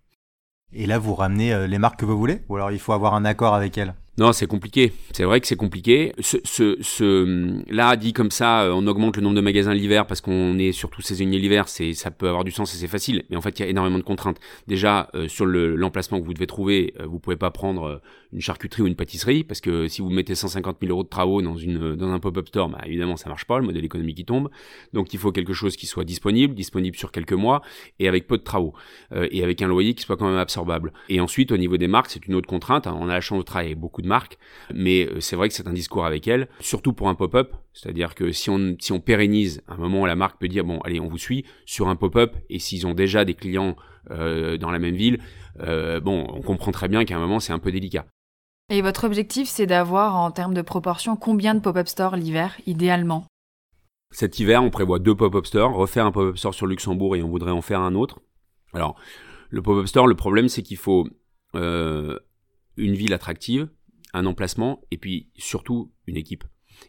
Et 0.72 0.86
là, 0.86 0.98
vous 0.98 1.14
ramenez 1.14 1.52
euh, 1.52 1.66
les 1.66 1.78
marques 1.78 2.00
que 2.00 2.06
vous 2.06 2.18
voulez? 2.18 2.42
Ou 2.48 2.56
alors 2.56 2.70
il 2.70 2.78
faut 2.78 2.92
avoir 2.92 3.14
un 3.14 3.24
accord 3.24 3.54
avec 3.54 3.76
elles? 3.76 3.94
Non, 4.18 4.34
c'est 4.34 4.46
compliqué. 4.46 4.92
C'est 5.12 5.24
vrai 5.24 5.40
que 5.40 5.46
c'est 5.46 5.56
compliqué. 5.56 6.12
Ce, 6.18 6.36
ce, 6.44 6.76
ce, 6.82 7.62
là, 7.72 7.96
dit 7.96 8.12
comme 8.12 8.30
ça, 8.30 8.64
euh, 8.64 8.72
on 8.74 8.86
augmente 8.86 9.16
le 9.16 9.22
nombre 9.22 9.36
de 9.36 9.40
magasins 9.40 9.72
l'hiver 9.72 10.06
parce 10.06 10.20
qu'on 10.20 10.58
est 10.58 10.72
surtout 10.72 11.00
saisonnier 11.00 11.38
l'hiver. 11.38 11.66
C'est, 11.66 11.94
ça 11.94 12.10
peut 12.10 12.28
avoir 12.28 12.44
du 12.44 12.50
sens 12.50 12.74
et 12.74 12.76
c'est 12.76 12.88
facile. 12.88 13.24
Mais 13.30 13.36
en 13.36 13.40
fait, 13.40 13.58
il 13.58 13.62
y 13.62 13.64
a 13.64 13.68
énormément 13.68 13.96
de 13.96 14.02
contraintes. 14.02 14.38
Déjà, 14.66 15.08
euh, 15.14 15.28
sur 15.28 15.46
le, 15.46 15.76
l'emplacement 15.76 16.20
que 16.20 16.26
vous 16.26 16.34
devez 16.34 16.46
trouver, 16.46 16.92
euh, 17.00 17.06
vous 17.06 17.20
pouvez 17.20 17.36
pas 17.36 17.50
prendre 17.50 18.02
une 18.34 18.42
charcuterie 18.42 18.82
ou 18.82 18.86
une 18.86 18.96
pâtisserie 18.96 19.44
parce 19.44 19.62
que 19.62 19.88
si 19.88 20.02
vous 20.02 20.10
mettez 20.10 20.34
150 20.34 20.76
000 20.82 20.92
euros 20.92 21.04
de 21.04 21.08
travaux 21.08 21.40
dans 21.40 21.56
une, 21.56 21.96
dans 21.96 22.12
un 22.12 22.18
pop-up 22.18 22.48
store, 22.48 22.68
bah, 22.68 22.80
évidemment, 22.84 23.16
ça 23.16 23.30
marche 23.30 23.46
pas. 23.46 23.60
Le 23.60 23.64
modèle 23.64 23.84
économique 23.84 24.18
qui 24.18 24.26
tombe. 24.26 24.50
Donc, 24.92 25.14
il 25.14 25.18
faut 25.18 25.32
quelque 25.32 25.54
chose 25.54 25.74
qui 25.74 25.86
soit 25.86 26.04
disponible, 26.04 26.54
disponible 26.54 26.98
sur 26.98 27.12
quelques 27.12 27.32
mois 27.32 27.62
et 27.98 28.08
avec 28.08 28.26
peu 28.26 28.36
de 28.36 28.42
travaux 28.42 28.74
et 29.10 29.42
avec 29.42 29.62
un 29.62 29.68
loyer 29.68 29.94
qui 29.94 30.02
soit 30.02 30.18
quand 30.18 30.28
même 30.28 30.36
absorbable. 30.36 30.92
Et 31.08 31.20
ensuite, 31.20 31.50
au 31.50 31.56
niveau 31.56 31.78
des 31.78 31.88
marques, 31.88 32.10
c'est 32.10 32.26
une 32.26 32.34
autre 32.34 32.46
contrainte. 32.46 32.86
On 32.86 33.08
a 33.08 33.14
la 33.14 33.20
chance 33.22 33.38
de 33.38 33.44
travailler 33.44 33.70
avec 33.70 33.80
beaucoup 34.02 34.02
de 34.02 34.08
marques, 34.08 34.38
mais 34.74 35.06
euh, 35.06 35.20
c'est 35.20 35.36
vrai 35.36 35.48
que 35.48 35.54
c'est 35.54 35.66
un 35.66 35.72
discours 35.72 36.04
avec 36.04 36.26
elle, 36.28 36.48
surtout 36.60 36.92
pour 36.92 37.08
un 37.08 37.14
pop-up, 37.14 37.52
c'est-à-dire 37.72 38.14
que 38.14 38.32
si 38.32 38.50
on, 38.50 38.76
si 38.78 38.92
on 38.92 39.00
pérennise, 39.00 39.62
à 39.68 39.74
un 39.74 39.76
moment 39.76 40.06
la 40.06 40.16
marque 40.16 40.40
peut 40.40 40.48
dire, 40.48 40.64
bon, 40.64 40.80
allez, 40.80 41.00
on 41.00 41.08
vous 41.08 41.18
suit 41.18 41.44
sur 41.64 41.88
un 41.88 41.96
pop-up, 41.96 42.34
et 42.50 42.58
s'ils 42.58 42.86
ont 42.86 42.94
déjà 42.94 43.24
des 43.24 43.34
clients 43.34 43.76
euh, 44.10 44.58
dans 44.58 44.70
la 44.70 44.78
même 44.78 44.96
ville, 44.96 45.18
euh, 45.60 46.00
bon, 46.00 46.26
on 46.28 46.42
comprend 46.42 46.72
très 46.72 46.88
bien 46.88 47.04
qu'à 47.04 47.16
un 47.16 47.20
moment, 47.20 47.40
c'est 47.40 47.52
un 47.52 47.58
peu 47.58 47.72
délicat. 47.72 48.06
Et 48.70 48.82
votre 48.82 49.04
objectif, 49.04 49.48
c'est 49.48 49.66
d'avoir, 49.66 50.16
en 50.16 50.30
termes 50.30 50.54
de 50.54 50.62
proportion, 50.62 51.16
combien 51.16 51.54
de 51.54 51.60
pop-up 51.60 51.88
stores 51.88 52.16
l'hiver, 52.16 52.56
idéalement? 52.66 53.26
Cet 54.10 54.38
hiver, 54.38 54.62
on 54.62 54.70
prévoit 54.70 54.98
deux 54.98 55.14
pop-up 55.14 55.46
stores, 55.46 55.74
refaire 55.74 56.06
un 56.06 56.12
pop-up 56.12 56.36
store 56.36 56.54
sur 56.54 56.66
Luxembourg 56.66 57.16
et 57.16 57.22
on 57.22 57.28
voudrait 57.28 57.50
en 57.50 57.62
faire 57.62 57.80
un 57.80 57.94
autre. 57.94 58.20
Alors, 58.72 58.96
le 59.50 59.62
pop-up 59.62 59.86
store, 59.86 60.06
le 60.06 60.14
problème, 60.14 60.48
c'est 60.48 60.62
qu'il 60.62 60.76
faut 60.76 61.06
une 62.76 62.94
ville 62.94 63.12
attractive, 63.12 63.68
un 64.12 64.26
emplacement 64.26 64.82
et 64.90 64.98
puis 64.98 65.28
surtout 65.36 65.92
une 66.06 66.16
équipe. 66.16 66.44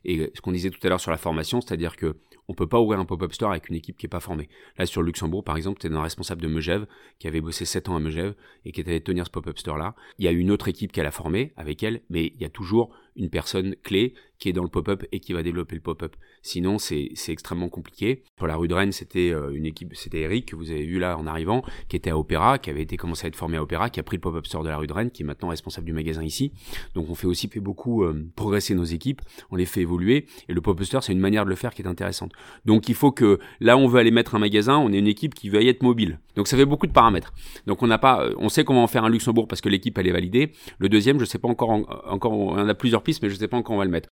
Et 0.06 0.32
ce 0.34 0.42
qu'on 0.42 0.52
disait 0.52 0.70
tout 0.70 0.80
à 0.84 0.90
l'heure 0.90 1.00
sur 1.00 1.12
la 1.12 1.18
formation, 1.18 1.62
c'est-à-dire 1.62 1.96
que 1.96 2.18
on 2.48 2.54
peut 2.54 2.68
pas 2.68 2.80
ouvrir 2.80 3.00
un 3.00 3.06
pop-up 3.06 3.32
store 3.34 3.52
avec 3.52 3.70
une 3.70 3.76
équipe 3.76 3.98
qui 3.98 4.06
est 4.06 4.10
pas 4.10 4.20
formée. 4.20 4.50
Là, 4.78 4.86
sur 4.86 5.02
Luxembourg, 5.02 5.44
par 5.44 5.56
exemple, 5.56 5.80
tu 5.80 5.88
es 5.88 5.94
un 5.94 6.02
responsable 6.02 6.42
de 6.42 6.48
Megève 6.48 6.88
qui 7.20 7.28
avait 7.28 7.40
bossé 7.40 7.64
7 7.64 7.90
ans 7.90 7.96
à 7.96 8.00
Megève 8.00 8.36
et 8.66 8.72
qui 8.72 8.82
était 8.82 8.92
allé 8.92 9.02
tenir 9.02 9.26
ce 9.26 9.32
pop-up 9.32 9.58
store-là. 9.58 9.96
Il 10.18 10.26
y 10.26 10.28
a 10.28 10.32
une 10.32 10.52
autre 10.52 10.68
équipe 10.68 10.92
qu'elle 10.92 11.06
a 11.06 11.12
formée 11.12 11.54
avec 11.56 11.84
elle, 11.84 12.02
mais 12.10 12.34
il 12.36 12.42
y 12.42 12.46
a 12.46 12.50
toujours 12.50 12.94
une 13.16 13.30
personne 13.30 13.76
clé 13.84 14.14
qui 14.44 14.50
est 14.50 14.54
dans 14.54 14.64
le 14.64 14.70
pop-up 14.70 15.06
et 15.14 15.22
qui 15.22 15.32
va 15.32 15.42
développer 15.42 15.76
le 15.76 15.82
pop-up. 15.82 16.18
Sinon, 16.42 16.78
c'est 16.78 17.14
extrêmement 17.30 17.70
compliqué. 17.70 18.24
Pour 18.36 18.46
la 18.46 18.58
rue 18.58 18.68
de 18.68 18.74
Rennes, 18.74 18.92
c'était 18.92 19.32
euh, 19.32 19.54
une 19.54 19.66
équipe, 19.66 19.96
c'était 19.96 20.20
Eric 20.20 20.50
que 20.50 20.58
vous 20.58 20.70
avez 20.70 20.84
vu 20.84 21.00
là 21.00 21.18
en 21.18 21.28
arrivant, 21.28 21.64
qui 21.88 21.96
était 21.96 22.10
à 22.10 22.18
Opéra, 22.18 22.58
qui 22.58 22.70
avait 22.70 22.82
été 22.82 22.98
commencé 22.98 23.26
à 23.26 23.28
être 23.30 23.38
formé 23.38 23.56
à 23.56 23.64
Opéra, 23.64 23.90
qui 23.90 24.02
a 24.02 24.04
pris 24.04 24.18
le 24.18 24.22
pop-up 24.22 24.46
store 24.46 24.64
de 24.64 24.70
la 24.70 24.76
rue 24.76 24.88
de 24.88 24.92
Rennes, 24.92 25.12
qui 25.12 25.24
est 25.24 25.26
maintenant 25.26 25.48
responsable 25.48 25.86
du 25.86 25.94
magasin 25.94 26.24
ici. 26.24 26.52
Donc 26.94 27.10
on 27.10 27.16
fait 27.16 27.28
aussi 27.28 27.48
fait 27.48 27.62
beaucoup 27.62 28.04
euh, 28.04 28.30
progresser 28.36 28.76
nos 28.76 28.84
équipes, 28.84 29.22
on 29.50 29.56
les 29.56 29.66
fait 29.66 29.82
évoluer 29.82 30.26
et 30.50 30.54
le 30.54 30.60
pop-up 30.60 30.84
store 30.86 31.04
c'est 31.04 31.14
une 31.14 31.20
manière 31.20 31.46
de 31.46 31.50
le 31.50 31.56
faire 31.56 31.74
qui 31.74 31.82
est 31.82 31.88
intéressante. 31.88 32.34
Donc 32.66 32.90
il 32.90 32.96
faut 32.96 33.12
que 33.12 33.40
là 33.62 33.78
on 33.78 33.88
veut 33.88 34.00
aller 34.00 34.12
mettre 34.12 34.36
un 34.36 34.40
magasin, 34.40 34.78
on 34.78 34.92
est 34.92 35.00
une 35.00 35.08
équipe 35.08 35.36
qui 35.36 35.48
veut 35.48 35.64
y 35.64 35.70
être 35.70 35.84
mobile. 35.84 36.20
Donc 36.36 36.48
ça 36.48 36.58
fait 36.58 36.66
beaucoup 36.66 36.88
de 36.88 36.92
paramètres. 36.92 37.34
Donc 37.68 37.82
on 37.82 37.88
n'a 37.88 37.98
pas, 37.98 38.28
on 38.38 38.50
sait 38.50 38.66
comment 38.66 38.84
en 38.84 38.88
faire 38.88 39.06
un 39.06 39.10
Luxembourg 39.10 39.48
parce 39.48 39.62
que 39.62 39.70
l'équipe 39.70 39.98
elle 39.98 40.08
est 40.08 40.12
validée. 40.12 40.52
Le 40.80 40.90
deuxième, 40.90 41.20
je 41.20 41.26
sais 41.26 41.38
pas 41.38 41.48
encore, 41.48 41.70
encore, 42.08 42.34
on 42.34 42.68
a 42.68 42.74
plusieurs 42.74 43.03
mais 43.22 43.30
je 43.30 43.36
sais 43.36 43.48
pas 43.48 43.58
encore 43.58 43.74
où 43.74 43.76
on 43.76 43.80
va 43.80 43.86
le 43.86 43.92
mettre. 43.92 44.10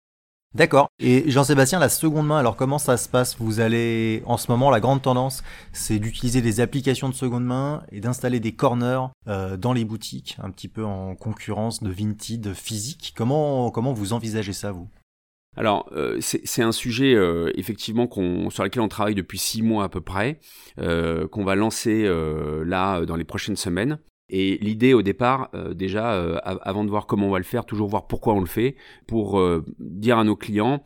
D'accord. 0.52 0.88
Et 0.98 1.30
Jean-Sébastien, 1.30 1.78
la 1.78 1.88
seconde 1.88 2.26
main, 2.26 2.38
alors 2.38 2.56
comment 2.56 2.78
ça 2.78 2.96
se 2.96 3.08
passe? 3.08 3.36
Vous 3.38 3.60
allez, 3.60 4.20
en 4.26 4.36
ce 4.36 4.50
moment, 4.50 4.68
la 4.70 4.80
grande 4.80 5.00
tendance, 5.00 5.44
c'est 5.72 6.00
d'utiliser 6.00 6.42
des 6.42 6.58
applications 6.58 7.08
de 7.08 7.14
seconde 7.14 7.44
main 7.44 7.84
et 7.92 8.00
d'installer 8.00 8.40
des 8.40 8.50
corners 8.50 9.12
euh, 9.28 9.56
dans 9.56 9.72
les 9.72 9.84
boutiques, 9.84 10.36
un 10.42 10.50
petit 10.50 10.66
peu 10.66 10.84
en 10.84 11.14
concurrence 11.14 11.84
de 11.84 11.90
Vinted 11.90 12.52
physique. 12.54 13.14
Comment, 13.16 13.70
comment 13.70 13.92
vous 13.92 14.12
envisagez 14.12 14.52
ça, 14.52 14.72
vous? 14.72 14.88
Alors, 15.56 15.88
euh, 15.92 16.18
c'est 16.20 16.62
un 16.62 16.72
sujet 16.72 17.14
euh, 17.14 17.52
effectivement 17.54 18.08
sur 18.50 18.64
lequel 18.64 18.82
on 18.82 18.88
travaille 18.88 19.14
depuis 19.14 19.38
six 19.38 19.62
mois 19.62 19.84
à 19.84 19.88
peu 19.88 20.00
près, 20.00 20.40
qu'on 20.76 21.44
va 21.44 21.54
lancer 21.54 22.08
là 22.64 23.04
dans 23.06 23.16
les 23.16 23.24
prochaines 23.24 23.54
semaines. 23.54 24.00
Et 24.32 24.58
l'idée 24.58 24.94
au 24.94 25.02
départ, 25.02 25.50
euh, 25.54 25.74
déjà, 25.74 26.14
euh, 26.14 26.38
avant 26.44 26.84
de 26.84 26.88
voir 26.88 27.06
comment 27.06 27.26
on 27.26 27.30
va 27.30 27.38
le 27.38 27.44
faire, 27.44 27.66
toujours 27.66 27.88
voir 27.88 28.06
pourquoi 28.06 28.34
on 28.34 28.40
le 28.40 28.46
fait, 28.46 28.76
pour 29.08 29.40
euh, 29.40 29.64
dire 29.80 30.18
à 30.18 30.24
nos 30.24 30.36
clients, 30.36 30.82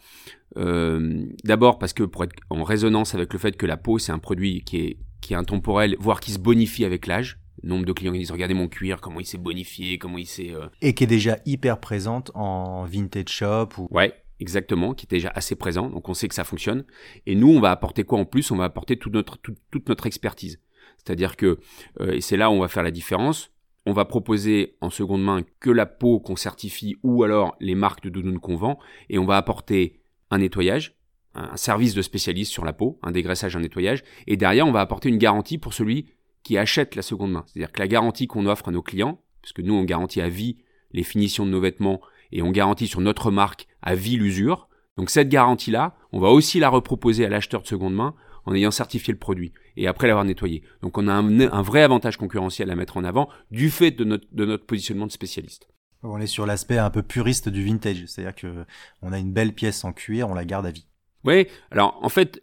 d'abord 0.57 1.80
parce 1.80 1.92
que 1.92 2.04
pour 2.04 2.22
être 2.22 2.37
en 2.48 2.62
résonance 2.62 3.14
avec 3.16 3.33
le 3.33 3.40
fait 3.40 3.57
que 3.57 3.66
la 3.66 3.76
peau, 3.76 3.98
c'est 3.98 4.12
un 4.12 4.20
produit 4.20 4.62
qui 4.62 4.76
est, 4.78 4.98
qui 5.20 5.33
est 5.33 5.37
intemporel, 5.37 5.96
voire 5.98 6.20
qui 6.20 6.30
se 6.30 6.38
bonifie 6.38 6.85
avec 6.85 7.09
l'âge. 7.09 7.40
Nombre 7.64 7.85
de 7.85 7.92
clients 7.92 8.12
qui 8.12 8.20
disent 8.20 8.30
regardez 8.30 8.54
mon 8.54 8.68
cuir, 8.68 9.00
comment 9.00 9.18
il 9.18 9.26
s'est 9.26 9.37
bonifié, 9.37 9.98
comment 9.98 10.16
il 10.16 10.26
s'est... 10.26 10.52
Et 10.80 10.94
qui 10.94 11.04
est 11.04 11.09
déjà 11.09 11.38
hyper 11.44 11.80
présente 11.80 12.30
en 12.35 12.85
vintage 12.85 13.30
shop 13.30 13.70
ou... 13.78 13.88
Ouais, 13.90 14.14
exactement, 14.38 14.94
qui 14.94 15.07
est 15.07 15.11
déjà 15.11 15.33
assez 15.35 15.57
présent, 15.57 15.90
donc 15.90 16.09
on 16.09 16.14
sait 16.14 16.28
que 16.28 16.37
ça 16.37 16.44
fonctionne. 16.44 16.85
Et 17.26 17.35
nous, 17.35 17.48
on 17.48 17.61
va 17.61 17.72
apporter 17.72 18.04
quoi 18.04 18.20
en 18.20 18.24
plus? 18.24 18.52
On 18.52 18.57
va 18.57 18.64
apporter 18.64 18.96
toute 18.96 19.14
notre, 19.14 19.38
toute 19.38 19.88
notre 19.88 20.07
expertise. 20.07 20.61
C'est-à-dire 21.05 21.37
que, 21.37 21.59
euh, 22.01 22.12
et 22.12 22.21
c'est 22.21 22.37
là 22.37 22.51
où 22.51 22.55
on 22.55 22.61
va 22.61 22.69
faire 22.69 22.83
la 22.83 22.90
différence, 22.90 23.51
on 23.87 23.93
va 23.93 24.05
proposer 24.05 24.77
en 24.81 24.90
seconde 24.90 25.23
main 25.23 25.43
que 25.61 25.71
la 25.71 25.87
peau 25.87 26.19
qu'on 26.21 26.37
certifie 26.37 26.97
ou 27.03 27.23
alors 27.23 27.55
les 27.61 27.75
marques 27.75 28.03
de 28.03 28.11
doudoune 28.11 28.38
qu'on 28.38 28.57
vend, 28.57 28.79
et 29.11 29.19
on 29.19 29.27
va 29.27 29.37
apporter 29.37 30.01
un 30.31 30.38
nettoyage, 30.38 30.97
un 31.35 31.57
service 31.57 31.95
de 31.95 32.03
spécialiste 32.03 32.53
sur 32.53 32.64
la 32.64 32.73
peau, 32.73 32.99
un 33.03 33.11
dégraissage, 33.11 33.57
un 33.57 33.61
nettoyage, 33.61 34.03
et 34.27 34.37
derrière 34.37 34.67
on 34.67 34.73
va 34.73 34.81
apporter 34.81 35.09
une 35.09 35.19
garantie 35.19 35.59
pour 35.59 35.75
celui 35.75 36.07
qui 36.43 36.57
achète 36.57 36.95
la 36.95 37.03
seconde 37.03 37.33
main. 37.33 37.45
C'est-à-dire 37.47 37.73
que 37.73 37.81
la 37.81 37.88
garantie 37.88 38.27
qu'on 38.27 38.47
offre 38.47 38.69
à 38.69 38.73
nos 38.73 38.83
clients, 38.83 39.21
parce 39.43 39.53
que 39.53 39.62
nous 39.62 39.75
on 39.75 39.85
garantit 39.85 40.21
à 40.21 40.29
vie 40.29 40.59
les 40.93 41.03
finitions 41.03 41.45
de 41.45 41.51
nos 41.51 41.61
vêtements 41.61 42.01
et 42.33 42.43
on 42.43 42.51
garantit 42.51 42.87
sur 42.87 43.01
notre 43.01 43.31
marque 43.31 43.67
à 43.83 43.95
vie 43.95 44.17
l'usure, 44.17 44.69
donc 44.97 45.11
cette 45.11 45.29
garantie-là, 45.29 45.97
on 46.12 46.21
va 46.21 46.29
aussi 46.29 46.61
la 46.61 46.69
reproposer 46.69 47.27
à 47.27 47.29
l'acheteur 47.29 47.62
de 47.62 47.67
seconde 47.67 47.95
main 47.95 48.14
en 48.46 48.54
ayant 48.54 48.70
certifié 48.70 49.12
le 49.12 49.18
produit 49.18 49.52
et 49.76 49.87
après 49.87 50.07
l'avoir 50.07 50.24
nettoyé. 50.24 50.62
Donc 50.83 50.98
on 50.98 51.09
a 51.09 51.12
un, 51.12 51.62
vrai 51.62 51.83
avantage 51.83 52.16
concurrentiel 52.16 52.70
à 52.70 52.76
mettre 52.76 52.96
en 52.96 53.04
avant 53.04 53.28
du 53.50 53.70
fait 53.70 53.90
de 53.90 54.04
notre, 54.04 54.26
de 54.33 54.44
notre 54.44 54.66
positionnement 54.66 55.07
de 55.07 55.12
spécialiste. 55.12 55.68
On 56.02 56.20
est 56.20 56.26
sur 56.26 56.44
l'aspect 56.44 56.76
un 56.76 56.90
peu 56.90 57.02
puriste 57.02 57.48
du 57.48 57.64
vintage, 57.64 58.04
c'est-à-dire 58.07 58.35
que 58.35 58.66
on 59.00 59.12
a 59.12 59.18
une 59.18 59.33
belle 59.33 59.54
pièce 59.54 59.85
en 59.85 59.92
cuir, 59.92 60.28
on 60.28 60.35
la 60.35 60.44
garde 60.44 60.66
à 60.66 60.70
vie. 60.70 60.87
Oui, 61.24 61.46
alors 61.70 61.98
en 62.02 62.11
fait, 62.11 62.42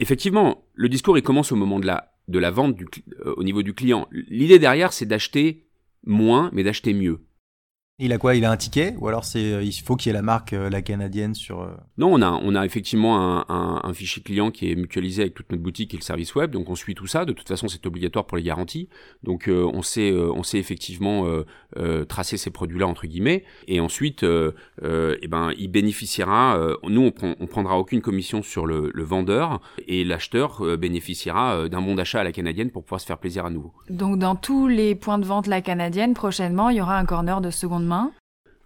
effectivement, 0.00 0.64
le 0.74 0.88
discours 0.88 1.16
il 1.16 1.22
commence 1.22 1.52
au 1.52 1.56
moment 1.56 1.78
de 1.78 1.86
la 1.86 2.12
de 2.28 2.40
la 2.40 2.50
vente 2.50 2.74
du, 2.74 2.86
euh, 3.24 3.34
au 3.36 3.44
niveau 3.44 3.62
du 3.62 3.72
client. 3.72 4.08
L'idée 4.10 4.58
derrière, 4.58 4.92
c'est 4.92 5.06
d'acheter 5.06 5.68
moins, 6.04 6.50
mais 6.52 6.64
d'acheter 6.64 6.92
mieux. 6.92 7.20
Il 7.98 8.12
a 8.12 8.18
quoi 8.18 8.34
Il 8.34 8.44
a 8.44 8.50
un 8.50 8.58
ticket 8.58 8.94
Ou 8.98 9.08
alors 9.08 9.24
c'est 9.24 9.54
euh, 9.54 9.62
il 9.62 9.72
faut 9.72 9.96
qu'il 9.96 10.10
y 10.10 10.10
ait 10.10 10.12
la 10.12 10.20
marque 10.20 10.52
euh, 10.52 10.68
la 10.68 10.82
canadienne 10.82 11.34
sur 11.34 11.62
euh, 11.62 11.68
Non, 11.96 12.12
on 12.12 12.20
a 12.20 12.30
on 12.30 12.54
a 12.54 12.66
effectivement 12.66 13.18
un, 13.18 13.46
un, 13.48 13.80
un, 13.84 13.94
fichier 13.94 14.22
client 14.22 14.50
qui 14.50 14.70
est 14.70 14.74
mutualisé 14.74 15.22
avec 15.22 15.32
toute 15.32 15.50
notre 15.50 15.62
boutique 15.62 15.94
et 15.94 15.96
le 15.96 16.02
service 16.02 16.34
web, 16.34 16.50
donc 16.50 16.68
on 16.68 16.74
suit 16.74 16.94
tout 16.94 17.06
ça. 17.06 17.24
De 17.24 17.32
toute 17.32 17.48
façon, 17.48 17.68
c'est 17.68 17.86
obligatoire 17.86 18.26
pour 18.26 18.36
les 18.36 18.42
garanties. 18.42 18.90
Donc 19.22 19.48
euh, 19.48 19.66
on 19.72 19.80
sait 19.80 20.12
on 20.12 20.42
sait 20.42 20.58
effectivement 20.58 21.24
euh, 21.78 22.04
tracer 22.04 22.36
ces 22.36 22.50
produits-là 22.50 22.86
entre 22.86 23.06
guillemets. 23.06 23.44
Et 23.66 23.80
ensuite, 23.80 24.24
euh, 24.24 24.52
eh 24.82 25.26
ben 25.26 25.52
il 25.56 25.68
bénéficiera. 25.68 26.60
nous, 26.86 27.00
on, 27.00 27.12
prend, 27.12 27.34
on 27.40 27.46
prendra 27.46 27.78
aucune 27.78 28.02
commission 28.02 28.42
sur 28.42 28.66
le, 28.66 28.90
le 28.92 29.04
vendeur 29.04 29.62
et 29.88 30.04
l'acheteur 30.04 30.76
bénéficiera 30.76 31.66
d'un 31.70 31.80
bon 31.80 31.94
d'achat 31.94 32.20
à 32.20 32.24
la 32.24 32.32
canadienne 32.32 32.70
pour 32.70 32.84
pouvoir 32.84 33.00
se 33.00 33.06
faire 33.06 33.16
plaisir 33.16 33.46
à 33.46 33.50
nouveau. 33.50 33.72
Donc 33.88 34.18
dans 34.18 34.36
tous 34.36 34.68
les 34.68 34.94
points 34.94 35.18
de 35.18 35.24
vente 35.24 35.46
la 35.46 35.62
canadienne, 35.62 36.12
prochainement, 36.12 36.68
il 36.68 36.76
y 36.76 36.80
aura 36.82 36.98
un 36.98 37.06
corner 37.06 37.40
de 37.40 37.50
seconde 37.50 37.85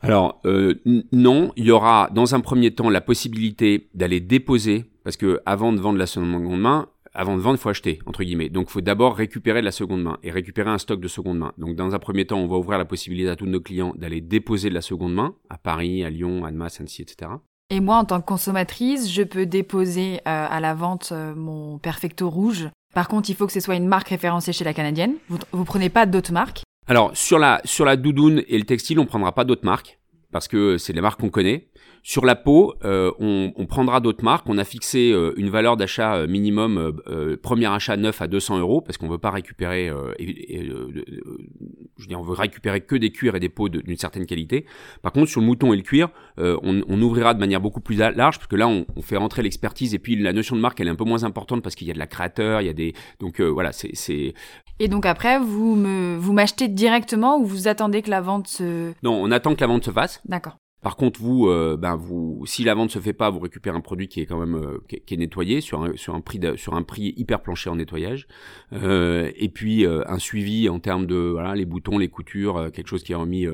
alors 0.02 0.40
euh, 0.46 0.80
non, 1.12 1.52
il 1.56 1.66
y 1.66 1.70
aura 1.70 2.09
dans 2.14 2.35
un 2.35 2.40
premier 2.40 2.70
temps 2.70 2.88
la 2.88 3.02
possibilité 3.02 3.90
d'aller 3.92 4.20
déposer, 4.20 4.87
parce 5.04 5.18
que 5.18 5.40
avant 5.44 5.72
de 5.72 5.78
vendre 5.78 5.98
la 5.98 6.06
seconde 6.06 6.59
main, 6.59 6.88
avant 7.12 7.37
de 7.37 7.42
vendre, 7.42 7.59
il 7.59 7.61
faut 7.61 7.68
acheter, 7.68 7.98
entre 8.06 8.22
guillemets. 8.22 8.48
Donc, 8.48 8.68
il 8.68 8.72
faut 8.72 8.80
d'abord 8.80 9.16
récupérer 9.16 9.61
de 9.61 9.64
la 9.64 9.72
seconde 9.72 10.02
main 10.02 10.18
et 10.22 10.30
récupérer 10.30 10.70
un 10.70 10.78
stock 10.78 11.00
de 11.00 11.09
seconde 11.09 11.38
main. 11.38 11.52
Donc, 11.59 11.74
dans 11.74 11.94
un 11.94 11.98
premier 11.98 12.24
temps, 12.24 12.38
on 12.38 12.46
va 12.46 12.56
ouvrir 12.56 12.78
la 12.78 12.85
possibilité 12.85 13.28
à 13.28 13.37
tous 13.37 13.46
nos 13.46 13.61
clients 13.61 13.94
d'aller 13.96 14.20
déposer 14.20 14.68
de 14.68 14.74
la 14.74 14.80
seconde 14.80 15.14
main 15.14 15.35
à 15.48 15.59
Paris, 15.59 16.04
à 16.04 16.11
Lyon, 16.11 16.44
à 16.44 16.48
Annemasse, 16.48 16.80
Annecy, 16.80 17.02
etc. 17.02 17.33
Et 17.70 17.80
moi, 17.80 17.96
en 17.96 18.04
tant 18.04 18.20
que 18.20 18.26
consommatrice, 18.26 19.11
je 19.11 19.22
peux 19.22 19.46
déposer 19.46 20.16
euh, 20.18 20.20
à 20.24 20.61
la 20.61 20.74
vente 20.74 21.11
euh, 21.12 21.35
mon 21.35 21.78
Perfecto 21.78 22.30
rouge. 22.30 22.68
Par 22.94 23.09
contre, 23.09 23.30
il 23.30 23.37
faut 23.37 23.46
que 23.46 23.52
ce 23.52 23.61
soit 23.61 23.76
une 23.76 23.87
marque 23.87 24.09
référencée 24.09 24.52
chez 24.52 24.64
la 24.64 24.74
canadienne. 24.74 25.14
Vous, 25.28 25.38
vous 25.52 25.64
prenez 25.64 25.88
pas 25.88 26.06
d'autres 26.06 26.33
marques 26.33 26.62
alors 26.90 27.16
sur 27.16 27.38
la 27.38 27.61
sur 27.64 27.85
la 27.85 27.96
doudoune 27.96 28.42
et 28.48 28.59
le 28.59 28.64
textile, 28.64 28.98
on 28.98 29.07
prendra 29.07 29.33
pas 29.33 29.44
d'autres 29.44 29.64
marques 29.64 30.00
parce 30.33 30.48
que 30.48 30.76
c'est 30.76 30.92
les 30.92 31.00
marques 31.00 31.20
qu'on 31.20 31.31
connaît. 31.31 31.68
Sur 32.02 32.24
la 32.24 32.34
peau, 32.34 32.74
euh, 32.84 33.12
on, 33.18 33.52
on, 33.56 33.66
prendra 33.66 34.00
d'autres 34.00 34.24
marques. 34.24 34.46
On 34.48 34.58
a 34.58 34.64
fixé 34.64 35.12
euh, 35.12 35.34
une 35.36 35.50
valeur 35.50 35.76
d'achat 35.76 36.16
euh, 36.16 36.26
minimum, 36.26 36.78
euh, 36.78 36.92
euh, 37.08 37.36
premier 37.36 37.66
achat 37.66 37.96
neuf 37.96 38.22
à 38.22 38.26
200 38.26 38.58
euros, 38.58 38.80
parce 38.80 38.96
qu'on 38.96 39.08
veut 39.08 39.18
pas 39.18 39.30
récupérer, 39.30 39.90
et, 40.18 40.58
et, 40.58 40.66
je 40.66 42.02
veux 42.02 42.06
dire, 42.06 42.18
on 42.18 42.22
veut 42.22 42.34
récupérer 42.34 42.80
que 42.80 42.96
des 42.96 43.10
cuirs 43.10 43.36
et 43.36 43.40
des 43.40 43.48
peaux 43.48 43.68
d'une 43.68 43.96
certaine 43.96 44.26
qualité. 44.26 44.64
Par 45.02 45.12
contre, 45.12 45.30
sur 45.30 45.40
le 45.40 45.46
mouton 45.46 45.72
et 45.72 45.76
le 45.76 45.82
cuir, 45.82 46.08
on, 46.38 46.82
on, 46.88 47.02
ouvrira 47.02 47.34
de 47.34 47.38
manière 47.38 47.60
beaucoup 47.60 47.80
plus 47.80 47.96
large, 47.96 48.38
parce 48.38 48.46
que 48.46 48.56
là, 48.56 48.68
on, 48.68 48.86
on 48.96 49.02
fait 49.02 49.16
rentrer 49.16 49.42
l'expertise, 49.42 49.94
et 49.94 49.98
puis 49.98 50.16
la 50.16 50.32
notion 50.32 50.56
de 50.56 50.60
marque, 50.60 50.80
elle 50.80 50.88
est 50.88 50.92
un 50.92 50.96
peu 50.96 51.04
moins 51.04 51.24
importante 51.24 51.62
parce 51.62 51.74
qu'il 51.74 51.86
y 51.86 51.90
a 51.90 51.94
de 51.94 51.98
la 51.98 52.06
créateur, 52.06 52.60
il 52.62 52.66
y 52.66 52.70
a 52.70 52.74
des, 52.74 52.94
donc 53.18 53.40
voilà, 53.40 53.72
c'est. 53.72 54.34
Et 54.78 54.88
donc 54.88 55.04
après, 55.04 55.38
vous 55.38 55.76
me, 55.76 56.16
vous 56.16 56.32
m'achetez 56.32 56.68
directement 56.68 57.38
ou 57.38 57.44
vous 57.44 57.68
attendez 57.68 58.02
que 58.02 58.10
la 58.10 58.20
vente 58.20 58.48
se. 58.48 58.92
Non, 59.02 59.20
on 59.22 59.30
attend 59.30 59.54
que 59.54 59.60
la 59.60 59.66
vente 59.66 59.84
se 59.84 59.90
fasse. 59.90 60.20
D'accord. 60.24 60.56
Par 60.82 60.96
contre, 60.96 61.20
vous, 61.20 61.46
euh, 61.48 61.76
ben 61.76 61.96
vous, 61.96 62.42
si 62.46 62.64
la 62.64 62.74
vente 62.74 62.90
se 62.90 62.98
fait 62.98 63.12
pas, 63.12 63.28
vous 63.30 63.40
récupérez 63.40 63.76
un 63.76 63.82
produit 63.82 64.08
qui 64.08 64.20
est 64.20 64.26
quand 64.26 64.40
même 64.40 64.54
euh, 64.54 64.78
qui, 64.88 65.14
est, 65.14 65.16
nettoyé 65.16 65.60
sur 65.60 65.82
un, 65.82 65.94
sur 65.96 66.14
un 66.14 66.20
prix 66.20 66.38
de, 66.38 66.56
sur 66.56 66.74
un 66.74 66.82
prix 66.82 67.12
hyper 67.16 67.42
plancher 67.42 67.68
en 67.68 67.76
nettoyage, 67.76 68.26
euh, 68.72 69.30
et 69.36 69.50
puis 69.50 69.84
un 69.86 70.18
suivi 70.18 70.68
en 70.68 70.78
termes 70.78 71.06
de 71.06 71.36
les 71.54 71.66
boutons, 71.66 71.98
les 71.98 72.08
coutures, 72.08 72.70
quelque 72.72 72.86
chose 72.86 73.02
qui 73.02 73.12
est 73.12 73.16
remis 73.16 73.46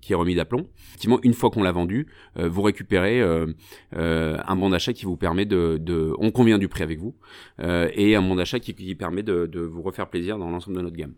qui 0.00 0.12
est 0.12 0.16
remis 0.16 0.34
d'aplomb. 0.34 0.66
Effectivement, 0.88 1.18
une 1.22 1.32
fois 1.32 1.50
qu'on 1.50 1.62
l'a 1.62 1.72
vendu, 1.72 2.08
vous 2.36 2.62
récupérez 2.62 3.22
un 3.92 4.56
bon 4.56 4.70
d'achat 4.70 4.92
qui 4.92 5.04
vous 5.06 5.16
permet 5.16 5.46
de, 5.46 5.78
de, 5.80 6.12
on 6.18 6.30
convient 6.30 6.58
du 6.58 6.68
prix 6.68 6.82
avec 6.82 6.98
vous, 6.98 7.14
et 7.60 8.16
un 8.16 8.22
bon 8.22 8.34
d'achat 8.34 8.60
qui, 8.60 8.74
qui 8.74 8.94
permet 8.94 9.22
de, 9.22 9.46
de 9.46 9.60
vous 9.60 9.82
refaire 9.82 10.08
plaisir 10.08 10.38
dans 10.38 10.50
l'ensemble 10.50 10.76
de 10.76 10.82
notre 10.82 10.96
gamme. 10.96 11.14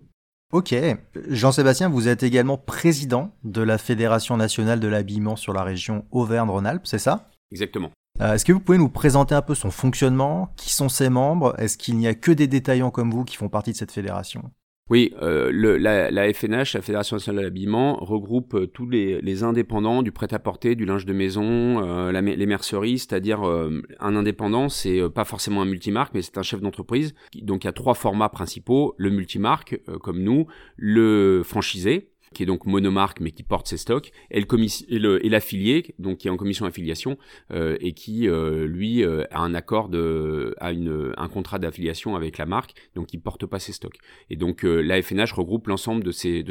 Ok. 0.52 0.74
Jean-Sébastien, 1.28 1.88
vous 1.88 2.08
êtes 2.08 2.22
également 2.22 2.56
président 2.56 3.32
de 3.44 3.62
la 3.62 3.78
Fédération 3.78 4.36
nationale 4.36 4.80
de 4.80 4.88
l'habillement 4.88 5.36
sur 5.36 5.52
la 5.52 5.64
région 5.64 6.04
Auvergne-Rhône-Alpes, 6.12 6.86
c'est 6.86 6.98
ça? 6.98 7.28
Exactement. 7.50 7.90
Euh, 8.20 8.34
Est-ce 8.34 8.44
que 8.44 8.52
vous 8.52 8.60
pouvez 8.60 8.78
nous 8.78 8.88
présenter 8.88 9.34
un 9.34 9.42
peu 9.42 9.54
son 9.54 9.70
fonctionnement? 9.70 10.52
Qui 10.56 10.72
sont 10.72 10.88
ses 10.88 11.10
membres? 11.10 11.54
Est-ce 11.58 11.76
qu'il 11.76 11.98
n'y 11.98 12.06
a 12.06 12.14
que 12.14 12.32
des 12.32 12.46
détaillants 12.46 12.90
comme 12.90 13.10
vous 13.10 13.24
qui 13.24 13.36
font 13.36 13.48
partie 13.48 13.72
de 13.72 13.76
cette 13.76 13.92
fédération? 13.92 14.50
Oui, 14.88 15.12
euh, 15.20 15.50
le, 15.52 15.78
la, 15.78 16.12
la, 16.12 16.32
FNH, 16.32 16.74
la 16.74 16.80
Fédération 16.80 17.16
nationale 17.16 17.40
de 17.40 17.46
l'habillement, 17.46 17.96
regroupe 17.96 18.54
euh, 18.54 18.66
tous 18.68 18.88
les, 18.88 19.20
les, 19.20 19.42
indépendants 19.42 20.02
du 20.04 20.12
prêt-à-porter, 20.12 20.76
du 20.76 20.84
linge 20.84 21.04
de 21.04 21.12
maison, 21.12 21.82
euh, 21.82 22.12
les 22.12 22.46
merceries, 22.46 23.00
c'est-à-dire 23.00 23.42
euh, 23.48 23.82
un 23.98 24.14
indépendant, 24.14 24.68
c'est 24.68 25.00
euh, 25.00 25.08
pas 25.08 25.24
forcément 25.24 25.62
un 25.62 25.64
multimarque, 25.64 26.14
mais 26.14 26.22
c'est 26.22 26.38
un 26.38 26.42
chef 26.42 26.60
d'entreprise. 26.60 27.14
Donc 27.34 27.64
il 27.64 27.66
y 27.66 27.70
a 27.70 27.72
trois 27.72 27.94
formats 27.94 28.28
principaux 28.28 28.94
le 28.96 29.10
multimarque, 29.10 29.80
comme 30.02 30.22
nous, 30.22 30.46
le 30.76 31.42
franchisé, 31.44 32.12
qui 32.36 32.42
est 32.42 32.46
donc 32.46 32.66
monomarque 32.66 33.20
mais 33.20 33.30
qui 33.30 33.42
porte 33.42 33.66
ses 33.66 33.78
stocks, 33.78 34.12
et, 34.30 34.44
l'affilié, 35.30 35.94
donc 35.98 36.18
qui 36.18 36.28
est 36.28 36.30
en 36.30 36.36
commission 36.36 36.66
affiliation 36.66 37.16
euh, 37.50 37.78
et 37.80 37.94
qui 37.94 38.28
euh, 38.28 38.66
lui 38.66 39.02
euh, 39.02 39.24
a 39.30 39.40
un 39.40 39.54
accord 39.54 39.88
de, 39.88 40.54
a 40.58 40.68
un 40.68 41.28
contrat 41.28 41.58
d'affiliation 41.58 42.14
avec 42.14 42.36
la 42.36 42.44
marque, 42.44 42.74
donc 42.94 43.14
il 43.14 43.20
porte 43.22 43.46
pas 43.46 43.58
ses 43.58 43.72
stocks. 43.72 43.96
Et 44.28 44.36
donc 44.36 44.64
la 44.64 45.00
FNH 45.00 45.32
regroupe 45.32 45.66
l'ensemble 45.68 46.04
de 46.04 46.10
ces 46.12 46.44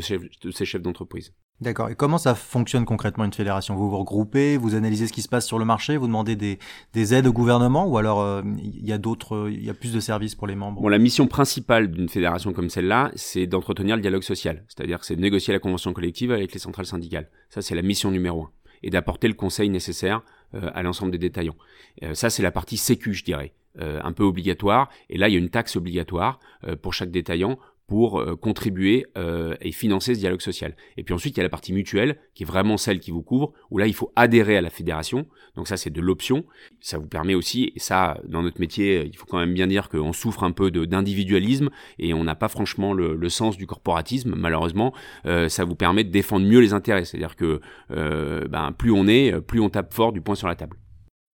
chefs 0.52 0.82
d'entreprise. 0.82 1.34
D'accord. 1.62 1.90
Et 1.90 1.96
comment 1.96 2.18
ça 2.18 2.36
fonctionne 2.36 2.84
concrètement 2.84 3.24
une 3.24 3.32
fédération? 3.32 3.76
Vous 3.76 3.90
vous 3.90 3.98
regroupez, 3.98 4.58
vous 4.58 4.76
analysez 4.76 5.08
ce 5.08 5.14
qui 5.14 5.22
se 5.22 5.30
passe 5.30 5.48
sur 5.48 5.58
le 5.58 5.64
marché, 5.64 5.96
vous 5.96 6.08
demandez 6.08 6.36
des, 6.36 6.60
des 6.94 7.14
aides 7.14 7.28
au 7.28 7.32
gouvernement 7.32 7.88
ou 7.88 7.98
alors 7.98 8.44
il 8.44 8.50
euh, 8.50 8.82
y 8.84 8.92
a 8.92 8.98
d'autres, 8.98 9.50
il 9.50 9.64
y 9.64 9.70
a 9.70 9.74
plus 9.74 9.94
de 9.94 10.02
services 10.02 10.36
pour 10.36 10.48
les 10.48 10.56
membres? 10.56 10.82
Bon, 10.82 10.90
la 10.90 10.98
mission 10.98 11.28
principale 11.28 11.90
d'une 11.90 12.10
fédération 12.10 12.52
comme 12.52 12.70
celle-là, 12.70 13.12
c'est 13.16 13.48
d'entretenir 13.48 13.96
le 13.96 14.02
dialogue 14.02 14.24
social, 14.24 14.66
c'est-à-dire 14.68 15.06
c'est 15.06 15.16
de 15.16 15.22
négocier 15.22 15.54
la 15.54 15.60
convention 15.60 15.94
collective 15.94 16.34
avec 16.34 16.52
les 16.52 16.60
centrales 16.60 16.88
syndicales. 16.88 17.30
Ça, 17.50 17.62
c'est 17.62 17.76
la 17.76 17.84
mission 17.84 18.12
numéro 18.12 18.44
un, 18.44 18.52
et 18.84 18.90
d'apporter 18.90 19.30
le 19.30 19.34
conseil 19.34 19.70
nécessaire 19.70 20.24
euh, 20.56 20.70
à 20.74 20.84
l'ensemble 20.84 21.12
des 21.12 21.20
détaillants. 21.20 21.56
Euh, 22.04 22.14
ça, 22.16 22.30
c'est 22.30 22.44
la 22.44 22.52
partie 22.52 22.78
sécu, 22.78 23.14
je 23.14 23.24
dirais. 23.24 23.54
Euh, 23.82 24.00
un 24.06 24.14
peu 24.14 24.24
obligatoire, 24.24 24.90
et 25.10 25.18
là 25.18 25.28
il 25.28 25.34
y 25.34 25.36
a 25.36 25.38
une 25.38 25.50
taxe 25.50 25.76
obligatoire 25.76 26.40
euh, 26.66 26.78
pour 26.78 26.94
chaque 26.94 27.12
détaillant 27.12 27.60
pour 27.88 28.20
euh, 28.20 28.36
contribuer 28.36 29.06
euh, 29.18 29.56
et 29.62 29.72
financer 29.72 30.16
ce 30.16 30.20
dialogue 30.20 30.42
social. 30.42 30.76
Et 30.98 31.04
puis 31.04 31.14
ensuite, 31.14 31.36
il 31.36 31.38
y 31.38 31.42
a 31.42 31.44
la 31.44 31.50
partie 31.50 31.72
mutuelle, 31.72 32.18
qui 32.34 32.44
est 32.44 32.46
vraiment 32.46 32.78
celle 32.78 33.00
qui 33.00 33.12
vous 33.12 33.22
couvre, 33.22 33.54
où 33.70 33.78
là, 33.78 33.86
il 33.86 33.94
faut 33.94 34.12
adhérer 34.16 34.58
à 34.58 34.62
la 34.62 34.70
fédération. 34.70 35.28
Donc 35.56 35.68
ça, 35.68 35.78
c'est 35.78 35.92
de 35.92 36.02
l'option. 36.02 36.46
Ça 36.82 36.98
vous 36.98 37.08
permet 37.08 37.36
aussi, 37.36 37.72
et 37.76 37.80
ça, 37.80 38.20
dans 38.28 38.42
notre 38.42 38.60
métier, 38.60 39.06
il 39.06 39.16
faut 39.16 39.26
quand 39.26 39.38
même 39.38 39.54
bien 39.54 39.68
dire 39.68 39.90
qu'on 39.90 40.14
souffre 40.14 40.44
un 40.44 40.52
peu 40.52 40.72
d'individualisme 40.72 41.70
et 42.00 42.14
on 42.14 42.24
n'a 42.24 42.36
pas 42.36 42.48
franchement 42.48 42.94
le, 42.94 43.16
le, 43.16 43.30
sens 43.30 43.58
du 43.58 43.68
corporatisme, 43.68 44.34
malheureusement. 44.36 44.94
Euh, 45.26 45.48
ça 45.50 45.64
vous 45.64 45.76
permet 45.76 46.04
de 46.04 46.10
défendre 46.10 46.46
mieux 46.46 46.60
les 46.60 46.74
intérêts. 46.74 47.06
C'est-à-dire 47.06 47.36
que 47.36 47.62
euh, 47.92 48.48
ben, 48.48 48.72
plus 48.72 48.92
on 48.92 49.08
est, 49.08 49.40
plus 49.42 49.60
on 49.60 49.70
tape 49.70 49.94
fort 49.94 50.12
du 50.12 50.22
poing 50.22 50.36
sur 50.36 50.48
la 50.48 50.56
table. 50.56 50.78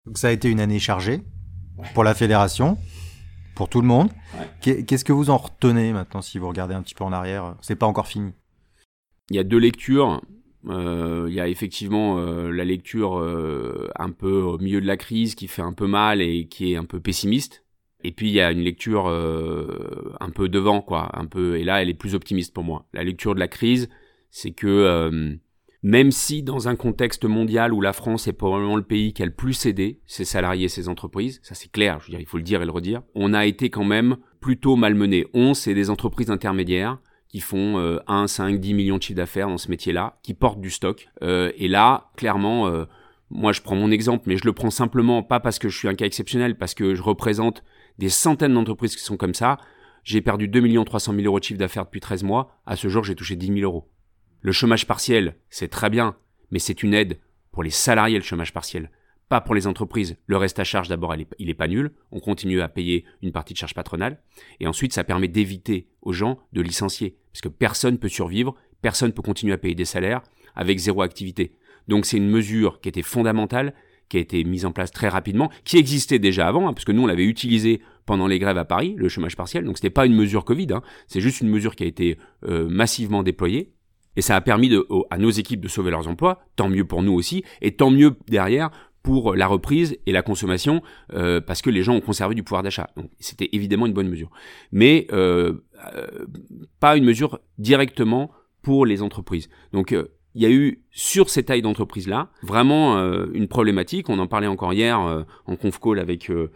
Donc 0.06 0.18
ça 0.18 0.28
a 0.28 0.32
été 0.32 0.48
une 0.48 0.61
année 0.61 0.78
chargée 0.78 1.22
pour 1.92 2.04
la 2.04 2.14
fédération 2.14 2.78
pour 3.57 3.69
tout 3.69 3.81
le 3.81 3.88
monde. 3.88 4.11
Ouais. 4.38 4.85
Qu'est-ce 4.85 5.05
que 5.05 5.12
vous 5.12 5.31
en 5.31 5.38
retenez 5.38 5.92
maintenant 5.92 6.21
si 6.23 6.38
vous 6.38 6.47
regardez 6.47 6.75
un 6.75 6.83
petit 6.83 6.95
peu 6.95 7.03
en 7.03 7.12
arrière? 7.12 7.57
C'est 7.62 7.75
pas 7.75 7.87
encore 7.87 8.07
fini. 8.07 8.33
Il 9.31 9.37
y 9.37 9.40
a 9.40 9.45
deux 9.45 9.59
lectures. 9.59 10.21
Euh, 10.69 11.27
il 11.29 11.35
y 11.35 11.40
a 11.40 11.49
effectivement 11.49 12.19
euh, 12.19 12.51
la 12.51 12.64
lecture 12.64 13.19
euh, 13.19 13.88
un 13.97 14.11
peu 14.11 14.40
au 14.40 14.59
milieu 14.59 14.81
de 14.81 14.87
la 14.87 14.97
crise 14.97 15.35
qui 15.35 15.47
fait 15.47 15.62
un 15.62 15.73
peu 15.73 15.87
mal 15.87 16.21
et 16.21 16.49
qui 16.49 16.73
est 16.73 16.77
un 16.77 16.85
peu 16.85 17.01
pessimiste. 17.01 17.64
Et 18.05 18.12
puis 18.12 18.29
il 18.29 18.35
y 18.35 18.40
a 18.40 18.53
une 18.53 18.61
lecture 18.61 19.09
un 19.09 20.31
peu 20.31 20.49
devant, 20.49 20.81
quoi, 20.81 21.11
un 21.19 21.25
peu. 21.25 21.57
Et 21.57 21.64
là, 21.64 21.83
elle 21.83 21.88
est 21.88 21.95
plus 21.95 22.14
optimiste 22.14 22.55
pour 22.55 22.62
moi. 22.62 22.87
La 22.92 23.03
lecture 23.03 23.35
de 23.35 23.40
la 23.40 23.49
crise, 23.49 23.88
c'est 24.31 24.53
que 24.53 25.38
même 25.87 26.11
si 26.11 26.42
dans 26.42 26.66
un 26.66 26.75
contexte 26.75 27.27
mondial 27.27 27.72
où 27.72 27.81
la 27.81 27.92
France 27.92 28.27
est 28.27 28.33
probablement 28.33 28.75
le 28.75 28.83
pays 28.83 29.12
qui 29.12 29.22
a 29.22 29.25
le 29.25 29.31
plus 29.31 29.66
aidé 29.66 30.01
ses 30.05 30.25
salariés 30.25 30.64
et 30.64 30.68
ses 30.68 30.88
entreprises, 30.88 31.38
ça 31.44 31.55
c'est 31.55 31.70
clair, 31.70 32.01
je 32.01 32.07
veux 32.07 32.11
dire, 32.11 32.18
il 32.18 32.27
faut 32.27 32.38
le 32.38 32.42
dire 32.42 32.61
et 32.61 32.64
le 32.64 32.72
redire, 32.72 33.03
on 33.14 33.33
a 33.33 33.46
été 33.46 33.70
quand 33.70 33.85
même 33.85 34.16
plutôt 34.40 34.75
malmené. 34.75 35.29
On, 35.33 35.55
c'est 35.55 35.75
des 35.75 35.88
entreprises 35.88 36.29
intermédiaires 36.29 36.99
qui 37.29 37.38
font 37.38 37.79
euh, 37.79 38.01
1, 38.09 38.27
5, 38.27 38.59
10 38.59 38.75
millions 38.75 38.96
de 38.96 39.03
chiffres 39.03 39.16
d'affaires 39.16 39.46
dans 39.46 39.59
ce 39.59 39.70
métier-là, 39.70 40.18
qui 40.25 40.35
portent 40.35 40.61
du 40.61 40.70
stock. 40.70 41.09
Euh, 41.22 41.53
et 41.57 41.68
là, 41.68 42.11
clairement, 42.16 42.66
euh, 42.66 42.87
moi 43.31 43.53
je 43.53 43.62
prends 43.62 43.77
mon 43.77 43.92
exemple, 43.92 44.25
mais 44.27 44.37
je 44.37 44.44
le 44.44 44.52
prends 44.52 44.71
simplement 44.71 45.23
pas 45.23 45.38
parce 45.38 45.60
que 45.60 45.69
je 45.69 45.79
suis 45.79 45.87
un 45.87 45.94
cas 45.94 46.06
exceptionnel, 46.06 46.58
parce 46.58 46.75
que 46.75 46.96
je 46.96 47.02
représente 47.02 47.63
des 47.98 48.08
centaines 48.08 48.54
d'entreprises 48.54 48.96
qui 48.96 49.04
sont 49.04 49.17
comme 49.17 49.35
ça. 49.35 49.58
J'ai 50.02 50.21
perdu 50.21 50.48
2 50.48 50.85
300 50.85 51.13
000 51.13 51.27
euros 51.27 51.38
de 51.38 51.44
chiffre 51.44 51.60
d'affaires 51.60 51.85
depuis 51.85 52.00
13 52.00 52.25
mois. 52.25 52.58
À 52.67 52.75
ce 52.75 52.88
jour, 52.88 53.04
j'ai 53.04 53.15
touché 53.15 53.37
10 53.37 53.46
000 53.46 53.58
euros. 53.60 53.88
Le 54.40 54.52
chômage 54.52 54.87
partiel, 54.87 55.37
c'est 55.50 55.68
très 55.68 55.90
bien, 55.90 56.16
mais 56.50 56.58
c'est 56.58 56.82
une 56.82 56.94
aide 56.94 57.18
pour 57.52 57.62
les 57.62 57.70
salariés 57.70 58.18
le 58.18 58.24
chômage 58.24 58.52
partiel, 58.52 58.90
pas 59.28 59.40
pour 59.40 59.54
les 59.54 59.66
entreprises. 59.66 60.16
Le 60.26 60.37
reste 60.37 60.58
à 60.58 60.64
charge, 60.64 60.88
d'abord, 60.88 61.14
il 61.38 61.50
est 61.50 61.54
pas 61.54 61.68
nul. 61.68 61.92
On 62.12 62.20
continue 62.20 62.60
à 62.60 62.68
payer 62.68 63.04
une 63.22 63.32
partie 63.32 63.54
de 63.54 63.58
charge 63.58 63.74
patronale. 63.74 64.20
Et 64.60 64.66
ensuite, 64.68 64.92
ça 64.92 65.04
permet 65.04 65.26
d'éviter 65.26 65.88
aux 66.02 66.12
gens 66.12 66.38
de 66.52 66.60
licencier. 66.60 67.16
Parce 67.32 67.40
que 67.40 67.48
personne 67.48 67.98
peut 67.98 68.08
survivre, 68.08 68.54
personne 68.82 69.12
peut 69.12 69.22
continuer 69.22 69.52
à 69.52 69.58
payer 69.58 69.74
des 69.74 69.84
salaires 69.84 70.22
avec 70.54 70.78
zéro 70.78 71.02
activité. 71.02 71.52
Donc 71.88 72.06
c'est 72.06 72.16
une 72.16 72.28
mesure 72.28 72.80
qui 72.80 72.88
était 72.88 73.02
fondamentale, 73.02 73.74
qui 74.08 74.16
a 74.16 74.20
été 74.20 74.42
mise 74.44 74.64
en 74.64 74.72
place 74.72 74.92
très 74.92 75.08
rapidement, 75.08 75.50
qui 75.64 75.78
existait 75.78 76.18
déjà 76.18 76.46
avant, 76.46 76.68
hein, 76.68 76.72
parce 76.72 76.84
que 76.84 76.92
nous 76.92 77.02
on 77.02 77.06
l'avait 77.06 77.24
utilisé 77.24 77.80
pendant 78.06 78.26
les 78.26 78.38
grèves 78.38 78.58
à 78.58 78.64
Paris, 78.64 78.94
le 78.96 79.08
chômage 79.08 79.37
partiel. 79.37 79.64
Donc 79.64 79.76
c'était 79.76 79.90
pas 79.90 80.06
une 80.06 80.14
mesure 80.14 80.44
Covid, 80.44 80.68
hein, 80.72 80.82
c'est 81.08 81.20
juste 81.20 81.40
une 81.40 81.48
mesure 81.48 81.74
qui 81.74 81.84
a 81.84 81.87
été 81.87 82.18
euh, 82.44 82.68
massivement 82.68 83.22
déployée. 83.22 83.72
Et 84.17 84.23
ça 84.23 84.37
a 84.37 84.40
permis 84.40 84.69
de, 84.69 84.87
à 85.10 85.19
nos 85.19 85.31
équipes 85.31 85.60
de 85.60 85.69
sauver 85.69 85.90
leurs 85.90 86.08
emplois, 86.08 86.40
tant 86.56 86.69
mieux 86.69 86.85
pour 86.85 87.02
nous 87.02 87.12
aussi, 87.12 87.44
et 87.60 87.73
tant 87.73 87.90
mieux 87.90 88.17
derrière 88.29 88.71
pour 89.02 89.37
la 89.37 89.46
reprise 89.46 89.96
et 90.06 90.12
la 90.12 90.23
consommation, 90.23 90.83
euh, 91.12 91.40
parce 91.40 91.62
que 91.62 91.71
les 91.71 91.85
gens 91.85 91.94
ont 91.94 92.00
conservé 92.00 92.35
du 92.35 92.42
pouvoir 92.42 92.64
d'achat. 92.64 92.90
Donc 92.96 93.10
c'était 93.21 93.48
évidemment 93.52 93.87
une 93.87 93.92
bonne 93.92 94.08
mesure. 94.08 94.31
Mais 94.73 95.06
euh, 95.12 95.64
euh 95.96 96.27
pas 96.81 96.96
une 96.96 97.04
mesure 97.04 97.38
directement 97.58 98.33
pour 98.62 98.85
les 98.85 99.02
entreprises. 99.02 99.48
Donc 99.73 99.92
il 99.92 100.42
y 100.42 100.46
a 100.46 100.50
eu 100.50 100.83
sur 100.97 101.29
ces 101.29 101.42
tailles 101.42 101.61
d'entreprise-là 101.61 102.31
vraiment 102.42 102.97
euh, 102.97 103.27
une 103.35 103.49
problématique. 103.49 104.09
On 104.09 104.19
en 104.19 104.27
parlait 104.27 104.47
encore 104.47 104.73
hier 104.73 104.99
euh, 104.99 105.25
en 105.44 105.55
conf 105.55 105.79
call 105.79 105.99
avec 105.99 106.31
euh, 106.31 106.49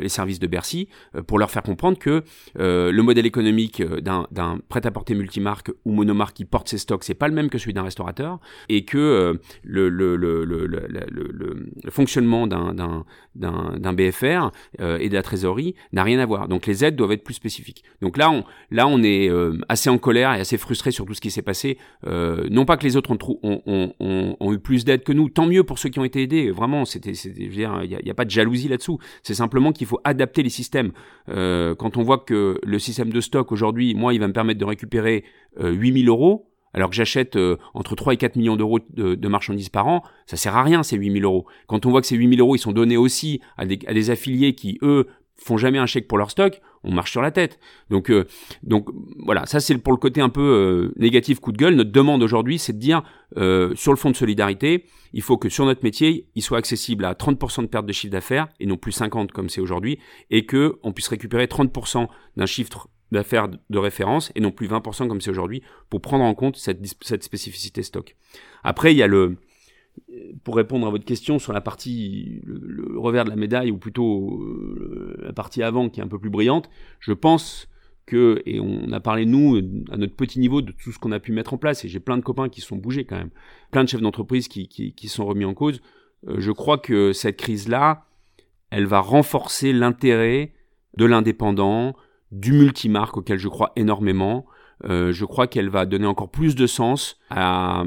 les 0.00 0.08
services 0.08 0.38
de 0.38 0.46
Bercy 0.46 0.88
pour 1.26 1.40
leur 1.40 1.50
faire 1.50 1.64
comprendre 1.64 1.98
que 1.98 2.22
le 2.54 3.00
modèle 3.02 3.26
économique 3.26 3.82
d'un 3.82 4.58
prêt-à-porter 4.68 5.14
multimarque 5.14 5.72
ou 5.84 5.92
monomarque 5.92 6.36
qui 6.36 6.44
porte 6.44 6.68
ses 6.68 6.78
stocks, 6.78 7.02
c'est 7.02 7.14
pas 7.14 7.26
le 7.26 7.34
même 7.34 7.50
que 7.50 7.58
celui 7.58 7.74
d'un 7.74 7.82
restaurateur 7.82 8.38
et 8.68 8.84
que 8.84 9.40
le, 9.64 9.88
le, 9.88 10.14
le, 10.16 10.44
le, 10.44 11.90
fonctionnement 11.90 12.46
d'un 12.46 13.04
BFR 13.92 14.50
et 14.78 15.08
de 15.08 15.14
la 15.14 15.22
trésorerie 15.22 15.74
n'a 15.92 16.04
rien 16.04 16.20
à 16.20 16.26
voir. 16.26 16.46
Donc 16.46 16.66
les 16.66 16.84
aides 16.84 16.94
doivent 16.94 17.12
être 17.12 17.24
plus 17.24 17.34
spécifiques. 17.34 17.82
Donc 18.00 18.16
là, 18.16 18.30
on, 18.30 18.44
là, 18.70 18.86
on 18.86 19.02
est 19.02 19.28
assez 19.68 19.90
en 19.90 19.98
colère 19.98 20.34
et 20.34 20.40
assez 20.40 20.58
frustré 20.58 20.92
sur 20.92 21.06
tout 21.06 21.14
ce 21.14 21.20
qui 21.20 21.32
s'est 21.32 21.42
passé. 21.42 21.78
non 22.04 22.64
pas 22.64 22.76
que 22.76 22.84
les 22.84 22.96
autres 22.96 23.10
ont, 23.10 23.63
eu 23.66 24.58
plus 24.58 24.84
d'aide 24.84 25.02
que 25.02 25.12
nous. 25.12 25.28
Tant 25.28 25.46
mieux 25.46 25.64
pour 25.64 25.78
ceux 25.78 25.88
qui 25.88 25.98
ont 25.98 26.04
été 26.04 26.22
aidés. 26.22 26.50
Vraiment, 26.50 26.84
c'était, 26.84 27.12
il 27.12 27.50
n'y 27.50 27.64
a, 28.10 28.14
pas 28.14 28.24
de 28.24 28.30
jalousie 28.30 28.68
là-dessous. 28.68 28.98
C'est 29.22 29.34
simplement 29.34 29.72
qu'il 29.72 29.86
faut 29.86 30.00
adapter 30.04 30.42
les 30.42 30.50
systèmes. 30.50 30.92
Euh, 31.28 31.74
quand 31.74 31.96
on 31.96 32.02
voit 32.02 32.18
que 32.18 32.58
le 32.62 32.78
système 32.78 33.10
de 33.10 33.20
stock 33.20 33.52
aujourd'hui, 33.52 33.94
moi, 33.94 34.14
il 34.14 34.20
va 34.20 34.28
me 34.28 34.32
permettre 34.32 34.60
de 34.60 34.64
récupérer 34.64 35.24
euh, 35.60 35.70
8000 35.72 36.08
euros, 36.08 36.50
alors 36.72 36.90
que 36.90 36.96
j'achète 36.96 37.36
euh, 37.36 37.56
entre 37.72 37.94
3 37.94 38.14
et 38.14 38.16
4 38.16 38.36
millions 38.36 38.56
d'euros 38.56 38.80
de, 38.90 39.28
marchandises 39.28 39.68
par 39.68 39.86
an, 39.86 40.02
ça 40.26 40.36
sert 40.36 40.56
à 40.56 40.62
rien 40.62 40.82
ces 40.82 40.96
8000 40.96 41.24
euros. 41.24 41.46
Quand 41.66 41.86
on 41.86 41.90
voit 41.90 42.00
que 42.00 42.06
ces 42.06 42.16
8000 42.16 42.40
euros, 42.40 42.56
ils 42.56 42.60
sont 42.60 42.72
donnés 42.72 42.96
aussi 42.96 43.40
à 43.56 43.64
des, 43.64 43.78
à 43.86 43.94
des 43.94 44.10
affiliés 44.10 44.54
qui, 44.54 44.78
eux, 44.82 45.06
font 45.44 45.56
jamais 45.58 45.78
un 45.78 45.86
chèque 45.86 46.08
pour 46.08 46.18
leur 46.18 46.30
stock, 46.30 46.60
on 46.82 46.92
marche 46.92 47.10
sur 47.10 47.22
la 47.22 47.30
tête. 47.30 47.58
Donc, 47.90 48.10
euh, 48.10 48.26
donc 48.62 48.88
voilà, 49.18 49.46
ça 49.46 49.60
c'est 49.60 49.76
pour 49.78 49.92
le 49.92 49.98
côté 49.98 50.20
un 50.20 50.28
peu 50.30 50.40
euh, 50.40 50.92
négatif 50.96 51.38
coup 51.38 51.52
de 51.52 51.58
gueule. 51.58 51.74
Notre 51.74 51.92
demande 51.92 52.22
aujourd'hui, 52.22 52.58
c'est 52.58 52.72
de 52.72 52.78
dire 52.78 53.02
euh, 53.36 53.74
sur 53.74 53.92
le 53.92 53.98
fonds 53.98 54.10
de 54.10 54.16
solidarité, 54.16 54.86
il 55.12 55.22
faut 55.22 55.36
que 55.36 55.48
sur 55.48 55.66
notre 55.66 55.84
métier, 55.84 56.28
il 56.34 56.42
soit 56.42 56.58
accessible 56.58 57.04
à 57.04 57.12
30% 57.12 57.62
de 57.62 57.66
perte 57.66 57.86
de 57.86 57.92
chiffre 57.92 58.12
d'affaires 58.12 58.48
et 58.58 58.66
non 58.66 58.76
plus 58.76 58.92
50 58.92 59.32
comme 59.32 59.48
c'est 59.48 59.60
aujourd'hui, 59.60 59.98
et 60.30 60.46
que 60.46 60.78
on 60.82 60.92
puisse 60.92 61.08
récupérer 61.08 61.44
30% 61.44 62.08
d'un 62.36 62.46
chiffre 62.46 62.88
d'affaires 63.12 63.48
de 63.48 63.78
référence 63.78 64.32
et 64.34 64.40
non 64.40 64.50
plus 64.50 64.66
20% 64.66 65.08
comme 65.08 65.20
c'est 65.20 65.30
aujourd'hui 65.30 65.62
pour 65.90 66.00
prendre 66.00 66.24
en 66.24 66.34
compte 66.34 66.56
cette, 66.56 66.80
cette 67.02 67.22
spécificité 67.22 67.82
stock. 67.82 68.16
Après, 68.64 68.92
il 68.92 68.96
y 68.96 69.02
a 69.02 69.06
le 69.06 69.36
pour 70.42 70.56
répondre 70.56 70.86
à 70.86 70.90
votre 70.90 71.04
question 71.04 71.38
sur 71.38 71.52
la 71.52 71.60
partie, 71.60 72.40
le, 72.44 72.98
revers 72.98 73.24
de 73.24 73.30
la 73.30 73.36
médaille, 73.36 73.70
ou 73.70 73.78
plutôt 73.78 74.40
euh, 74.40 75.16
la 75.20 75.32
partie 75.32 75.62
avant 75.62 75.88
qui 75.88 76.00
est 76.00 76.02
un 76.02 76.08
peu 76.08 76.18
plus 76.18 76.30
brillante, 76.30 76.68
je 77.00 77.12
pense 77.12 77.68
que, 78.06 78.42
et 78.44 78.60
on 78.60 78.92
a 78.92 79.00
parlé 79.00 79.24
nous, 79.24 79.56
à 79.90 79.96
notre 79.96 80.14
petit 80.14 80.38
niveau, 80.38 80.60
de 80.60 80.72
tout 80.72 80.92
ce 80.92 80.98
qu'on 80.98 81.12
a 81.12 81.20
pu 81.20 81.32
mettre 81.32 81.54
en 81.54 81.58
place, 81.58 81.84
et 81.84 81.88
j'ai 81.88 82.00
plein 82.00 82.18
de 82.18 82.22
copains 82.22 82.48
qui 82.48 82.60
sont 82.60 82.76
bougés 82.76 83.04
quand 83.04 83.16
même, 83.16 83.30
plein 83.70 83.84
de 83.84 83.88
chefs 83.88 84.02
d'entreprise 84.02 84.48
qui, 84.48 84.68
qui, 84.68 85.08
sont 85.08 85.24
remis 85.24 85.44
en 85.44 85.54
cause, 85.54 85.80
euh, 86.28 86.36
je 86.38 86.52
crois 86.52 86.78
que 86.78 87.12
cette 87.12 87.36
crise-là, 87.36 88.06
elle 88.70 88.86
va 88.86 89.00
renforcer 89.00 89.72
l'intérêt 89.72 90.52
de 90.96 91.04
l'indépendant, 91.04 91.96
du 92.30 92.52
multimarque 92.52 93.16
auquel 93.16 93.38
je 93.38 93.48
crois 93.48 93.72
énormément, 93.76 94.46
euh, 94.84 95.12
je 95.12 95.24
crois 95.24 95.46
qu'elle 95.46 95.70
va 95.70 95.86
donner 95.86 96.06
encore 96.06 96.30
plus 96.30 96.56
de 96.56 96.66
sens 96.66 97.16
à, 97.30 97.84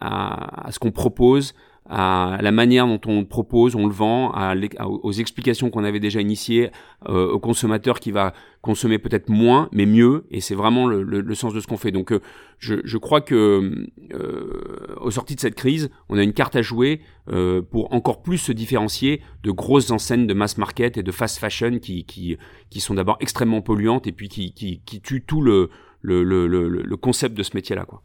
à, 0.00 0.66
à 0.66 0.72
ce 0.72 0.78
qu'on 0.78 0.90
propose, 0.90 1.54
à 1.90 2.38
la 2.40 2.52
manière 2.52 2.86
dont 2.86 3.00
on 3.06 3.20
le 3.20 3.26
propose, 3.26 3.74
on 3.74 3.86
le 3.86 3.92
vend, 3.92 4.32
aux 4.80 5.12
explications 5.12 5.70
qu'on 5.70 5.82
avait 5.82 5.98
déjà 5.98 6.20
initiées, 6.20 6.70
euh, 7.08 7.32
au 7.32 7.40
consommateur 7.40 7.98
qui 7.98 8.12
va 8.12 8.32
consommer 8.62 8.98
peut-être 8.98 9.28
moins, 9.28 9.68
mais 9.72 9.86
mieux, 9.86 10.24
et 10.30 10.40
c'est 10.40 10.54
vraiment 10.54 10.86
le, 10.86 11.02
le, 11.02 11.34
sens 11.34 11.52
de 11.52 11.60
ce 11.60 11.66
qu'on 11.66 11.78
fait. 11.78 11.90
Donc 11.90 12.12
euh, 12.12 12.20
je, 12.58 12.76
je, 12.84 12.96
crois 12.96 13.20
que 13.20 13.88
euh, 14.14 14.96
au 15.00 15.10
sorti 15.10 15.34
de 15.34 15.40
cette 15.40 15.56
crise, 15.56 15.90
on 16.08 16.16
a 16.16 16.22
une 16.22 16.32
carte 16.32 16.54
à 16.54 16.62
jouer 16.62 17.00
euh, 17.32 17.60
pour 17.60 17.92
encore 17.92 18.22
plus 18.22 18.38
se 18.38 18.52
différencier 18.52 19.22
de 19.42 19.50
grosses 19.50 19.90
enseignes 19.90 20.26
de 20.26 20.34
mass 20.34 20.58
market 20.58 20.96
et 20.96 21.02
de 21.02 21.10
fast 21.10 21.38
fashion 21.38 21.78
qui, 21.80 22.04
qui, 22.04 22.36
qui 22.68 22.80
sont 22.80 22.94
d'abord 22.94 23.16
extrêmement 23.20 23.62
polluantes 23.62 24.06
et 24.06 24.12
puis 24.12 24.28
qui, 24.28 24.52
qui, 24.52 24.80
qui 24.84 25.00
tuent 25.00 25.24
tout 25.26 25.40
le, 25.40 25.70
le, 26.02 26.22
le, 26.22 26.46
le, 26.46 26.96
concept 26.96 27.36
de 27.36 27.42
ce 27.42 27.50
métier-là. 27.54 27.84
quoi. 27.84 28.02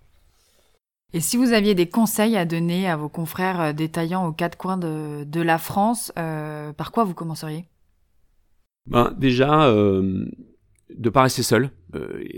Et 1.16 1.22
si 1.22 1.38
vous 1.38 1.54
aviez 1.54 1.76
des 1.76 1.88
conseils 1.88 2.36
à 2.36 2.44
donner 2.44 2.90
à 2.90 2.98
vos 2.98 3.08
confrères 3.08 3.62
euh, 3.62 3.72
détaillants 3.72 4.28
aux 4.28 4.34
quatre 4.34 4.58
coins 4.58 4.78
de, 4.78 5.42
la 5.42 5.58
France, 5.58 6.12
euh, 6.20 6.74
par 6.74 6.92
quoi 6.92 7.06
vous 7.06 7.14
commenceriez? 7.14 7.64
Ben, 8.86 9.14
Déjà, 9.18 9.64
euh, 9.70 10.26
de 10.94 11.10
pas 11.10 11.24
rester 11.24 11.42
seul. 11.42 11.72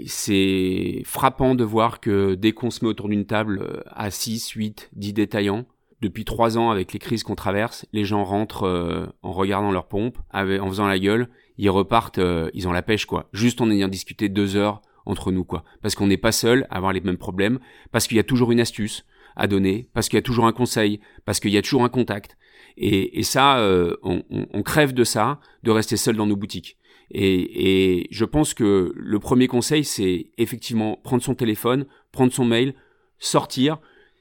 C'est 0.06 1.02
frappant 1.06 1.56
de 1.56 1.64
voir 1.64 2.00
que 2.00 2.36
dès 2.36 2.52
qu'on 2.52 2.70
se 2.70 2.86
met 2.86 2.90
autour 2.92 3.10
d'une 3.10 3.26
table 3.26 3.84
à 3.88 4.12
6, 4.12 4.50
8, 4.50 4.92
10 4.94 5.14
détaillants, 5.14 5.66
depuis 6.02 6.26
trois 6.26 6.60
ans 6.60 6.70
avec 6.70 6.94
les 6.94 7.00
crises 7.00 7.24
qu'on 7.24 7.34
traverse, 7.34 7.88
les 7.92 8.06
gens 8.06 8.24
rentrent 8.24 9.12
en 9.24 9.32
regardant 9.32 9.72
leur 9.72 9.88
pompe, 9.88 10.20
en 10.32 10.68
faisant 10.68 10.86
la 10.86 11.00
gueule, 11.00 11.28
ils 11.58 11.72
repartent, 11.72 12.20
ils 12.54 12.68
ont 12.68 12.72
la 12.72 12.84
pêche 12.84 13.08
quoi. 13.08 13.30
Juste 13.34 13.60
en 13.62 13.72
ayant 13.72 13.88
discuté 13.88 14.30
deux 14.30 14.56
heures 14.56 14.84
entre 15.08 15.32
nous, 15.32 15.44
quoi. 15.44 15.64
Parce 15.82 15.96
qu'on 15.96 16.08
n'est 16.08 16.18
pas 16.18 16.32
seul 16.32 16.68
à 16.70 16.78
avoir 16.78 16.94
les 16.94 17.02
mêmes 17.02 17.18
problèmes, 17.18 17.60
parce 17.92 18.08
qu'il 18.08 18.18
y 18.18 18.20
a 18.20 18.24
toujours 18.24 18.52
une 18.52 18.60
astuce 18.60 19.06
à 19.36 19.48
donner, 19.48 19.90
parce 19.94 20.10
qu'il 20.10 20.18
y 20.18 20.20
a 20.20 20.24
toujours 20.24 20.46
un 20.46 20.52
conseil, 20.52 21.00
parce 21.26 21.40
qu'il 21.40 21.52
y 21.52 21.58
a 21.58 21.62
toujours 21.62 21.84
un 21.84 21.90
contact. 21.90 22.38
Et, 22.80 23.24
ça, 23.24 23.60
euh, 23.60 23.96
on, 24.04 24.62
crève 24.62 24.94
de 24.94 25.04
ça, 25.04 25.40
de 25.64 25.72
rester 25.72 25.98
seul 25.98 26.16
dans 26.16 26.28
nos 26.28 26.36
boutiques. 26.36 26.78
Et, 27.10 28.08
je 28.12 28.26
pense 28.26 28.54
que 28.54 28.94
le 28.96 29.20
premier 29.20 29.48
conseil, 29.48 29.84
c'est 29.84 30.28
effectivement 30.38 31.00
prendre 31.04 31.24
son 31.24 31.34
téléphone, 31.34 31.88
prendre 32.12 32.32
son 32.32 32.46
mail, 32.46 32.76
sortir. 33.18 33.80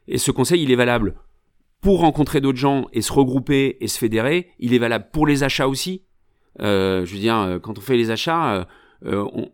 Et 0.08 0.16
ce 0.16 0.30
conseil, 0.30 0.62
il 0.62 0.70
est 0.70 0.76
valable 0.76 1.16
pour 1.82 2.00
rencontrer 2.00 2.40
d'autres 2.40 2.58
gens 2.58 2.86
et 2.94 3.02
se 3.02 3.12
regrouper 3.12 3.76
et 3.80 3.88
se 3.88 3.98
fédérer. 3.98 4.52
Il 4.58 4.72
est 4.72 4.78
valable 4.78 5.08
pour 5.12 5.26
les 5.26 5.42
achats 5.42 5.68
aussi. 5.68 6.04
Euh, 6.60 7.04
je 7.04 7.12
veux 7.12 7.20
dire, 7.20 7.36
euh, 7.36 7.58
quand 7.58 7.76
on 7.76 7.82
fait 7.82 7.98
les 7.98 8.10
achats, 8.10 8.66
on, 9.04 9.50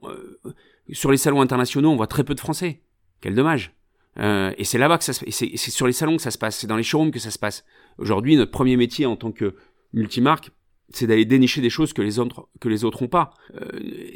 sur 0.90 1.10
les 1.10 1.16
salons 1.16 1.40
internationaux, 1.40 1.90
on 1.90 1.96
voit 1.96 2.06
très 2.06 2.24
peu 2.24 2.34
de 2.34 2.40
Français. 2.40 2.80
Quel 3.20 3.34
dommage. 3.34 3.74
Euh, 4.18 4.52
et 4.58 4.64
c'est 4.64 4.78
là-bas 4.78 4.98
que 4.98 5.04
ça 5.04 5.12
se 5.12 5.24
c'est, 5.30 5.52
c'est 5.56 5.70
sur 5.70 5.86
les 5.86 5.92
salons 5.92 6.16
que 6.16 6.22
ça 6.22 6.30
se 6.30 6.38
passe, 6.38 6.58
c'est 6.58 6.66
dans 6.66 6.76
les 6.76 6.82
showrooms 6.82 7.10
que 7.10 7.18
ça 7.18 7.30
se 7.30 7.38
passe. 7.38 7.64
Aujourd'hui, 7.98 8.36
notre 8.36 8.50
premier 8.50 8.76
métier 8.76 9.06
en 9.06 9.16
tant 9.16 9.32
que 9.32 9.54
multimarque, 9.94 10.50
c'est 10.90 11.06
d'aller 11.06 11.24
dénicher 11.24 11.62
des 11.62 11.70
choses 11.70 11.94
que 11.94 12.02
les 12.02 12.18
autres 12.18 12.48
que 12.60 12.68
les 12.68 12.84
autres 12.84 13.06
pas. 13.06 13.30
Euh, 13.54 13.66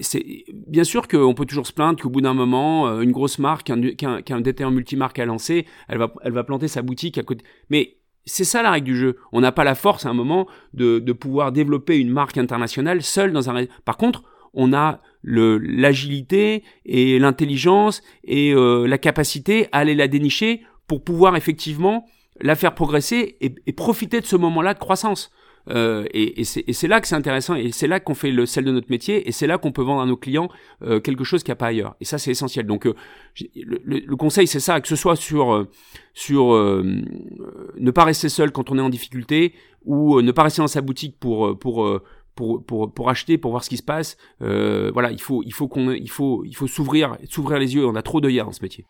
c'est 0.01 0.45
bien 0.53 0.85
sûr 0.85 1.09
qu'on 1.09 1.33
peut 1.33 1.47
toujours 1.47 1.67
se 1.67 1.73
plaindre 1.73 2.01
qu'au 2.01 2.11
bout 2.11 2.21
d'un 2.21 2.35
moment, 2.35 2.89
euh, 2.89 3.01
une 3.01 3.12
grosse 3.12 3.39
marque, 3.39 3.71
un, 3.71 3.81
qu'un, 3.93 4.21
qu'un 4.21 4.41
détaillant 4.43 4.71
multimarque 4.71 5.19
a 5.19 5.25
lancé, 5.25 5.67
elle 5.89 5.99
va 5.99 6.12
elle 6.23 6.33
va 6.33 6.45
planter 6.45 6.69
sa 6.69 6.83
boutique 6.83 7.17
à 7.17 7.23
côté. 7.23 7.45
Mais 7.71 7.97
c'est 8.27 8.45
ça 8.45 8.62
la 8.62 8.73
règle 8.73 8.87
du 8.87 8.97
jeu. 8.97 9.17
On 9.33 9.41
n'a 9.41 9.53
pas 9.53 9.64
la 9.64 9.75
force 9.75 10.05
à 10.05 10.11
un 10.11 10.14
moment 10.14 10.47
de, 10.75 10.99
de 10.99 11.12
pouvoir 11.12 11.53
développer 11.53 11.97
une 11.97 12.11
marque 12.11 12.37
internationale 12.37 13.03
seule 13.03 13.33
dans 13.33 13.49
un. 13.49 13.64
Par 13.87 13.97
contre, 13.97 14.25
on 14.57 14.73
a 14.73 15.01
l'agilité 15.23 16.65
et 16.85 17.19
l'intelligence 17.19 18.03
et 18.25 18.53
euh, 18.53 18.87
la 18.87 18.99
capacité 18.99 19.69
à 19.73 19.79
aller 19.79 19.95
la 19.95 20.09
dénicher 20.09 20.63
pour 20.87 21.05
pouvoir 21.05 21.37
effectivement 21.37 22.07
la 22.41 22.55
faire 22.55 22.75
progresser 22.75 23.37
et, 23.41 23.73
profiter 23.73 24.21
de 24.21 24.27
ce 24.27 24.37
moment-là 24.37 24.75
de 24.75 24.79
croissance. 24.79 25.31
Euh, 25.69 26.05
et, 26.13 26.45
c'est 26.45 26.87
là 26.87 27.01
que 27.01 27.09
c'est 27.09 27.17
intéressant 27.17 27.57
et 27.57 27.73
c'est 27.73 27.89
là 27.89 27.99
qu'on 27.99 28.15
fait 28.15 28.31
le 28.31 28.47
sel 28.47 28.65
de 28.65 28.71
notre 28.71 28.89
métier 28.89 29.29
et 29.29 29.33
c'est 29.33 29.49
là 29.49 29.59
qu'on 29.59 29.73
peut 29.73 29.83
vendre 29.83 30.01
à 30.01 30.07
nos 30.07 30.17
clients 30.17 30.49
euh, 30.83 31.01
quelque 31.01 31.25
chose 31.25 31.43
qu'il 31.43 31.51
n'y 31.51 31.55
a 31.55 31.57
pas 31.57 31.67
ailleurs. 31.67 31.97
Et 32.01 32.05
ça, 32.05 32.19
c'est 32.19 32.31
essentiel. 32.31 32.67
Donc, 32.67 32.87
le, 32.87 34.15
conseil, 34.15 34.47
c'est 34.47 34.61
ça, 34.61 34.81
que 34.81 34.87
ce 34.87 34.97
soit 34.97 35.17
sur 35.17 35.67
sur 36.15 36.53
ne 36.53 37.91
pas 37.91 38.05
rester 38.05 38.29
seul 38.29 38.53
quand 38.53 38.71
on 38.71 38.79
est 38.79 38.83
en 38.83 38.91
difficulté 38.91 39.55
ou 39.85 40.21
ne 40.23 40.31
pas 40.31 40.45
rester 40.45 40.63
dans 40.63 40.69
sa 40.69 40.83
boutique 40.83 41.19
pour 41.19 41.59
pour 41.59 42.01
pour, 42.37 42.64
pour, 42.64 42.93
pour 42.93 43.11
acheter, 43.11 43.39
pour 43.39 43.51
voir 43.51 43.64
ce 43.64 43.68
qui 43.68 43.78
se 43.78 43.82
passe. 43.82 44.16
Euh, 44.43 44.91
voilà, 44.93 45.11
il 45.11 45.20
faut, 45.20 45.43
il 45.45 45.53
faut 45.53 45.66
qu'on, 45.66 45.91
il 45.91 46.11
faut, 46.11 46.45
il 46.45 46.55
faut 46.55 46.68
s'ouvrir, 46.68 47.16
s'ouvrir 47.28 47.59
les 47.59 47.74
yeux. 47.74 47.84
On 47.87 47.97
a 47.97 48.03
trop 48.03 48.20
d'œillères 48.20 48.45
dans 48.45 48.53
ce 48.53 48.62
métier. 48.62 48.87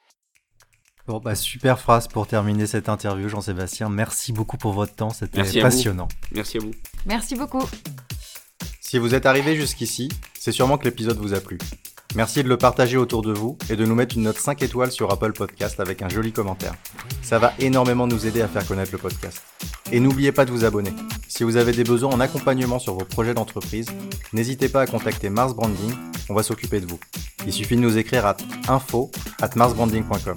Bon, 1.07 1.21
bah, 1.21 1.37
super 1.37 1.79
phrase 1.79 2.09
pour 2.09 2.27
terminer 2.27 2.67
cette 2.67 2.89
interview, 2.89 3.29
Jean-Sébastien. 3.29 3.89
Merci 3.89 4.33
beaucoup 4.33 4.57
pour 4.57 4.73
votre 4.73 4.95
temps, 4.95 5.11
c'était 5.11 5.45
passionnant. 5.61 6.09
Merci 6.33 6.59
à 6.59 6.61
vous. 6.61 6.73
Merci 7.07 7.37
beaucoup. 7.37 7.63
Si 8.81 8.99
vous 8.99 9.15
êtes 9.15 9.27
arrivé 9.27 9.55
jusqu'ici, 9.57 10.09
c'est 10.39 10.53
sûrement 10.53 10.79
que 10.79 10.85
l'épisode 10.85 11.19
vous 11.19 11.33
a 11.35 11.41
plu. 11.41 11.59
Merci 12.15 12.43
de 12.43 12.49
le 12.49 12.57
partager 12.57 12.97
autour 12.97 13.23
de 13.23 13.33
vous 13.33 13.59
et 13.69 13.77
de 13.77 13.85
nous 13.85 13.95
mettre 13.95 14.17
une 14.17 14.23
note 14.23 14.39
5 14.39 14.63
étoiles 14.63 14.91
sur 14.91 15.13
Apple 15.13 15.33
Podcast 15.33 15.81
avec 15.81 16.03
un 16.03 16.09
joli 16.09 16.33
commentaire. 16.33 16.75
Ça 17.23 17.39
va 17.39 17.53
énormément 17.59 18.07
nous 18.07 18.27
aider 18.27 18.41
à 18.41 18.49
faire 18.49 18.67
connaître 18.67 18.93
le 18.93 18.99
podcast. 18.99 19.43
Et 19.93 20.01
n'oubliez 20.01 20.33
pas 20.33 20.45
de 20.45 20.51
vous 20.51 20.65
abonner. 20.65 20.93
Si 21.29 21.45
vous 21.45 21.57
avez 21.57 21.73
des 21.73 21.85
besoins 21.85 22.13
en 22.13 22.21
accompagnement 22.21 22.79
sur 22.79 22.95
vos 22.95 23.05
projets 23.05 23.35
d'entreprise, 23.35 23.87
n'hésitez 24.33 24.69
pas 24.69 24.83
à 24.83 24.87
contacter 24.87 25.29
Mars 25.29 25.55
Branding, 25.55 25.93
on 26.29 26.35
va 26.35 26.43
s'occuper 26.43 26.81
de 26.81 26.87
vous. 26.87 26.99
Il 27.47 27.53
suffit 27.53 27.77
de 27.77 27.83
nous 27.83 27.99
écrire 27.99 28.27
à 28.27 28.37
info 28.69 29.11
at 29.43 29.51
marsbranding.com. 29.55 30.37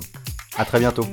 À 0.58 0.66
très 0.66 0.80
bientôt. 0.80 1.06